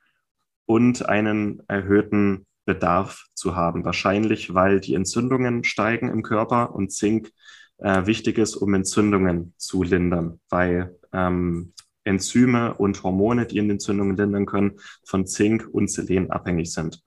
und 0.65 1.07
einen 1.07 1.63
erhöhten 1.67 2.45
Bedarf 2.65 3.25
zu 3.33 3.55
haben. 3.55 3.85
Wahrscheinlich, 3.85 4.53
weil 4.53 4.79
die 4.79 4.95
Entzündungen 4.95 5.63
steigen 5.63 6.09
im 6.09 6.23
Körper 6.23 6.75
und 6.75 6.91
Zink 6.91 7.31
äh, 7.77 8.05
wichtig 8.05 8.37
ist, 8.37 8.55
um 8.55 8.73
Entzündungen 8.73 9.53
zu 9.57 9.83
lindern, 9.83 10.39
weil 10.49 10.97
ähm, 11.13 11.73
Enzyme 12.03 12.73
und 12.73 13.03
Hormone, 13.03 13.45
die 13.45 13.57
in 13.57 13.69
Entzündungen 13.69 14.17
lindern 14.17 14.45
können, 14.45 14.79
von 15.05 15.25
Zink 15.27 15.67
und 15.71 15.89
Selen 15.89 16.31
abhängig 16.31 16.71
sind. 16.71 17.03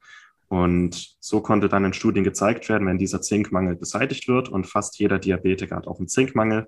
Und 0.51 1.15
so 1.21 1.41
konnte 1.41 1.69
dann 1.69 1.85
in 1.85 1.93
Studien 1.93 2.25
gezeigt 2.25 2.69
werden, 2.69 2.89
wenn 2.89 2.99
dieser 2.99 3.23
Zinkmangel 3.23 3.77
beseitigt 3.77 4.27
wird 4.27 4.49
und 4.49 4.67
fast 4.67 4.99
jeder 4.99 5.21
Diabetiker 5.21 5.77
hat 5.77 5.87
auch 5.87 6.01
einen 6.01 6.09
Zinkmangel, 6.09 6.67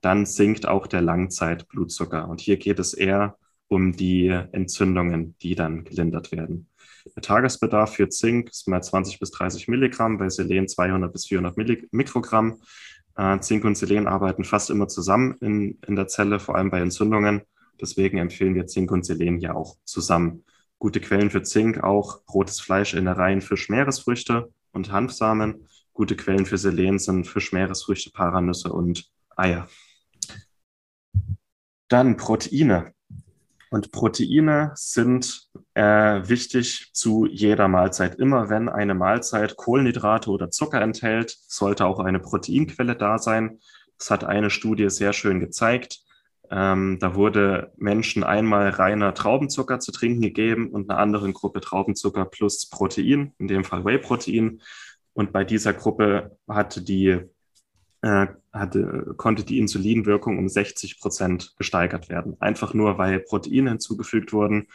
dann 0.00 0.26
sinkt 0.26 0.66
auch 0.66 0.88
der 0.88 1.02
Langzeitblutzucker. 1.02 2.28
Und 2.28 2.40
hier 2.40 2.56
geht 2.56 2.80
es 2.80 2.94
eher 2.94 3.38
um 3.68 3.92
die 3.92 4.26
Entzündungen, 4.26 5.36
die 5.40 5.54
dann 5.54 5.84
gelindert 5.84 6.32
werden. 6.32 6.68
Der 7.14 7.22
Tagesbedarf 7.22 7.94
für 7.94 8.08
Zink 8.08 8.50
ist 8.50 8.66
mal 8.66 8.82
20 8.82 9.20
bis 9.20 9.30
30 9.30 9.68
Milligramm, 9.68 10.18
bei 10.18 10.28
Selen 10.28 10.66
200 10.66 11.12
bis 11.12 11.26
400 11.26 11.92
Mikrogramm. 11.92 12.60
Äh, 13.16 13.38
Zink 13.38 13.64
und 13.64 13.76
Selen 13.76 14.08
arbeiten 14.08 14.42
fast 14.42 14.68
immer 14.68 14.88
zusammen 14.88 15.36
in, 15.40 15.78
in 15.86 15.94
der 15.94 16.08
Zelle, 16.08 16.40
vor 16.40 16.56
allem 16.56 16.70
bei 16.70 16.80
Entzündungen. 16.80 17.42
Deswegen 17.80 18.18
empfehlen 18.18 18.56
wir 18.56 18.66
Zink 18.66 18.90
und 18.90 19.06
Selen 19.06 19.38
hier 19.38 19.54
auch 19.54 19.76
zusammen. 19.84 20.44
Gute 20.82 21.00
Quellen 21.00 21.30
für 21.30 21.44
Zink 21.44 21.84
auch 21.84 22.22
rotes 22.34 22.58
Fleisch, 22.58 22.92
Innereien, 22.92 23.40
Fisch, 23.40 23.68
Meeresfrüchte 23.68 24.52
und 24.72 24.90
Hanfsamen. 24.90 25.68
Gute 25.92 26.16
Quellen 26.16 26.44
für 26.44 26.58
Selen 26.58 26.98
sind 26.98 27.24
Fisch, 27.24 27.52
Meeresfrüchte, 27.52 28.10
Paranüsse 28.10 28.72
und 28.72 29.08
Eier. 29.36 29.68
Dann 31.86 32.16
Proteine. 32.16 32.94
Und 33.70 33.92
Proteine 33.92 34.72
sind 34.74 35.48
äh, 35.74 36.28
wichtig 36.28 36.90
zu 36.92 37.26
jeder 37.26 37.68
Mahlzeit. 37.68 38.16
Immer 38.16 38.50
wenn 38.50 38.68
eine 38.68 38.94
Mahlzeit 38.94 39.56
Kohlenhydrate 39.56 40.30
oder 40.30 40.50
Zucker 40.50 40.80
enthält, 40.80 41.30
sollte 41.46 41.86
auch 41.86 42.00
eine 42.00 42.18
Proteinquelle 42.18 42.96
da 42.96 43.18
sein. 43.18 43.60
Das 43.98 44.10
hat 44.10 44.24
eine 44.24 44.50
Studie 44.50 44.90
sehr 44.90 45.12
schön 45.12 45.38
gezeigt. 45.38 46.01
Ähm, 46.54 46.98
da 47.00 47.14
wurde 47.14 47.72
Menschen 47.78 48.24
einmal 48.24 48.68
reiner 48.68 49.14
Traubenzucker 49.14 49.80
zu 49.80 49.90
trinken 49.90 50.20
gegeben 50.20 50.68
und 50.68 50.90
einer 50.90 51.00
anderen 51.00 51.32
Gruppe 51.32 51.62
Traubenzucker 51.62 52.26
plus 52.26 52.68
Protein, 52.68 53.32
in 53.38 53.48
dem 53.48 53.64
Fall 53.64 53.86
Whey-Protein. 53.86 54.60
Und 55.14 55.32
bei 55.32 55.44
dieser 55.44 55.72
Gruppe 55.72 56.36
hatte 56.46 56.82
die, 56.82 57.20
äh, 58.02 58.26
hatte, 58.52 59.14
konnte 59.16 59.44
die 59.44 59.58
Insulinwirkung 59.58 60.38
um 60.38 60.46
60 60.46 61.00
Prozent 61.00 61.54
gesteigert 61.56 62.10
werden. 62.10 62.36
Einfach 62.38 62.74
nur, 62.74 62.98
weil 62.98 63.20
Proteine 63.20 63.70
hinzugefügt 63.70 64.34
wurden, 64.34 64.66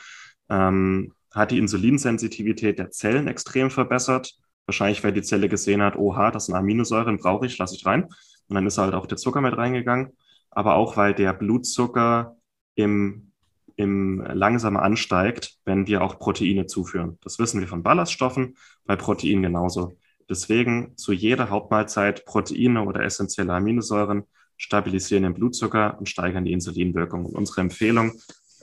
ähm, 0.49 1.13
hat 1.32 1.51
die 1.51 1.59
Insulinsensitivität 1.59 2.80
der 2.80 2.89
Zellen 2.89 3.28
extrem 3.28 3.69
verbessert. 3.69 4.34
Wahrscheinlich, 4.65 5.03
weil 5.03 5.13
die 5.13 5.21
Zelle 5.21 5.47
gesehen 5.47 5.84
hat, 5.84 5.95
oha, 5.95 6.32
das 6.32 6.47
sind 6.47 6.55
Aminosäuren, 6.55 7.17
brauche 7.17 7.45
ich, 7.45 7.59
lasse 7.59 7.75
ich 7.75 7.86
rein. 7.86 8.05
Und 8.47 8.55
dann 8.55 8.65
ist 8.65 8.80
halt 8.80 8.95
auch 8.95 9.05
der 9.05 9.17
Zucker 9.19 9.41
mit 9.41 9.55
reingegangen 9.55 10.13
aber 10.58 10.74
auch 10.74 10.97
weil 10.97 11.14
der 11.14 11.34
Blutzucker 11.34 12.36
im, 12.74 13.32
im 13.76 14.22
langsamer 14.22 14.82
ansteigt, 14.82 15.60
wenn 15.66 15.86
wir 15.86 16.01
auch 16.01 16.18
Proteine 16.18 16.66
zuführen. 16.66 17.20
Das 17.22 17.38
wissen 17.38 17.60
wir 17.62 17.68
von 17.68 17.84
Ballaststoffen, 17.84 18.58
bei 18.84 18.95
Proteinen 18.95 19.43
genauso. 19.43 19.99
Deswegen 20.28 20.97
zu 20.97 21.14
jeder 21.14 21.51
Hauptmahlzeit 21.51 22.26
Proteine 22.26 22.86
oder 22.86 23.03
essentielle 23.03 23.53
Aminosäuren 23.53 24.24
stabilisieren 24.58 25.26
den 25.26 25.36
Blutzucker 25.36 25.95
und 25.99 26.10
steigern 26.10 26.45
die 26.45 26.53
Insulinwirkung. 26.53 27.28
Und 27.28 27.36
unsere 27.36 27.62
Empfehlung 27.62 28.14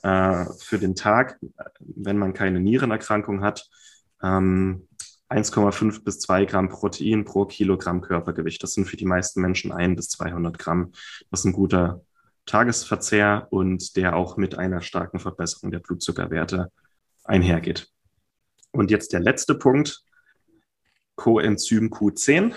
äh, 0.02 0.46
für 0.58 0.80
den 0.80 0.96
Tag, 0.96 1.38
wenn 1.78 2.18
man 2.18 2.34
keine 2.34 2.58
Nierenerkrankung 2.58 3.44
hat, 3.44 3.68
ähm, 4.20 4.88
1,5 5.34 6.04
bis 6.04 6.20
2 6.20 6.44
Gramm 6.44 6.68
Protein 6.68 7.24
pro 7.24 7.44
Kilogramm 7.44 8.00
Körpergewicht. 8.00 8.62
Das 8.62 8.74
sind 8.74 8.86
für 8.86 8.96
die 8.96 9.04
meisten 9.04 9.40
Menschen 9.40 9.72
1 9.72 9.96
bis 9.96 10.08
200 10.10 10.58
Gramm. 10.58 10.92
Das 11.30 11.40
ist 11.40 11.46
ein 11.46 11.52
guter 11.52 12.02
Tagesverzehr 12.46 13.48
und 13.50 13.96
der 13.96 14.14
auch 14.14 14.36
mit 14.36 14.56
einer 14.56 14.80
starken 14.80 15.18
Verbesserung 15.18 15.72
der 15.72 15.80
Blutzuckerwerte 15.80 16.70
einhergeht. 17.24 17.88
Und 18.70 18.92
jetzt 18.92 19.12
der 19.12 19.20
letzte 19.20 19.56
Punkt, 19.56 20.04
Coenzym 21.16 21.90
Q10. 21.90 22.54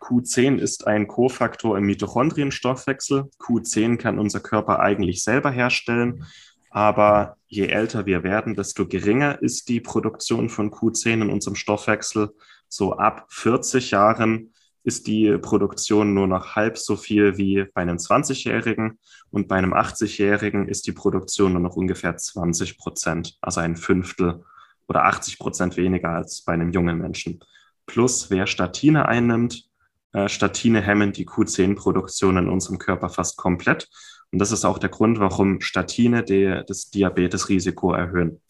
Q10 0.00 0.58
ist 0.58 0.86
ein 0.86 1.06
Kofaktor 1.08 1.78
im 1.78 1.84
Mitochondrienstoffwechsel. 1.84 3.30
Q10 3.38 3.96
kann 3.96 4.18
unser 4.18 4.40
Körper 4.40 4.80
eigentlich 4.80 5.22
selber 5.22 5.50
herstellen. 5.50 6.26
Aber 6.70 7.36
je 7.46 7.66
älter 7.66 8.06
wir 8.06 8.22
werden, 8.22 8.54
desto 8.54 8.86
geringer 8.86 9.40
ist 9.42 9.68
die 9.68 9.80
Produktion 9.80 10.48
von 10.48 10.70
Q10 10.70 11.22
in 11.22 11.30
unserem 11.30 11.54
Stoffwechsel. 11.54 12.30
So 12.68 12.96
ab 12.96 13.26
40 13.30 13.90
Jahren 13.90 14.52
ist 14.84 15.06
die 15.06 15.36
Produktion 15.38 16.14
nur 16.14 16.26
noch 16.26 16.56
halb 16.56 16.78
so 16.78 16.96
viel 16.96 17.36
wie 17.36 17.64
bei 17.74 17.82
einem 17.82 17.96
20-Jährigen 17.96 18.98
und 19.30 19.48
bei 19.48 19.56
einem 19.56 19.74
80-Jährigen 19.74 20.68
ist 20.68 20.86
die 20.86 20.92
Produktion 20.92 21.52
nur 21.52 21.60
noch 21.60 21.76
ungefähr 21.76 22.16
20 22.16 22.78
Prozent, 22.78 23.36
also 23.40 23.60
ein 23.60 23.76
Fünftel 23.76 24.44
oder 24.86 25.04
80 25.04 25.38
Prozent 25.38 25.76
weniger 25.76 26.10
als 26.10 26.42
bei 26.42 26.54
einem 26.54 26.72
jungen 26.72 26.98
Menschen. 26.98 27.40
Plus, 27.86 28.30
wer 28.30 28.46
Statine 28.46 29.06
einnimmt, 29.06 29.68
äh, 30.12 30.28
Statine 30.28 30.80
hemmen 30.80 31.12
die 31.12 31.26
Q10-Produktion 31.26 32.38
in 32.38 32.48
unserem 32.48 32.78
Körper 32.78 33.08
fast 33.08 33.36
komplett. 33.36 33.88
Und 34.30 34.38
das 34.38 34.52
ist 34.52 34.64
auch 34.64 34.78
der 34.78 34.90
Grund, 34.90 35.20
warum 35.20 35.60
Statine 35.60 36.22
die, 36.22 36.62
das 36.66 36.90
Diabetesrisiko 36.90 37.92
erhöhen. 37.92 38.40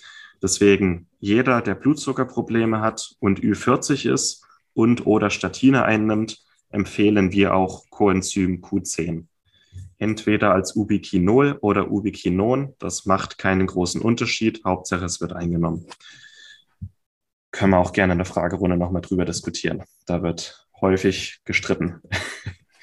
Deswegen 0.43 1.09
jeder, 1.21 1.63
der 1.63 1.75
Blutzuckerprobleme 1.75 2.81
hat 2.81 3.15
und 3.21 3.41
Ü40 3.41 4.11
ist 4.11 4.45
und 4.75 5.07
oder 5.07 5.31
Statine 5.31 5.85
einnimmt, 5.85 6.45
empfehlen 6.71 7.33
wir 7.33 7.55
auch 7.55 7.89
Coenzym 7.91 8.61
Q10. 8.61 9.27
Entweder 9.99 10.53
als 10.53 10.77
Ubiquinol 10.77 11.59
oder 11.61 11.91
Ubiquinon. 11.91 12.75
Das 12.79 13.05
macht 13.05 13.39
keinen 13.39 13.67
großen 13.67 14.01
Unterschied. 14.01 14.63
Hauptsache, 14.65 15.05
es 15.05 15.21
wird 15.21 15.33
eingenommen. 15.33 15.87
Können 17.51 17.73
wir 17.73 17.79
auch 17.79 17.93
gerne 17.93 18.13
in 18.13 18.19
der 18.19 18.27
Fragerunde 18.27 18.77
nochmal 18.77 19.03
drüber 19.03 19.25
diskutieren. 19.25 19.83
Da 20.07 20.23
wird 20.23 20.69
häufig 20.81 21.41
gestritten. 21.45 22.01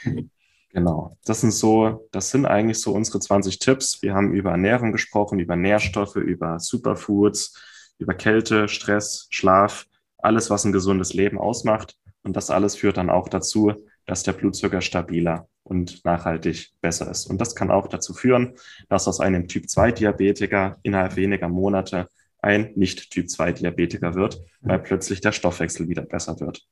genau. 0.76 1.18
Das 1.26 1.42
sind 1.42 1.52
so, 1.52 2.08
das 2.12 2.30
sind 2.30 2.46
eigentlich 2.46 2.80
so 2.80 2.94
unsere 2.94 3.20
20 3.20 3.58
Tipps. 3.58 4.02
Wir 4.04 4.14
haben 4.14 4.34
über 4.34 4.52
Ernährung 4.52 4.92
gesprochen, 4.92 5.40
über 5.40 5.56
Nährstoffe, 5.56 6.18
über 6.18 6.60
Superfoods, 6.60 7.60
über 7.98 8.14
Kälte, 8.14 8.68
Stress, 8.68 9.28
Schlaf, 9.32 9.88
alles, 10.20 10.52
was 10.52 10.66
ein 10.66 10.74
gesundes 10.74 11.14
Leben 11.14 11.40
ausmacht. 11.40 11.96
Und 12.24 12.36
das 12.36 12.52
alles 12.52 12.76
führt 12.76 12.98
dann 12.98 13.10
auch 13.10 13.30
dazu, 13.30 13.74
dass 14.06 14.24
der 14.24 14.34
Blutzucker 14.34 14.82
stabiler 14.82 15.48
und 15.64 16.04
nachhaltig 16.06 16.74
besser 16.82 17.10
ist. 17.10 17.26
Und 17.26 17.40
das 17.40 17.56
kann 17.56 17.72
auch 17.72 17.88
dazu 17.88 18.14
führen, 18.14 18.54
dass 18.90 19.08
aus 19.08 19.20
einem 19.20 19.48
Typ-2-Diabetiker 19.48 20.78
innerhalb 20.84 21.16
weniger 21.16 21.48
Monate 21.48 22.08
ein 22.42 22.74
Nicht-Typ-2-Diabetiker 22.76 24.14
wird, 24.14 24.40
weil 24.62 24.80
plötzlich 24.80 25.22
der 25.22 25.32
Stoffwechsel 25.32 25.88
wieder 25.88 26.04
besser 26.04 26.40
wird. 26.40 26.68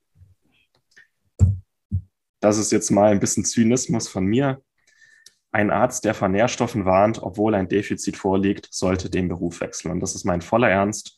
Das 2.43 2.57
ist 2.57 2.73
jetzt 2.73 2.91
mal 2.91 3.09
ein 3.09 3.21
bisschen 3.21 3.45
Zynismus 3.45 4.09
von 4.09 4.25
mir. 4.25 4.61
Ein 5.53 5.71
Arzt, 5.71 6.03
der 6.03 6.13
vor 6.13 6.27
Nährstoffen 6.27 6.83
warnt, 6.83 7.23
obwohl 7.23 7.55
ein 7.55 7.69
Defizit 7.69 8.17
vorliegt, 8.17 8.67
sollte 8.69 9.09
den 9.09 9.29
Beruf 9.29 9.61
wechseln. 9.61 9.91
Und 9.91 10.01
das 10.01 10.13
ist 10.13 10.25
mein 10.25 10.41
voller 10.41 10.69
Ernst. 10.69 11.17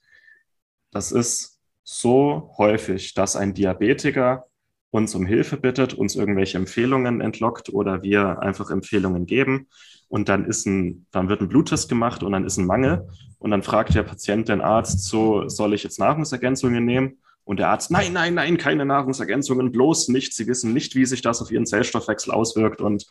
Das 0.92 1.12
ist 1.12 1.60
so 1.84 2.54
häufig, 2.60 3.16
dass 3.16 3.36
ein 3.36 3.56
Diabetiker 3.56 4.46
uns 4.92 5.16
um 5.16 5.26
Hilfe 5.26 5.58
bittet, 5.58 5.96
uns 5.96 6.16
irgendwelche 6.16 6.60
Empfehlungen 6.60 7.22
entlockt 7.22 7.70
oder 7.70 8.04
wir 8.04 8.44
einfach 8.44 8.70
Empfehlungen 8.70 9.26
geben. 9.26 9.68
Und 10.08 10.30
dann 10.30 10.46
ist 10.46 10.68
ein, 10.68 11.08
dann 11.10 11.28
wird 11.28 11.42
ein 11.42 11.50
Bluttest 11.50 11.90
gemacht 11.90 12.22
und 12.22 12.34
dann 12.34 12.46
ist 12.46 12.58
ein 12.58 12.68
Mangel. 12.68 13.10
Und 13.40 13.50
dann 13.50 13.64
fragt 13.64 13.96
der 13.96 14.04
Patient 14.04 14.48
den 14.48 14.62
Arzt, 14.62 15.04
so 15.06 15.50
soll 15.50 15.74
ich 15.74 15.82
jetzt 15.82 15.98
Nahrungsergänzungen 15.98 16.86
nehmen? 16.86 17.18
Und 17.46 17.58
der 17.60 17.70
Arzt, 17.70 17.92
nein, 17.92 18.12
nein, 18.12 18.34
nein, 18.34 18.58
keine 18.58 18.86
Nahrungsergänzungen, 18.86 19.72
bloß 19.72 20.10
nicht. 20.10 20.34
Sie 20.34 20.48
wissen 20.48 20.74
nicht, 20.74 20.96
wie 20.96 21.06
sich 21.06 21.22
das 21.22 21.42
auf 21.42 21.52
ihren 21.52 21.68
Zellstoffwechsel 21.68 22.34
auswirkt. 22.34 22.82
Und 22.82 23.06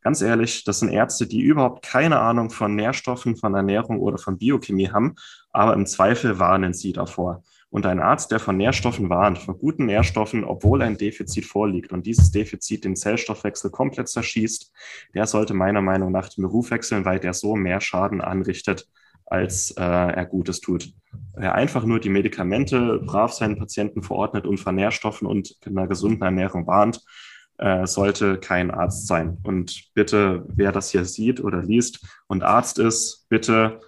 ganz 0.00 0.22
ehrlich, 0.22 0.64
das 0.64 0.78
sind 0.78 0.90
Ärzte, 0.90 1.26
die 1.26 1.40
überhaupt 1.40 1.84
keine 1.84 2.20
Ahnung 2.20 2.50
von 2.50 2.76
Nährstoffen, 2.76 3.36
von 3.36 3.54
Ernährung 3.54 3.98
oder 3.98 4.16
von 4.16 4.38
Biochemie 4.38 4.90
haben, 4.90 5.16
aber 5.52 5.74
im 5.74 5.86
Zweifel 5.86 6.38
warnen 6.38 6.72
sie 6.72 6.92
davor. 6.92 7.42
Und 7.68 7.86
ein 7.86 8.00
Arzt, 8.00 8.32
der 8.32 8.40
von 8.40 8.56
Nährstoffen 8.56 9.10
warnt, 9.10 9.38
von 9.38 9.56
guten 9.56 9.86
Nährstoffen, 9.86 10.44
obwohl 10.44 10.82
ein 10.82 10.96
Defizit 10.96 11.44
vorliegt 11.44 11.92
und 11.92 12.04
dieses 12.04 12.32
Defizit 12.32 12.84
den 12.84 12.96
Zellstoffwechsel 12.96 13.70
komplett 13.70 14.08
zerschießt, 14.08 14.72
der 15.14 15.26
sollte 15.26 15.54
meiner 15.54 15.80
Meinung 15.80 16.10
nach 16.10 16.28
den 16.28 16.42
Beruf 16.42 16.72
wechseln, 16.72 17.04
weil 17.04 17.20
der 17.20 17.32
so 17.32 17.54
mehr 17.54 17.80
Schaden 17.80 18.20
anrichtet, 18.20 18.88
als 19.30 19.70
äh, 19.72 19.82
er 19.82 20.26
Gutes 20.26 20.60
tut. 20.60 20.92
Wer 21.34 21.54
einfach 21.54 21.84
nur 21.84 22.00
die 22.00 22.08
Medikamente 22.08 23.00
brav 23.04 23.32
seinen 23.32 23.58
Patienten 23.58 24.02
verordnet 24.02 24.46
und 24.46 24.58
von 24.58 24.74
Nährstoffen 24.74 25.26
und 25.26 25.56
einer 25.64 25.86
gesunden 25.86 26.22
Ernährung 26.22 26.66
warnt, 26.66 27.02
äh, 27.58 27.86
sollte 27.86 28.38
kein 28.38 28.70
Arzt 28.70 29.06
sein. 29.06 29.38
Und 29.42 29.90
bitte, 29.94 30.44
wer 30.48 30.72
das 30.72 30.90
hier 30.90 31.04
sieht 31.04 31.40
oder 31.40 31.62
liest 31.62 32.04
und 32.26 32.42
Arzt 32.42 32.78
ist, 32.78 33.26
bitte 33.28 33.80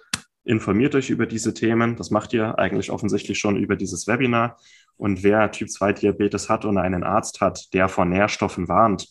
informiert 0.45 0.95
euch 0.95 1.09
über 1.09 1.25
diese 1.25 1.53
Themen. 1.53 1.95
Das 1.95 2.11
macht 2.11 2.33
ihr 2.33 2.57
eigentlich 2.59 2.91
offensichtlich 2.91 3.39
schon 3.39 3.57
über 3.57 3.75
dieses 3.75 4.07
Webinar. 4.07 4.57
Und 4.95 5.23
wer 5.23 5.51
Typ 5.51 5.69
2 5.69 5.93
Diabetes 5.93 6.49
hat 6.49 6.65
und 6.65 6.77
einen 6.77 7.03
Arzt 7.03 7.41
hat, 7.41 7.73
der 7.73 7.89
vor 7.89 8.05
Nährstoffen 8.05 8.67
warnt, 8.67 9.07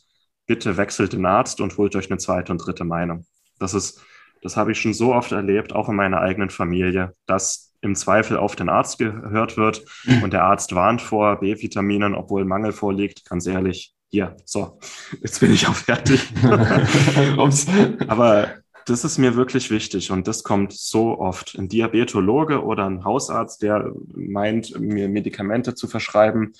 bitte 0.46 0.76
wechselt 0.76 1.12
den 1.12 1.26
Arzt 1.26 1.60
und 1.60 1.76
holt 1.76 1.96
euch 1.96 2.10
eine 2.10 2.18
zweite 2.18 2.52
und 2.52 2.58
dritte 2.58 2.84
Meinung. 2.84 3.26
Das 3.58 3.74
ist, 3.74 4.02
das 4.42 4.56
habe 4.56 4.72
ich 4.72 4.80
schon 4.80 4.92
so 4.92 5.14
oft 5.14 5.32
erlebt, 5.32 5.72
auch 5.72 5.88
in 5.88 5.96
meiner 5.96 6.20
eigenen 6.20 6.50
Familie, 6.50 7.14
dass 7.26 7.72
im 7.80 7.94
Zweifel 7.94 8.36
auf 8.36 8.54
den 8.54 8.68
Arzt 8.68 8.98
gehört 8.98 9.56
wird 9.56 9.84
und 10.22 10.32
der 10.32 10.44
Arzt 10.44 10.74
warnt 10.74 11.02
vor 11.02 11.40
B-Vitaminen, 11.40 12.14
obwohl 12.14 12.44
Mangel 12.44 12.72
vorliegt. 12.72 13.28
Ganz 13.28 13.46
ehrlich, 13.46 13.94
hier, 14.08 14.36
so, 14.44 14.78
jetzt 15.20 15.40
bin 15.40 15.52
ich 15.52 15.66
auch 15.66 15.74
fertig. 15.74 16.28
Aber 18.08 18.50
das 18.86 19.04
ist 19.04 19.18
mir 19.18 19.36
wirklich 19.36 19.70
wichtig 19.70 20.10
und 20.10 20.28
das 20.28 20.42
kommt 20.42 20.72
so 20.72 21.18
oft. 21.18 21.56
Ein 21.56 21.68
Diabetologe 21.68 22.62
oder 22.62 22.86
ein 22.86 23.04
Hausarzt, 23.04 23.62
der 23.62 23.92
meint, 24.14 24.78
mir 24.78 25.08
Medikamente 25.08 25.74
zu 25.74 25.88
verschreiben, 25.88 26.52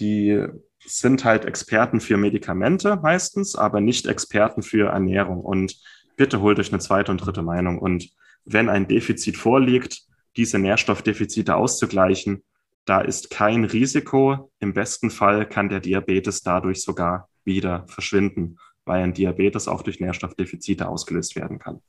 die 0.00 0.44
sind 0.86 1.24
halt 1.24 1.44
Experten 1.44 2.00
für 2.00 2.16
Medikamente 2.16 2.96
meistens, 2.96 3.54
aber 3.54 3.80
nicht 3.80 4.06
Experten 4.06 4.62
für 4.62 4.88
Ernährung. 4.88 5.40
Und 5.40 5.76
bitte 6.16 6.40
holt 6.40 6.58
euch 6.58 6.72
eine 6.72 6.80
zweite 6.80 7.10
und 7.10 7.18
dritte 7.18 7.42
Meinung. 7.42 7.78
Und 7.78 8.10
wenn 8.44 8.68
ein 8.68 8.88
Defizit 8.88 9.36
vorliegt, 9.36 10.02
diese 10.36 10.58
Nährstoffdefizite 10.58 11.54
auszugleichen, 11.54 12.42
da 12.84 13.00
ist 13.00 13.30
kein 13.30 13.64
Risiko. 13.64 14.50
Im 14.58 14.74
besten 14.74 15.10
Fall 15.10 15.48
kann 15.48 15.68
der 15.68 15.80
Diabetes 15.80 16.42
dadurch 16.42 16.82
sogar 16.82 17.28
wieder 17.44 17.86
verschwinden 17.88 18.58
weil 18.84 19.02
ein 19.02 19.14
Diabetes 19.14 19.68
auch 19.68 19.82
durch 19.82 20.00
Nährstoffdefizite 20.00 20.88
ausgelöst 20.88 21.36
werden 21.36 21.58
kann. 21.58 21.80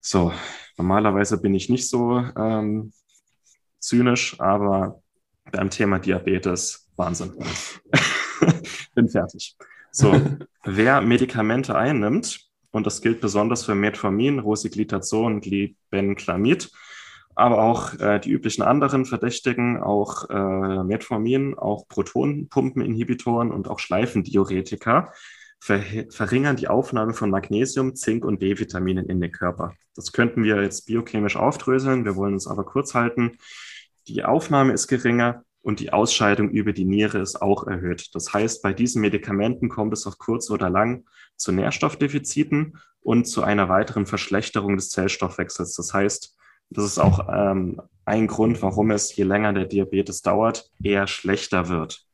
So, 0.00 0.32
normalerweise 0.76 1.40
bin 1.40 1.54
ich 1.54 1.68
nicht 1.68 1.88
so 1.88 2.18
ähm, 2.36 2.92
zynisch, 3.78 4.38
aber 4.40 5.02
beim 5.50 5.70
Thema 5.70 5.98
Diabetes, 5.98 6.88
Wahnsinn. 6.96 7.34
bin 8.94 9.08
fertig. 9.08 9.56
So, 9.90 10.20
wer 10.64 11.00
Medikamente 11.00 11.76
einnimmt, 11.76 12.48
und 12.72 12.86
das 12.86 13.00
gilt 13.00 13.20
besonders 13.20 13.64
für 13.64 13.74
Metformin, 13.74 14.40
Rosiglitazon 14.40 15.40
Glibenclamid, 15.40 16.70
aber 17.34 17.62
auch 17.62 17.98
äh, 18.00 18.18
die 18.18 18.30
üblichen 18.30 18.62
anderen 18.62 19.04
Verdächtigen, 19.04 19.80
auch 19.82 20.28
äh, 20.28 20.84
Metformin, 20.84 21.54
auch 21.56 21.86
Protonpumpeninhibitoren 21.88 23.52
und 23.52 23.68
auch 23.68 23.78
Schleifendiuretika 23.78 25.12
ver 25.60 25.80
verringern 26.10 26.56
die 26.56 26.66
Aufnahme 26.66 27.14
von 27.14 27.30
Magnesium, 27.30 27.94
Zink 27.94 28.24
und 28.24 28.40
B-Vitaminen 28.40 29.06
in 29.06 29.20
den 29.20 29.30
Körper. 29.30 29.74
Das 29.94 30.12
könnten 30.12 30.42
wir 30.42 30.60
jetzt 30.60 30.86
biochemisch 30.86 31.36
aufdröseln, 31.36 32.04
wir 32.04 32.16
wollen 32.16 32.34
uns 32.34 32.48
aber 32.48 32.64
kurz 32.64 32.94
halten. 32.94 33.38
Die 34.08 34.24
Aufnahme 34.24 34.72
ist 34.72 34.88
geringer 34.88 35.44
und 35.62 35.78
die 35.78 35.92
Ausscheidung 35.92 36.50
über 36.50 36.72
die 36.72 36.84
Niere 36.84 37.18
ist 37.18 37.40
auch 37.40 37.66
erhöht. 37.66 38.14
Das 38.14 38.32
heißt, 38.34 38.62
bei 38.62 38.72
diesen 38.72 39.00
Medikamenten 39.00 39.68
kommt 39.68 39.92
es 39.92 40.06
auf 40.06 40.18
kurz 40.18 40.50
oder 40.50 40.68
lang 40.68 41.06
zu 41.36 41.52
Nährstoffdefiziten 41.52 42.78
und 43.00 43.26
zu 43.26 43.42
einer 43.42 43.68
weiteren 43.68 44.06
Verschlechterung 44.06 44.76
des 44.76 44.90
Zellstoffwechsels. 44.90 45.74
Das 45.74 45.94
heißt, 45.94 46.36
das 46.70 46.84
ist 46.84 46.98
auch 46.98 47.28
ähm, 47.32 47.80
ein 48.04 48.26
Grund, 48.26 48.60
warum 48.62 48.90
es, 48.90 49.14
je 49.14 49.24
länger 49.24 49.52
der 49.52 49.66
Diabetes 49.66 50.22
dauert, 50.22 50.70
eher 50.82 51.06
schlechter 51.06 51.68
wird. 51.68 52.04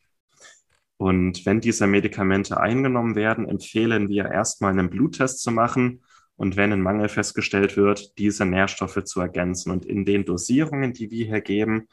Und 0.98 1.46
wenn 1.46 1.60
diese 1.60 1.86
Medikamente 1.86 2.58
eingenommen 2.58 3.14
werden, 3.14 3.48
empfehlen 3.48 4.08
wir 4.08 4.26
erstmal 4.26 4.72
einen 4.72 4.90
Bluttest 4.90 5.40
zu 5.40 5.52
machen 5.52 6.02
und 6.36 6.56
wenn 6.56 6.72
ein 6.72 6.82
Mangel 6.82 7.08
festgestellt 7.08 7.76
wird, 7.76 8.18
diese 8.18 8.44
Nährstoffe 8.44 9.04
zu 9.04 9.20
ergänzen. 9.20 9.70
Und 9.70 9.86
in 9.86 10.04
den 10.04 10.24
Dosierungen, 10.24 10.92
die 10.92 11.10
wir 11.10 11.26
hier 11.26 11.40
geben 11.40 11.88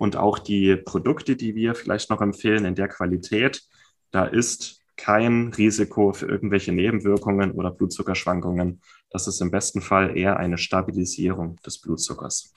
und 0.00 0.16
auch 0.16 0.38
die 0.38 0.76
Produkte, 0.76 1.36
die 1.36 1.54
wir 1.54 1.74
vielleicht 1.74 2.10
noch 2.10 2.20
empfehlen 2.20 2.64
in 2.64 2.74
der 2.74 2.88
Qualität, 2.88 3.62
da 4.10 4.24
ist 4.24 4.80
kein 4.96 5.52
Risiko 5.56 6.12
für 6.12 6.26
irgendwelche 6.26 6.72
Nebenwirkungen 6.72 7.52
oder 7.52 7.70
Blutzuckerschwankungen 7.70 8.80
das 9.10 9.26
ist 9.26 9.40
im 9.40 9.50
besten 9.50 9.82
Fall 9.82 10.16
eher 10.16 10.38
eine 10.38 10.56
Stabilisierung 10.56 11.56
des 11.66 11.80
Blutzuckers. 11.80 12.54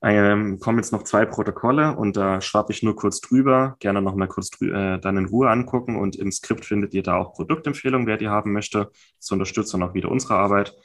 Ähm, 0.00 0.60
kommen 0.60 0.78
jetzt 0.78 0.92
noch 0.92 1.02
zwei 1.02 1.26
Protokolle 1.26 1.96
und 1.96 2.16
da 2.16 2.40
schwappe 2.40 2.72
ich 2.72 2.84
nur 2.84 2.94
kurz 2.94 3.20
drüber. 3.20 3.76
Gerne 3.80 4.00
noch 4.00 4.14
mal 4.14 4.28
kurz 4.28 4.50
äh, 4.62 4.98
dann 4.98 5.16
in 5.16 5.26
Ruhe 5.26 5.50
angucken 5.50 5.96
und 5.96 6.14
im 6.14 6.30
Skript 6.30 6.64
findet 6.64 6.94
ihr 6.94 7.02
da 7.02 7.16
auch 7.16 7.32
Produktempfehlungen, 7.32 8.06
wer 8.06 8.16
die 8.16 8.28
haben 8.28 8.52
möchte. 8.52 8.90
Das 9.18 9.30
unterstützt 9.30 9.74
dann 9.74 9.82
auch 9.82 9.94
wieder 9.94 10.10
unsere 10.10 10.34
Arbeit. 10.34 10.76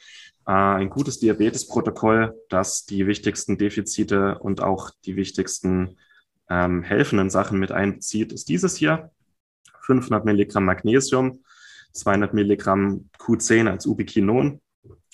Äh, 0.46 0.52
ein 0.52 0.90
gutes 0.90 1.18
Diabetesprotokoll, 1.20 2.34
das 2.48 2.86
die 2.86 3.06
wichtigsten 3.06 3.58
Defizite 3.58 4.38
und 4.38 4.62
auch 4.62 4.90
die 5.04 5.16
wichtigsten 5.16 5.96
ähm, 6.50 6.82
helfenden 6.82 7.30
Sachen 7.30 7.58
mit 7.58 7.72
einbezieht, 7.72 8.32
ist 8.32 8.48
dieses 8.48 8.76
hier. 8.76 9.10
500 9.82 10.24
Milligramm 10.24 10.64
Magnesium, 10.64 11.44
200 11.92 12.34
Milligramm 12.34 13.10
Q10 13.18 13.70
als 13.70 13.86
Ubiquinon. 13.86 14.60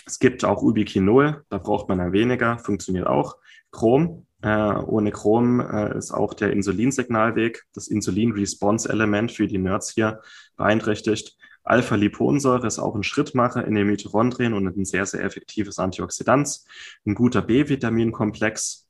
Es 0.07 0.18
gibt 0.18 0.45
auch 0.45 0.62
Ubiquinol, 0.62 1.45
da 1.49 1.59
braucht 1.59 1.89
man 1.89 1.99
dann 1.99 2.12
weniger, 2.12 2.59
funktioniert 2.59 3.07
auch. 3.07 3.37
Chrom, 3.70 4.26
äh, 4.43 4.74
ohne 4.74 5.12
Chrom 5.12 5.61
äh, 5.61 5.97
ist 5.97 6.12
auch 6.12 6.35
der 6.35 6.53
Insulinsignalweg, 6.53 7.64
das 7.74 7.89
Insulin-Response-Element 7.89 9.33
für 9.33 9.47
die 9.47 9.59
Nerds 9.59 9.91
hier 9.91 10.20
beeinträchtigt. 10.57 11.37
Alpha-Liponsäure 11.64 12.66
ist 12.66 12.78
auch 12.78 12.94
ein 12.94 13.02
Schrittmacher 13.02 13.64
in 13.64 13.74
den 13.74 13.86
Mitochondrien 13.86 14.54
und 14.54 14.66
ein 14.66 14.84
sehr, 14.84 15.06
sehr 15.06 15.24
effektives 15.24 15.78
Antioxidant. 15.78 16.61
Ein 17.06 17.14
guter 17.14 17.42
B-Vitaminkomplex, 17.42 18.88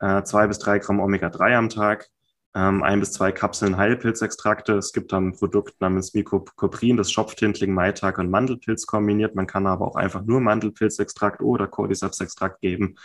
äh, 0.00 0.22
zwei 0.22 0.46
bis 0.46 0.58
drei 0.58 0.78
Gramm 0.78 1.00
Omega-3 1.00 1.56
am 1.56 1.68
Tag, 1.68 2.08
ähm, 2.54 2.82
ein 2.82 3.00
bis 3.00 3.12
zwei 3.12 3.30
Kapseln 3.30 3.76
Heilpilzextrakte. 3.76 4.74
Es 4.74 4.92
gibt 4.92 5.12
dann 5.12 5.28
ein 5.28 5.32
Produkt 5.36 5.80
namens 5.80 6.14
Mycoprin, 6.14 6.96
das 6.96 7.12
Schopftintling, 7.12 7.72
Maitag 7.74 8.18
und 8.18 8.30
Mandelpilz 8.30 8.86
kombiniert. 8.86 9.34
Man 9.34 9.46
kann 9.46 9.66
aber 9.66 9.86
auch 9.86 9.96
einfach 9.96 10.22
nur 10.24 10.40
Mandelpilzextrakt 10.40 11.42
oder 11.42 11.66
Cordyceps-Extrakt 11.66 12.60
geben. 12.60 12.96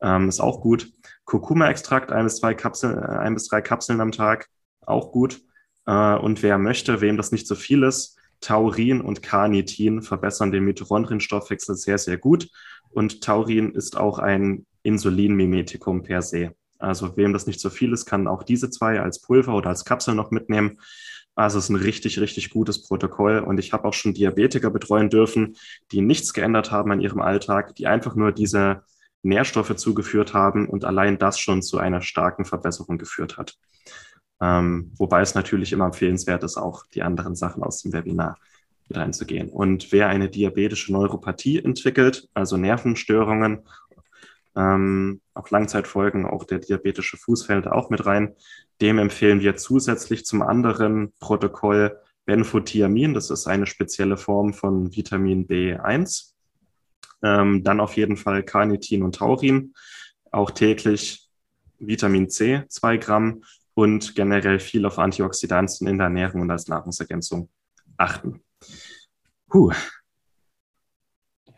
Ähm, 0.00 0.28
ist 0.28 0.40
auch 0.40 0.60
gut. 0.60 0.92
Kurkuma-Extrakt, 1.24 2.12
ein 2.12 2.24
bis 2.24 2.36
zwei 2.36 2.54
Kapseln, 2.54 2.98
äh, 2.98 3.18
ein 3.18 3.34
bis 3.34 3.48
drei 3.48 3.62
Kapseln 3.62 4.00
am 4.00 4.12
Tag, 4.12 4.48
auch 4.80 5.12
gut. 5.12 5.40
Äh, 5.86 6.14
und 6.16 6.42
wer 6.42 6.58
möchte, 6.58 7.00
wem 7.00 7.16
das 7.16 7.32
nicht 7.32 7.46
so 7.46 7.54
viel 7.54 7.82
ist, 7.82 8.18
Taurin 8.44 9.00
und 9.00 9.22
Carnitin 9.22 10.02
verbessern 10.02 10.52
den 10.52 10.64
Mitochondrienstoffwechsel 10.64 11.76
sehr, 11.76 11.96
sehr 11.96 12.18
gut. 12.18 12.50
Und 12.90 13.22
Taurin 13.22 13.72
ist 13.72 13.96
auch 13.96 14.18
ein 14.18 14.66
Insulinmimetikum 14.82 16.02
per 16.02 16.20
se. 16.20 16.54
Also 16.78 17.16
wem 17.16 17.32
das 17.32 17.46
nicht 17.46 17.58
so 17.58 17.70
viel 17.70 17.94
ist, 17.94 18.04
kann 18.04 18.28
auch 18.28 18.42
diese 18.42 18.68
zwei 18.68 19.00
als 19.00 19.22
Pulver 19.22 19.54
oder 19.54 19.70
als 19.70 19.86
Kapsel 19.86 20.14
noch 20.14 20.30
mitnehmen. 20.30 20.78
Also 21.34 21.58
es 21.58 21.64
ist 21.64 21.70
ein 21.70 21.76
richtig, 21.76 22.20
richtig 22.20 22.50
gutes 22.50 22.82
Protokoll. 22.82 23.38
Und 23.38 23.58
ich 23.58 23.72
habe 23.72 23.88
auch 23.88 23.94
schon 23.94 24.12
Diabetiker 24.12 24.68
betreuen 24.68 25.08
dürfen, 25.08 25.56
die 25.90 26.02
nichts 26.02 26.34
geändert 26.34 26.70
haben 26.70 26.92
an 26.92 27.00
ihrem 27.00 27.22
Alltag, 27.22 27.74
die 27.76 27.86
einfach 27.86 28.14
nur 28.14 28.30
diese 28.30 28.82
Nährstoffe 29.22 29.74
zugeführt 29.76 30.34
haben 30.34 30.68
und 30.68 30.84
allein 30.84 31.18
das 31.18 31.40
schon 31.40 31.62
zu 31.62 31.78
einer 31.78 32.02
starken 32.02 32.44
Verbesserung 32.44 32.98
geführt 32.98 33.38
hat. 33.38 33.56
Ähm, 34.40 34.92
wobei 34.96 35.20
es 35.20 35.34
natürlich 35.34 35.72
immer 35.72 35.86
empfehlenswert 35.86 36.42
ist, 36.44 36.56
auch 36.56 36.86
die 36.86 37.02
anderen 37.02 37.34
Sachen 37.34 37.62
aus 37.62 37.82
dem 37.82 37.92
Webinar 37.92 38.36
mit 38.88 38.98
einzugehen. 38.98 39.48
Und 39.48 39.92
wer 39.92 40.08
eine 40.08 40.28
diabetische 40.28 40.92
Neuropathie 40.92 41.58
entwickelt, 41.58 42.28
also 42.34 42.56
Nervenstörungen, 42.56 43.64
ähm, 44.56 45.20
auch 45.34 45.50
Langzeitfolgen, 45.50 46.26
auch 46.26 46.44
der 46.44 46.58
diabetische 46.58 47.16
Fuß 47.16 47.46
fällt 47.46 47.66
auch 47.66 47.90
mit 47.90 48.06
rein, 48.06 48.34
dem 48.80 48.98
empfehlen 48.98 49.40
wir 49.40 49.56
zusätzlich 49.56 50.24
zum 50.24 50.42
anderen 50.42 51.12
Protokoll 51.20 51.98
Benfotiamin. 52.24 53.14
Das 53.14 53.30
ist 53.30 53.46
eine 53.46 53.66
spezielle 53.66 54.16
Form 54.16 54.54
von 54.54 54.94
Vitamin 54.94 55.46
B1. 55.46 56.32
Ähm, 57.22 57.64
dann 57.64 57.80
auf 57.80 57.96
jeden 57.96 58.16
Fall 58.16 58.42
Carnitin 58.42 59.02
und 59.02 59.16
Taurin, 59.16 59.74
auch 60.30 60.50
täglich 60.50 61.28
Vitamin 61.78 62.28
C, 62.30 62.64
zwei 62.68 62.96
Gramm 62.96 63.42
und 63.74 64.14
generell 64.14 64.60
viel 64.60 64.86
auf 64.86 64.98
Antioxidantien 64.98 65.88
in 65.88 65.98
der 65.98 66.06
Ernährung 66.06 66.42
und 66.42 66.50
als 66.50 66.68
Nahrungsergänzung 66.68 67.48
achten. 67.96 68.40
Puh. 69.48 69.72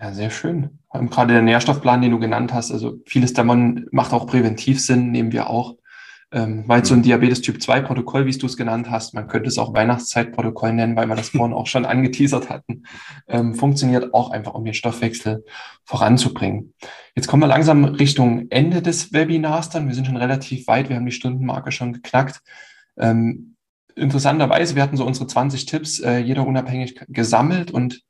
Ja, 0.00 0.12
sehr 0.12 0.30
schön. 0.30 0.78
Gerade 0.92 1.32
der 1.32 1.42
Nährstoffplan, 1.42 2.02
den 2.02 2.10
du 2.10 2.18
genannt 2.18 2.52
hast, 2.52 2.70
also 2.70 3.00
vieles 3.06 3.32
davon 3.32 3.86
macht 3.92 4.12
auch 4.12 4.26
präventiv 4.26 4.80
Sinn, 4.80 5.10
nehmen 5.10 5.32
wir 5.32 5.48
auch 5.48 5.76
ähm, 6.32 6.64
weil 6.66 6.84
so 6.84 6.94
ein. 6.94 7.02
Diabetes 7.02 7.40
Typ 7.40 7.62
2 7.62 7.82
Protokoll, 7.82 8.26
wie 8.26 8.36
du 8.36 8.46
es 8.46 8.56
genannt 8.56 8.90
hast, 8.90 9.14
man 9.14 9.28
könnte 9.28 9.48
es 9.48 9.58
auch 9.58 9.74
Weihnachtszeitprotokoll 9.74 10.72
nennen, 10.72 10.96
weil 10.96 11.06
wir 11.06 11.14
das 11.14 11.28
vorhin 11.30 11.54
auch 11.54 11.66
schon 11.66 11.84
angeteasert 11.86 12.50
hatten, 12.50 12.84
ähm, 13.28 13.54
funktioniert 13.54 14.12
auch 14.12 14.30
einfach, 14.30 14.54
um 14.54 14.64
den 14.64 14.74
Stoffwechsel 14.74 15.44
voranzubringen. 15.84 16.74
Jetzt 17.14 17.28
kommen 17.28 17.42
wir 17.42 17.46
langsam 17.46 17.84
Richtung 17.84 18.46
Ende 18.50 18.82
des 18.82 19.12
Webinars 19.12 19.70
dann. 19.70 19.86
Wir 19.86 19.94
sind 19.94 20.06
schon 20.06 20.16
relativ 20.16 20.66
weit, 20.66 20.88
wir 20.88 20.96
haben 20.96 21.06
die 21.06 21.12
Stundenmarke 21.12 21.70
schon 21.70 21.92
geknackt. 21.92 22.40
Ähm, 22.98 23.56
interessanterweise, 23.94 24.74
wir 24.74 24.82
hatten 24.82 24.96
so 24.96 25.06
unsere 25.06 25.26
20 25.26 25.66
Tipps, 25.66 26.00
äh, 26.00 26.18
jeder 26.18 26.46
unabhängig 26.46 27.00
gesammelt 27.08 27.70
und 27.70 28.02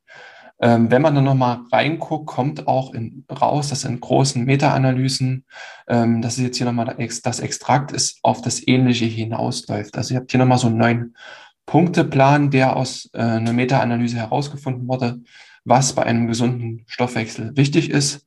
ähm, 0.58 0.90
wenn 0.90 1.02
man 1.02 1.14
dann 1.14 1.24
nochmal 1.24 1.60
reinguckt, 1.70 2.26
kommt 2.26 2.66
auch 2.66 2.94
in, 2.94 3.24
raus, 3.30 3.68
dass 3.68 3.84
in 3.84 4.00
großen 4.00 4.44
Meta-Analysen, 4.44 5.44
ähm, 5.86 6.22
das 6.22 6.38
ist 6.38 6.44
jetzt 6.44 6.56
hier 6.56 6.66
nochmal 6.66 6.96
das 7.22 7.40
Extrakt, 7.40 7.92
ist 7.92 8.18
auf 8.22 8.40
das 8.40 8.66
Ähnliche 8.66 9.04
hinausläuft. 9.04 9.96
Also 9.98 10.14
ihr 10.14 10.20
habt 10.20 10.30
hier 10.30 10.40
nochmal 10.40 10.58
so 10.58 10.68
einen 10.68 10.78
neuen 10.78 11.16
Punkteplan, 11.66 12.50
der 12.50 12.76
aus 12.76 13.10
äh, 13.12 13.18
einer 13.18 13.52
Meta-Analyse 13.52 14.16
herausgefunden 14.16 14.88
wurde, 14.88 15.20
was 15.64 15.92
bei 15.94 16.04
einem 16.04 16.26
gesunden 16.26 16.84
Stoffwechsel 16.86 17.56
wichtig 17.56 17.90
ist. 17.90 18.26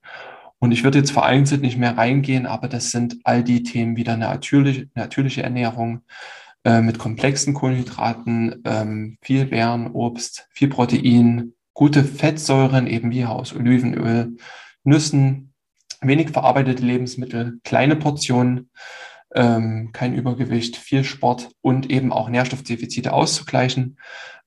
Und 0.59 0.71
ich 0.73 0.83
würde 0.83 0.99
jetzt 0.99 1.11
vereinzelt 1.11 1.61
nicht 1.61 1.77
mehr 1.77 1.97
reingehen, 1.97 2.45
aber 2.45 2.67
das 2.67 2.91
sind 2.91 3.17
all 3.23 3.43
die 3.43 3.63
Themen 3.63 3.95
wieder 3.95 4.13
eine 4.13 4.25
natürliche, 4.25 4.89
natürliche 4.93 5.41
Ernährung 5.41 6.01
äh, 6.65 6.81
mit 6.81 6.99
komplexen 6.99 7.53
Kohlenhydraten, 7.53 8.61
ähm, 8.65 9.17
viel 9.21 9.45
Beeren, 9.45 9.91
Obst, 9.91 10.47
viel 10.51 10.67
Protein, 10.67 11.53
gute 11.79 12.03
Fettsäuren, 12.03 12.87
eben 12.87 13.09
wie 13.09 13.23
aus 13.23 13.55
Olivenöl, 13.55 14.35
Nüssen, 14.83 15.53
wenig 16.01 16.31
verarbeitete 16.31 16.83
Lebensmittel, 16.83 17.61
kleine 17.63 17.95
Portionen, 17.95 18.69
ähm, 19.33 19.91
kein 19.93 20.13
Übergewicht, 20.13 20.75
viel 20.75 21.05
Sport 21.05 21.51
und 21.61 21.89
eben 21.89 22.11
auch 22.11 22.27
Nährstoffdefizite 22.27 23.13
auszugleichen. 23.13 23.97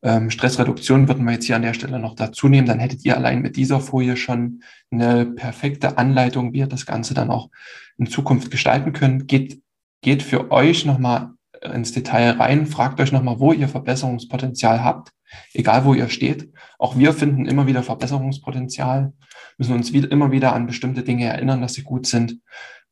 Ähm, 0.03 0.29
Stressreduktion 0.29 1.09
würden 1.09 1.25
wir 1.25 1.33
jetzt 1.33 1.47
hier 1.47 1.57
an 1.57 1.63
der 1.63 1.73
Stelle 1.73 1.99
noch 1.99 2.17
dazu 2.17 2.51
nehmen. 2.51 2.67
Dann 2.67 2.81
hättet 2.81 3.03
ihr 3.07 3.17
allein 3.17 3.41
mit 3.41 3.57
dieser 3.57 3.81
Folie 3.81 4.19
schon 4.19 4.63
eine 4.91 5.25
perfekte 5.25 5.97
Anleitung, 5.97 6.53
wie 6.53 6.59
ihr 6.59 6.67
das 6.67 6.85
Ganze 6.85 7.15
dann 7.15 7.31
auch 7.31 7.49
in 7.97 8.09
Zukunft 8.09 8.51
gestalten 8.51 8.93
könnt. 8.93 9.27
Geht, 9.27 9.63
geht 10.03 10.23
für 10.23 10.51
euch 10.51 10.85
nochmal 10.85 11.31
ins 11.63 11.93
Detail 11.93 12.33
rein, 12.33 12.67
fragt 12.67 13.01
euch 13.01 13.11
nochmal, 13.11 13.41
wo 13.41 13.55
ihr 13.55 13.69
Verbesserungspotenzial 13.69 14.85
habt 14.85 15.13
egal 15.53 15.85
wo 15.85 15.95
ihr 15.95 16.09
steht. 16.09 16.53
Auch 16.79 16.97
wir 16.97 17.13
finden 17.13 17.47
immer 17.47 17.67
wieder 17.67 17.83
Verbesserungspotenzial, 17.83 19.13
müssen 19.59 19.75
uns 19.75 19.93
wieder, 19.93 20.11
immer 20.11 20.33
wieder 20.33 20.55
an 20.55 20.67
bestimmte 20.67 21.03
Dinge 21.03 21.27
erinnern, 21.27 21.61
dass 21.61 21.75
sie 21.75 21.83
gut 21.83 22.07
sind. 22.07 22.41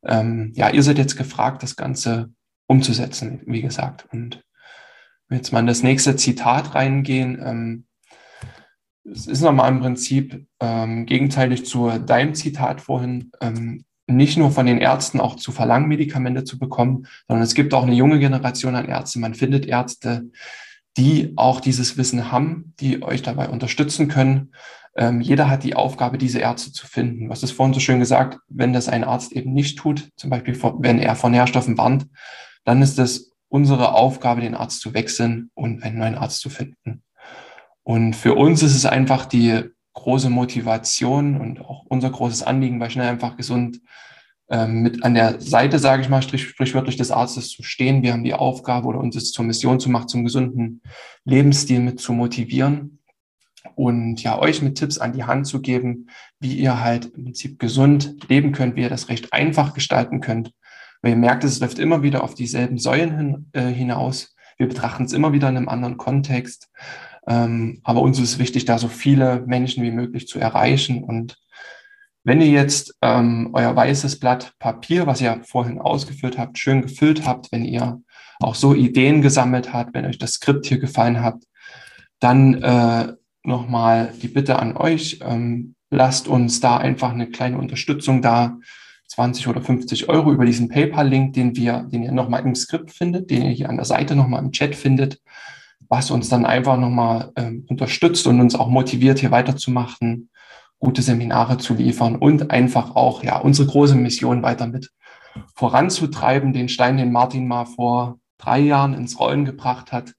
Ähm, 0.05 0.51
ja, 0.55 0.69
ihr 0.69 0.83
seid 0.83 0.97
jetzt 0.97 1.17
gefragt, 1.17 1.63
das 1.63 1.75
Ganze 1.75 2.29
umzusetzen, 2.67 3.41
wie 3.45 3.61
gesagt. 3.61 4.07
Und 4.11 4.43
jetzt 5.29 5.51
mal 5.51 5.59
in 5.59 5.67
das 5.67 5.83
nächste 5.83 6.15
Zitat 6.15 6.75
reingehen, 6.75 7.41
ähm, 7.43 7.85
es 9.03 9.27
ist 9.27 9.41
nochmal 9.41 9.71
im 9.71 9.79
Prinzip 9.79 10.45
ähm, 10.59 11.05
gegenteilig 11.05 11.65
zu 11.65 11.89
deinem 11.89 12.35
Zitat 12.35 12.81
vorhin, 12.81 13.31
ähm, 13.41 13.83
nicht 14.07 14.37
nur 14.37 14.51
von 14.51 14.65
den 14.65 14.79
Ärzten 14.79 15.19
auch 15.19 15.35
zu 15.37 15.51
verlangen, 15.51 15.87
Medikamente 15.87 16.43
zu 16.43 16.59
bekommen, 16.59 17.07
sondern 17.27 17.43
es 17.43 17.55
gibt 17.55 17.73
auch 17.73 17.83
eine 17.83 17.95
junge 17.95 18.19
Generation 18.19 18.75
an 18.75 18.87
Ärzten. 18.87 19.21
Man 19.21 19.33
findet 19.33 19.65
Ärzte, 19.65 20.29
die 20.97 21.33
auch 21.37 21.61
dieses 21.61 21.97
Wissen 21.97 22.31
haben, 22.31 22.73
die 22.79 23.01
euch 23.01 23.21
dabei 23.21 23.49
unterstützen 23.49 24.07
können. 24.07 24.53
Ähm, 24.95 25.21
jeder 25.21 25.49
hat 25.49 25.63
die 25.63 25.75
Aufgabe, 25.75 26.17
diese 26.17 26.39
Ärzte 26.39 26.73
zu 26.73 26.85
finden. 26.85 27.29
Was 27.29 27.43
ist 27.43 27.51
vorhin 27.51 27.73
so 27.73 27.79
schön 27.79 27.99
gesagt, 27.99 28.39
wenn 28.49 28.73
das 28.73 28.89
ein 28.89 29.03
Arzt 29.03 29.31
eben 29.31 29.53
nicht 29.53 29.77
tut, 29.77 30.09
zum 30.17 30.29
Beispiel 30.29 30.57
wenn 30.79 30.99
er 30.99 31.15
von 31.15 31.31
Nährstoffen 31.31 31.77
warnt, 31.77 32.07
dann 32.65 32.81
ist 32.81 32.99
es 32.99 33.31
unsere 33.47 33.93
Aufgabe, 33.93 34.41
den 34.41 34.55
Arzt 34.55 34.81
zu 34.81 34.93
wechseln 34.93 35.49
und 35.53 35.83
einen 35.83 35.97
neuen 35.97 36.15
Arzt 36.15 36.41
zu 36.41 36.49
finden. 36.49 37.03
Und 37.83 38.15
für 38.15 38.35
uns 38.35 38.63
ist 38.63 38.75
es 38.75 38.85
einfach 38.85 39.25
die 39.25 39.63
große 39.93 40.29
Motivation 40.29 41.39
und 41.39 41.61
auch 41.61 41.85
unser 41.87 42.09
großes 42.09 42.43
Anliegen 42.43 42.79
bei 42.79 42.89
Schnell 42.89 43.09
einfach 43.09 43.35
gesund 43.37 43.79
mit 44.67 45.03
an 45.03 45.13
der 45.13 45.39
Seite, 45.39 45.79
sage 45.79 46.01
ich 46.01 46.09
mal, 46.09 46.21
sprich, 46.21 46.49
sprichwörtlich 46.49 46.97
des 46.97 47.11
Arztes 47.11 47.49
zu 47.49 47.63
stehen. 47.63 48.03
Wir 48.03 48.11
haben 48.11 48.23
die 48.23 48.33
Aufgabe 48.33 48.87
oder 48.87 48.99
uns 48.99 49.15
es 49.15 49.31
zur 49.31 49.45
Mission 49.45 49.79
zu 49.79 49.89
machen, 49.89 50.09
zum 50.09 50.23
gesunden 50.25 50.81
Lebensstil 51.23 51.79
mit 51.79 52.01
zu 52.01 52.11
motivieren 52.11 52.99
und 53.75 54.21
ja, 54.23 54.39
euch 54.39 54.61
mit 54.61 54.77
Tipps 54.77 54.97
an 54.97 55.13
die 55.13 55.23
Hand 55.23 55.47
zu 55.47 55.61
geben, 55.61 56.07
wie 56.39 56.55
ihr 56.55 56.81
halt 56.81 57.05
im 57.15 57.25
Prinzip 57.25 57.59
gesund 57.59 58.17
leben 58.27 58.51
könnt, 58.51 58.75
wie 58.75 58.81
ihr 58.81 58.89
das 58.89 59.09
recht 59.09 59.33
einfach 59.33 59.73
gestalten 59.73 60.19
könnt. 60.19 60.51
Weil 61.01 61.11
ihr 61.11 61.17
merkt, 61.17 61.43
es 61.43 61.59
läuft 61.59 61.79
immer 61.79 62.03
wieder 62.03 62.23
auf 62.23 62.35
dieselben 62.35 62.77
Säulen 62.77 63.17
hin, 63.17 63.45
äh, 63.53 63.71
hinaus. 63.71 64.35
Wir 64.57 64.67
betrachten 64.67 65.05
es 65.05 65.13
immer 65.13 65.33
wieder 65.33 65.49
in 65.49 65.57
einem 65.57 65.69
anderen 65.69 65.97
Kontext. 65.97 66.69
Ähm, 67.27 67.79
aber 67.83 68.01
uns 68.01 68.19
ist 68.19 68.39
wichtig, 68.39 68.65
da 68.65 68.77
so 68.77 68.87
viele 68.87 69.43
Menschen 69.45 69.83
wie 69.83 69.91
möglich 69.91 70.27
zu 70.27 70.39
erreichen 70.39 71.03
und 71.03 71.37
wenn 72.23 72.41
ihr 72.41 72.49
jetzt 72.49 72.95
ähm, 73.01 73.49
euer 73.53 73.75
weißes 73.75 74.19
Blatt 74.19 74.53
Papier, 74.59 75.07
was 75.07 75.21
ihr 75.21 75.41
vorhin 75.43 75.79
ausgeführt 75.79 76.37
habt, 76.37 76.57
schön 76.57 76.81
gefüllt 76.81 77.25
habt, 77.25 77.51
wenn 77.51 77.65
ihr 77.65 78.01
auch 78.39 78.55
so 78.55 78.73
Ideen 78.75 79.21
gesammelt 79.21 79.73
habt, 79.73 79.93
wenn 79.93 80.05
euch 80.05 80.17
das 80.17 80.33
Skript 80.33 80.65
hier 80.65 80.79
gefallen 80.79 81.21
hat, 81.21 81.43
dann 82.19 82.61
äh, 82.61 83.13
nochmal 83.43 84.13
die 84.21 84.27
Bitte 84.27 84.59
an 84.59 84.77
euch, 84.77 85.19
ähm, 85.23 85.75
lasst 85.89 86.27
uns 86.27 86.59
da 86.59 86.77
einfach 86.77 87.11
eine 87.11 87.27
kleine 87.29 87.57
Unterstützung 87.57 88.21
da. 88.21 88.57
20 89.07 89.49
oder 89.49 89.61
50 89.61 90.07
Euro 90.07 90.31
über 90.31 90.45
diesen 90.45 90.69
PayPal-Link, 90.69 91.33
den 91.33 91.53
wir, 91.57 91.85
den 91.91 92.03
ihr 92.03 92.13
nochmal 92.13 92.45
im 92.45 92.55
Skript 92.55 92.91
findet, 92.91 93.29
den 93.29 93.43
ihr 93.43 93.51
hier 93.51 93.69
an 93.69 93.75
der 93.75 93.83
Seite 93.83 94.15
nochmal 94.15 94.41
im 94.41 94.53
Chat 94.53 94.73
findet, 94.73 95.19
was 95.89 96.11
uns 96.11 96.29
dann 96.29 96.45
einfach 96.45 96.77
nochmal 96.77 97.33
ähm, 97.35 97.65
unterstützt 97.67 98.25
und 98.25 98.39
uns 98.39 98.55
auch 98.55 98.69
motiviert, 98.69 99.19
hier 99.19 99.31
weiterzumachen, 99.31 100.29
gute 100.81 101.01
Seminare 101.01 101.57
zu 101.57 101.75
liefern 101.75 102.15
und 102.17 102.51
einfach 102.51 102.95
auch 102.95 103.23
ja 103.23 103.37
unsere 103.37 103.67
große 103.67 103.95
Mission 103.95 104.41
weiter 104.41 104.67
mit 104.67 104.91
voranzutreiben, 105.55 106.51
den 106.51 106.67
Stein, 106.67 106.97
den 106.97 107.11
Martin 107.11 107.47
mal 107.47 107.65
vor 107.65 108.19
drei 108.37 108.59
Jahren 108.59 108.93
ins 108.93 109.19
Rollen 109.19 109.45
gebracht 109.45 109.91
hat, 109.91 110.13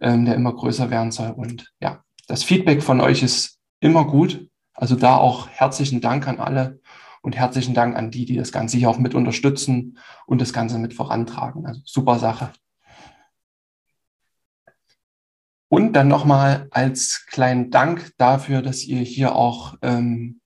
ähm, 0.00 0.24
der 0.24 0.34
immer 0.34 0.52
größer 0.52 0.90
werden 0.90 1.12
soll. 1.12 1.30
Und 1.30 1.72
ja, 1.80 2.02
das 2.26 2.42
Feedback 2.42 2.82
von 2.82 3.00
euch 3.00 3.22
ist 3.22 3.58
immer 3.80 4.04
gut. 4.04 4.46
Also 4.74 4.96
da 4.96 5.16
auch 5.16 5.48
herzlichen 5.48 6.00
Dank 6.00 6.26
an 6.28 6.40
alle 6.40 6.80
und 7.22 7.36
herzlichen 7.36 7.74
Dank 7.74 7.96
an 7.96 8.10
die, 8.10 8.26
die 8.26 8.36
das 8.36 8.52
Ganze 8.52 8.76
hier 8.76 8.90
auch 8.90 8.98
mit 8.98 9.14
unterstützen 9.14 9.98
und 10.26 10.40
das 10.40 10.52
Ganze 10.52 10.78
mit 10.78 10.94
vorantragen. 10.94 11.64
Also 11.64 11.80
super 11.84 12.18
Sache. 12.18 12.50
Und 15.68 15.92
dann 15.92 16.08
nochmal 16.08 16.66
als 16.70 17.26
kleinen 17.26 17.70
Dank 17.70 18.12
dafür, 18.16 18.62
dass 18.62 18.84
ihr 18.84 19.00
hier 19.00 19.36
auch 19.36 19.74
ähm, 19.82 20.40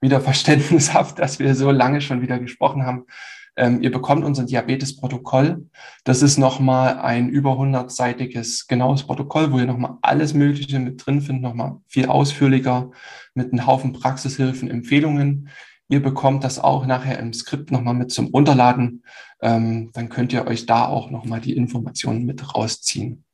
wieder 0.00 0.20
Verständnis 0.20 0.94
habt, 0.94 1.18
dass 1.18 1.38
wir 1.38 1.54
so 1.54 1.70
lange 1.70 2.00
schon 2.00 2.22
wieder 2.22 2.38
gesprochen 2.38 2.84
haben. 2.84 3.06
Ähm, 3.54 3.82
ihr 3.82 3.92
bekommt 3.92 4.24
unser 4.24 4.44
Diabetes-Protokoll. 4.44 5.68
Das 6.04 6.22
ist 6.22 6.38
nochmal 6.38 6.98
ein 7.00 7.28
über 7.28 7.52
100-seitiges 7.52 8.66
genaues 8.66 9.04
Protokoll, 9.04 9.52
wo 9.52 9.58
ihr 9.58 9.66
nochmal 9.66 9.98
alles 10.00 10.32
Mögliche 10.32 10.78
mit 10.78 11.04
drin 11.04 11.20
findet, 11.20 11.42
nochmal 11.42 11.76
viel 11.86 12.06
ausführlicher 12.06 12.90
mit 13.34 13.52
einem 13.52 13.66
Haufen 13.66 13.92
Praxishilfen, 13.92 14.70
Empfehlungen. 14.70 15.50
Ihr 15.88 16.02
bekommt 16.02 16.44
das 16.44 16.58
auch 16.58 16.86
nachher 16.86 17.18
im 17.18 17.34
Skript 17.34 17.70
nochmal 17.70 17.92
mit 17.92 18.10
zum 18.10 18.28
Runterladen. 18.28 19.04
Ähm, 19.42 19.90
dann 19.92 20.08
könnt 20.08 20.32
ihr 20.32 20.46
euch 20.46 20.64
da 20.64 20.86
auch 20.86 21.10
nochmal 21.10 21.42
die 21.42 21.54
Informationen 21.54 22.24
mit 22.24 22.54
rausziehen. 22.54 23.24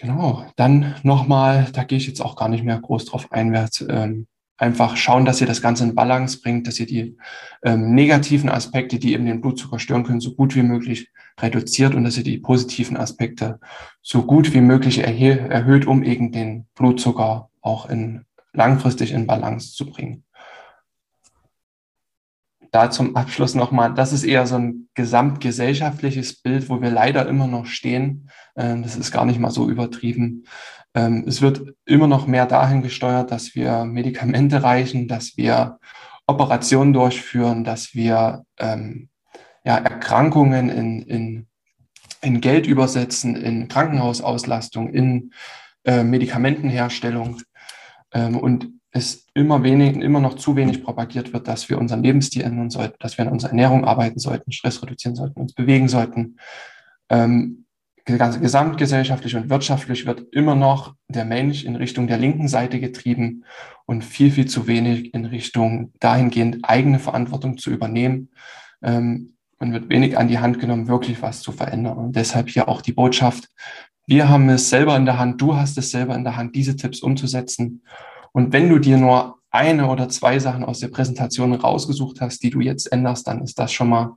Genau, 0.00 0.46
dann 0.54 0.94
nochmal, 1.02 1.66
da 1.72 1.82
gehe 1.82 1.98
ich 1.98 2.06
jetzt 2.06 2.20
auch 2.20 2.36
gar 2.36 2.48
nicht 2.48 2.62
mehr 2.62 2.78
groß 2.78 3.06
drauf 3.06 3.32
ein, 3.32 3.50
wer 3.50 3.68
ähm, 3.88 4.28
einfach 4.56 4.96
schauen, 4.96 5.24
dass 5.24 5.40
ihr 5.40 5.46
das 5.48 5.60
Ganze 5.60 5.82
in 5.82 5.96
Balance 5.96 6.40
bringt, 6.40 6.68
dass 6.68 6.78
ihr 6.78 6.86
die 6.86 7.16
ähm, 7.64 7.94
negativen 7.94 8.48
Aspekte, 8.48 9.00
die 9.00 9.12
eben 9.12 9.26
den 9.26 9.40
Blutzucker 9.40 9.80
stören 9.80 10.04
können, 10.04 10.20
so 10.20 10.36
gut 10.36 10.54
wie 10.54 10.62
möglich 10.62 11.08
reduziert 11.40 11.96
und 11.96 12.04
dass 12.04 12.16
ihr 12.16 12.22
die 12.22 12.38
positiven 12.38 12.96
Aspekte 12.96 13.58
so 14.00 14.22
gut 14.22 14.54
wie 14.54 14.60
möglich 14.60 14.98
erhöht, 14.98 15.84
um 15.84 16.04
eben 16.04 16.30
den 16.30 16.66
Blutzucker 16.76 17.50
auch 17.60 17.90
in, 17.90 18.24
langfristig 18.52 19.10
in 19.10 19.26
Balance 19.26 19.72
zu 19.74 19.90
bringen. 19.90 20.22
Da 22.70 22.90
zum 22.90 23.16
Abschluss 23.16 23.54
nochmal, 23.54 23.94
das 23.94 24.12
ist 24.12 24.24
eher 24.24 24.46
so 24.46 24.56
ein 24.56 24.88
gesamtgesellschaftliches 24.94 26.42
Bild, 26.42 26.68
wo 26.68 26.82
wir 26.82 26.90
leider 26.90 27.26
immer 27.26 27.46
noch 27.46 27.66
stehen. 27.66 28.28
Ähm, 28.56 28.82
das 28.82 28.96
ist 28.96 29.12
gar 29.12 29.24
nicht 29.24 29.38
mal 29.38 29.50
so 29.50 29.68
übertrieben. 29.70 30.44
Ähm, 30.94 31.24
es 31.26 31.40
wird 31.40 31.74
immer 31.86 32.06
noch 32.06 32.26
mehr 32.26 32.46
dahin 32.46 32.82
gesteuert, 32.82 33.30
dass 33.30 33.54
wir 33.54 33.84
Medikamente 33.84 34.62
reichen, 34.62 35.08
dass 35.08 35.36
wir 35.36 35.78
Operationen 36.26 36.92
durchführen, 36.92 37.64
dass 37.64 37.94
wir 37.94 38.44
ähm, 38.58 39.08
ja, 39.64 39.78
Erkrankungen 39.78 40.68
in, 40.68 41.02
in, 41.02 41.46
in 42.20 42.40
Geld 42.40 42.66
übersetzen, 42.66 43.36
in 43.36 43.68
Krankenhausauslastung, 43.68 44.90
in 44.90 45.32
äh, 45.84 46.02
Medikamentenherstellung 46.02 47.40
ähm, 48.12 48.36
und 48.36 48.77
es 48.90 49.26
immer 49.34 49.62
wenig, 49.62 49.96
immer 49.96 50.20
noch 50.20 50.34
zu 50.34 50.56
wenig 50.56 50.82
propagiert 50.82 51.32
wird, 51.32 51.46
dass 51.46 51.68
wir 51.68 51.78
unseren 51.78 52.02
Lebensstil 52.02 52.42
ändern 52.42 52.70
sollten, 52.70 52.96
dass 53.00 53.18
wir 53.18 53.26
an 53.26 53.32
unserer 53.32 53.50
Ernährung 53.50 53.84
arbeiten 53.84 54.18
sollten, 54.18 54.52
Stress 54.52 54.82
reduzieren 54.82 55.14
sollten, 55.14 55.40
uns 55.40 55.52
bewegen 55.52 55.88
sollten. 55.88 56.38
Ähm, 57.10 57.64
gesamtgesellschaftlich 58.06 59.36
und 59.36 59.50
wirtschaftlich 59.50 60.06
wird 60.06 60.32
immer 60.32 60.54
noch 60.54 60.94
der 61.08 61.26
Mensch 61.26 61.64
in 61.64 61.76
Richtung 61.76 62.06
der 62.06 62.16
linken 62.16 62.48
Seite 62.48 62.80
getrieben 62.80 63.44
und 63.84 64.02
viel, 64.02 64.30
viel 64.30 64.46
zu 64.46 64.66
wenig 64.66 65.12
in 65.12 65.26
Richtung 65.26 65.92
dahingehend 66.00 66.60
eigene 66.62 66.98
Verantwortung 66.98 67.58
zu 67.58 67.70
übernehmen. 67.70 68.30
Ähm, 68.82 69.34
man 69.58 69.72
wird 69.72 69.90
wenig 69.90 70.16
an 70.16 70.28
die 70.28 70.38
Hand 70.38 70.60
genommen, 70.60 70.88
wirklich 70.88 71.20
was 71.20 71.42
zu 71.42 71.52
verändern. 71.52 71.98
Und 71.98 72.16
deshalb 72.16 72.48
hier 72.48 72.68
auch 72.68 72.80
die 72.80 72.92
Botschaft, 72.92 73.48
wir 74.06 74.28
haben 74.28 74.48
es 74.48 74.70
selber 74.70 74.96
in 74.96 75.04
der 75.04 75.18
Hand, 75.18 75.40
du 75.40 75.56
hast 75.56 75.76
es 75.76 75.90
selber 75.90 76.14
in 76.14 76.24
der 76.24 76.36
Hand, 76.36 76.54
diese 76.54 76.76
Tipps 76.76 77.00
umzusetzen. 77.00 77.82
Und 78.32 78.52
wenn 78.52 78.68
du 78.68 78.78
dir 78.78 78.96
nur 78.96 79.38
eine 79.50 79.88
oder 79.88 80.08
zwei 80.08 80.38
Sachen 80.38 80.64
aus 80.64 80.80
der 80.80 80.88
Präsentation 80.88 81.54
rausgesucht 81.54 82.20
hast, 82.20 82.42
die 82.42 82.50
du 82.50 82.60
jetzt 82.60 82.92
änderst, 82.92 83.26
dann 83.26 83.42
ist 83.42 83.58
das 83.58 83.72
schon 83.72 83.88
mal 83.88 84.16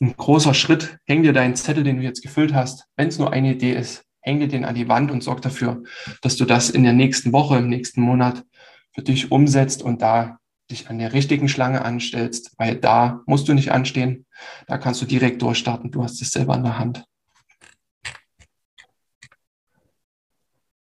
ein 0.00 0.16
großer 0.16 0.54
Schritt. 0.54 0.98
Häng 1.06 1.22
dir 1.22 1.32
deinen 1.32 1.54
Zettel, 1.56 1.84
den 1.84 1.98
du 1.98 2.02
jetzt 2.02 2.22
gefüllt 2.22 2.54
hast. 2.54 2.86
Wenn 2.96 3.08
es 3.08 3.18
nur 3.18 3.32
eine 3.32 3.52
Idee 3.52 3.74
ist, 3.74 4.04
häng 4.20 4.40
dir 4.40 4.48
den 4.48 4.64
an 4.64 4.74
die 4.74 4.88
Wand 4.88 5.10
und 5.10 5.22
sorg 5.22 5.42
dafür, 5.42 5.82
dass 6.22 6.36
du 6.36 6.44
das 6.44 6.70
in 6.70 6.82
der 6.82 6.92
nächsten 6.92 7.32
Woche, 7.32 7.58
im 7.58 7.68
nächsten 7.68 8.00
Monat 8.00 8.44
für 8.92 9.02
dich 9.02 9.30
umsetzt 9.30 9.82
und 9.82 10.02
da 10.02 10.38
dich 10.70 10.88
an 10.88 10.98
der 10.98 11.12
richtigen 11.12 11.48
Schlange 11.48 11.84
anstellst, 11.84 12.54
weil 12.58 12.76
da 12.76 13.22
musst 13.26 13.48
du 13.48 13.54
nicht 13.54 13.70
anstehen. 13.70 14.26
Da 14.66 14.78
kannst 14.78 15.02
du 15.02 15.06
direkt 15.06 15.42
durchstarten. 15.42 15.90
Du 15.90 16.02
hast 16.02 16.20
es 16.22 16.30
selber 16.30 16.54
in 16.56 16.62
der 16.62 16.78
Hand. 16.78 17.04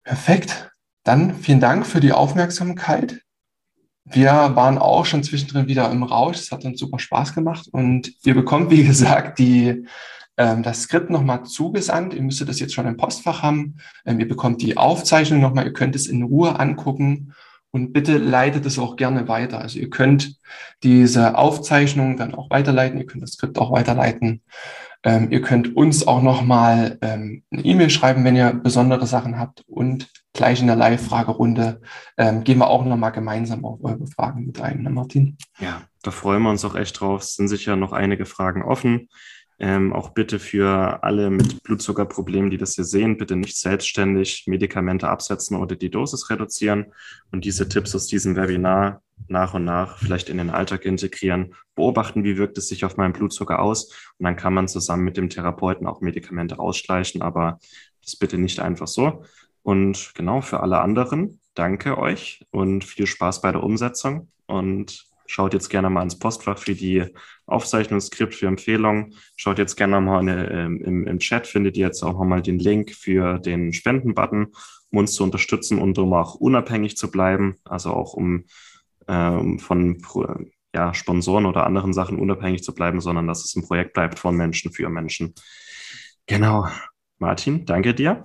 Perfekt. 0.05 0.71
Dann 1.07 1.37
vielen 1.37 1.61
Dank 1.61 1.87
für 1.87 2.01
die 2.01 2.13
Aufmerksamkeit. 2.13 3.21
Wir 4.05 4.33
waren 4.57 4.77
auch 4.77 5.07
schon 5.07 5.23
zwischendrin 5.23 5.69
wieder 5.69 5.89
im 5.93 6.03
Rausch. 6.03 6.39
Es 6.39 6.51
hat 6.51 6.65
uns 6.65 6.81
super 6.81 6.99
Spaß 6.99 7.33
gemacht. 7.33 7.69
Und 7.71 8.13
ihr 8.25 8.35
bekommt, 8.35 8.73
wie 8.73 8.83
gesagt, 8.87 9.39
die, 9.39 9.87
ähm, 10.37 10.65
das 10.65 10.83
Skript 10.83 11.09
nochmal 11.11 11.45
zugesandt. 11.45 12.13
Ihr 12.13 12.23
müsstet 12.23 12.49
das 12.49 12.59
jetzt 12.59 12.75
schon 12.75 12.89
im 12.89 12.97
Postfach 12.97 13.45
haben. 13.45 13.77
Ähm, 14.05 14.19
ihr 14.19 14.27
bekommt 14.27 14.63
die 14.63 14.77
Aufzeichnung 14.77 15.41
nochmal. 15.41 15.67
Ihr 15.67 15.73
könnt 15.73 15.95
es 15.95 16.09
in 16.09 16.25
Ruhe 16.25 16.59
angucken. 16.59 17.35
Und 17.71 17.93
bitte 17.93 18.19
leitet 18.19 18.67
es 18.67 18.77
auch 18.77 18.97
gerne 18.97 19.29
weiter. 19.29 19.61
Also 19.61 19.79
ihr 19.79 19.91
könnt 19.91 20.41
diese 20.83 21.39
Aufzeichnung 21.39 22.17
dann 22.17 22.35
auch 22.35 22.51
weiterleiten. 22.51 22.99
Ihr 22.99 23.07
könnt 23.07 23.23
das 23.23 23.35
Skript 23.35 23.61
auch 23.61 23.71
weiterleiten. 23.71 24.43
Ähm, 25.07 25.31
ihr 25.31 25.41
könnt 25.41 25.77
uns 25.77 26.05
auch 26.05 26.21
nochmal 26.21 26.99
ähm, 27.01 27.45
eine 27.53 27.65
E-Mail 27.65 27.91
schreiben, 27.91 28.25
wenn 28.25 28.35
ihr 28.35 28.53
besondere 28.53 29.07
Sachen 29.07 29.39
habt. 29.39 29.63
Und 29.69 30.11
gleich 30.33 30.61
in 30.61 30.67
der 30.67 30.75
Live-Fragerunde 30.75 31.81
ähm, 32.19 32.43
gehen 32.43 32.59
wir 32.59 32.67
auch 32.67 32.85
nochmal 32.85 33.13
gemeinsam 33.13 33.65
auf 33.65 33.79
eure 33.85 34.09
Fragen 34.09 34.47
mit 34.47 34.61
ein, 34.61 34.83
ne 34.83 34.91
Martin? 34.91 35.39
Ja, 35.61 35.83
da 36.03 36.11
freuen 36.11 36.43
wir 36.43 36.51
uns 36.51 36.65
auch 36.65 36.75
echt 36.75 37.01
drauf. 37.01 37.23
Es 37.23 37.37
sind 37.37 37.47
sicher 37.47 37.77
noch 37.77 37.93
einige 37.93 38.27
Fragen 38.27 38.65
offen. 38.65 39.09
Ähm, 39.61 39.93
auch 39.93 40.11
bitte 40.11 40.41
für 40.41 41.05
alle 41.05 41.31
mit 41.31 41.63
Blutzuckerproblemen, 41.63 42.51
die 42.51 42.59
das 42.59 42.75
hier 42.75 42.85
sehen, 42.85 43.17
bitte 43.17 43.37
nicht 43.37 43.57
selbstständig 43.57 44.45
Medikamente 44.49 45.09
absetzen 45.09 45.57
oder 45.57 45.77
die 45.77 45.89
Dosis 45.89 46.31
reduzieren 46.31 46.87
und 47.31 47.45
diese 47.45 47.69
Tipps 47.69 47.95
aus 47.95 48.09
diesem 48.09 48.35
Webinar 48.35 49.03
nach 49.29 49.55
und 49.55 49.64
nach 49.64 49.99
vielleicht 49.99 50.29
in 50.29 50.39
den 50.39 50.51
Alltag 50.51 50.85
integrieren, 50.85 51.55
beobachten, 51.75 52.25
wie 52.25 52.37
wirkt 52.37 52.59
es 52.59 52.69
sich 52.69 52.85
auf 52.85 52.97
meinen 52.97 53.12
Blutzucker 53.12 53.61
aus 53.61 53.93
und 54.19 54.25
dann 54.25 54.37
kann 54.37 54.55
man 54.55 54.69
zusammen 54.69 55.05
mit 55.05 55.17
dem 55.17 55.29
Therapeuten 55.29 55.87
auch 55.87 56.01
Medikamente 56.01 56.59
ausschleichen, 56.59 57.23
aber 57.23 57.59
das 58.03 58.17
bitte 58.17 58.39
nicht 58.39 58.61
einfach 58.61 58.87
so. 58.87 59.25
Und 59.62 60.12
genau 60.14 60.41
für 60.43 60.61
alle 60.61 60.81
anderen, 60.81 61.41
danke 61.55 61.99
euch 61.99 62.47
und 62.51 62.85
viel 62.85 63.07
Spaß 63.07 63.41
bei 63.41 63.51
der 63.51 63.62
Umsetzung 63.62 64.29
und 64.47 65.07
schaut 65.27 65.55
jetzt 65.55 65.71
gerne 65.71 65.91
mal 65.91 66.03
ins 66.03 66.19
Postfach 66.19 66.59
für 66.59 66.75
die 66.75 67.05
Aufzeichnungsskript 67.47 68.35
für 68.35 68.47
Empfehlungen. 68.47 69.14
Schaut 69.37 69.59
jetzt 69.59 69.77
gerne 69.77 70.01
mal 70.01 70.21
eine, 70.21 70.51
ähm, 70.51 70.81
im, 70.83 71.07
im 71.07 71.19
Chat, 71.19 71.47
findet 71.47 71.77
ihr 71.77 71.87
jetzt 71.87 72.03
auch 72.03 72.12
nochmal 72.12 72.43
den 72.43 72.59
Link 72.59 72.93
für 72.93 73.39
den 73.39 73.73
Spenden-Button, 73.73 74.53
um 74.91 74.99
uns 74.99 75.12
zu 75.14 75.25
unterstützen 75.25 75.81
und 75.81 75.99
um 75.99 76.12
auch 76.12 76.37
unabhängig 76.37 76.97
zu 76.97 77.11
bleiben, 77.11 77.57
also 77.64 77.91
auch 77.91 78.14
um 78.14 78.45
ähm, 79.09 79.59
von 79.59 79.99
ja, 80.75 80.93
Sponsoren 80.93 81.47
oder 81.47 81.67
anderen 81.67 81.93
Sachen 81.93 82.19
unabhängig 82.19 82.63
zu 82.63 82.75
bleiben, 82.75 83.01
sondern 83.01 83.27
dass 83.27 83.45
es 83.45 83.57
ein 83.57 83.67
Projekt 83.67 83.95
bleibt 83.95 84.19
von 84.19 84.37
Menschen 84.37 84.73
für 84.73 84.89
Menschen. 84.89 85.35
Genau. 86.27 86.69
Martin, 87.19 87.65
danke 87.65 87.95
dir. 87.95 88.25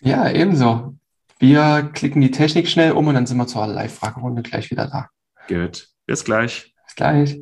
Ja, 0.00 0.30
ebenso. 0.30 0.96
Wir 1.38 1.90
klicken 1.92 2.20
die 2.20 2.30
Technik 2.30 2.68
schnell 2.68 2.92
um 2.92 3.06
und 3.06 3.14
dann 3.14 3.26
sind 3.26 3.36
wir 3.36 3.46
zur 3.46 3.66
Live-Fragerunde 3.66 4.42
gleich 4.42 4.70
wieder 4.70 4.86
da. 4.86 5.08
Gut. 5.48 5.88
Bis 6.06 6.24
gleich. 6.24 6.74
Bis 6.86 6.94
gleich. 6.96 7.40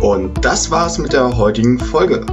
Und 0.00 0.44
das 0.44 0.70
war's 0.70 0.98
mit 0.98 1.12
der 1.12 1.36
heutigen 1.36 1.78
Folge. 1.78 2.24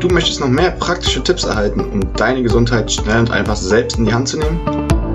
Du 0.00 0.08
möchtest 0.08 0.40
noch 0.40 0.48
mehr 0.48 0.70
praktische 0.72 1.22
Tipps 1.22 1.44
erhalten, 1.44 1.80
um 1.80 2.12
deine 2.14 2.42
Gesundheit 2.42 2.90
schnell 2.90 3.20
und 3.20 3.30
einfach 3.30 3.56
selbst 3.56 3.98
in 3.98 4.04
die 4.04 4.14
Hand 4.14 4.28
zu 4.28 4.38
nehmen? 4.38 4.60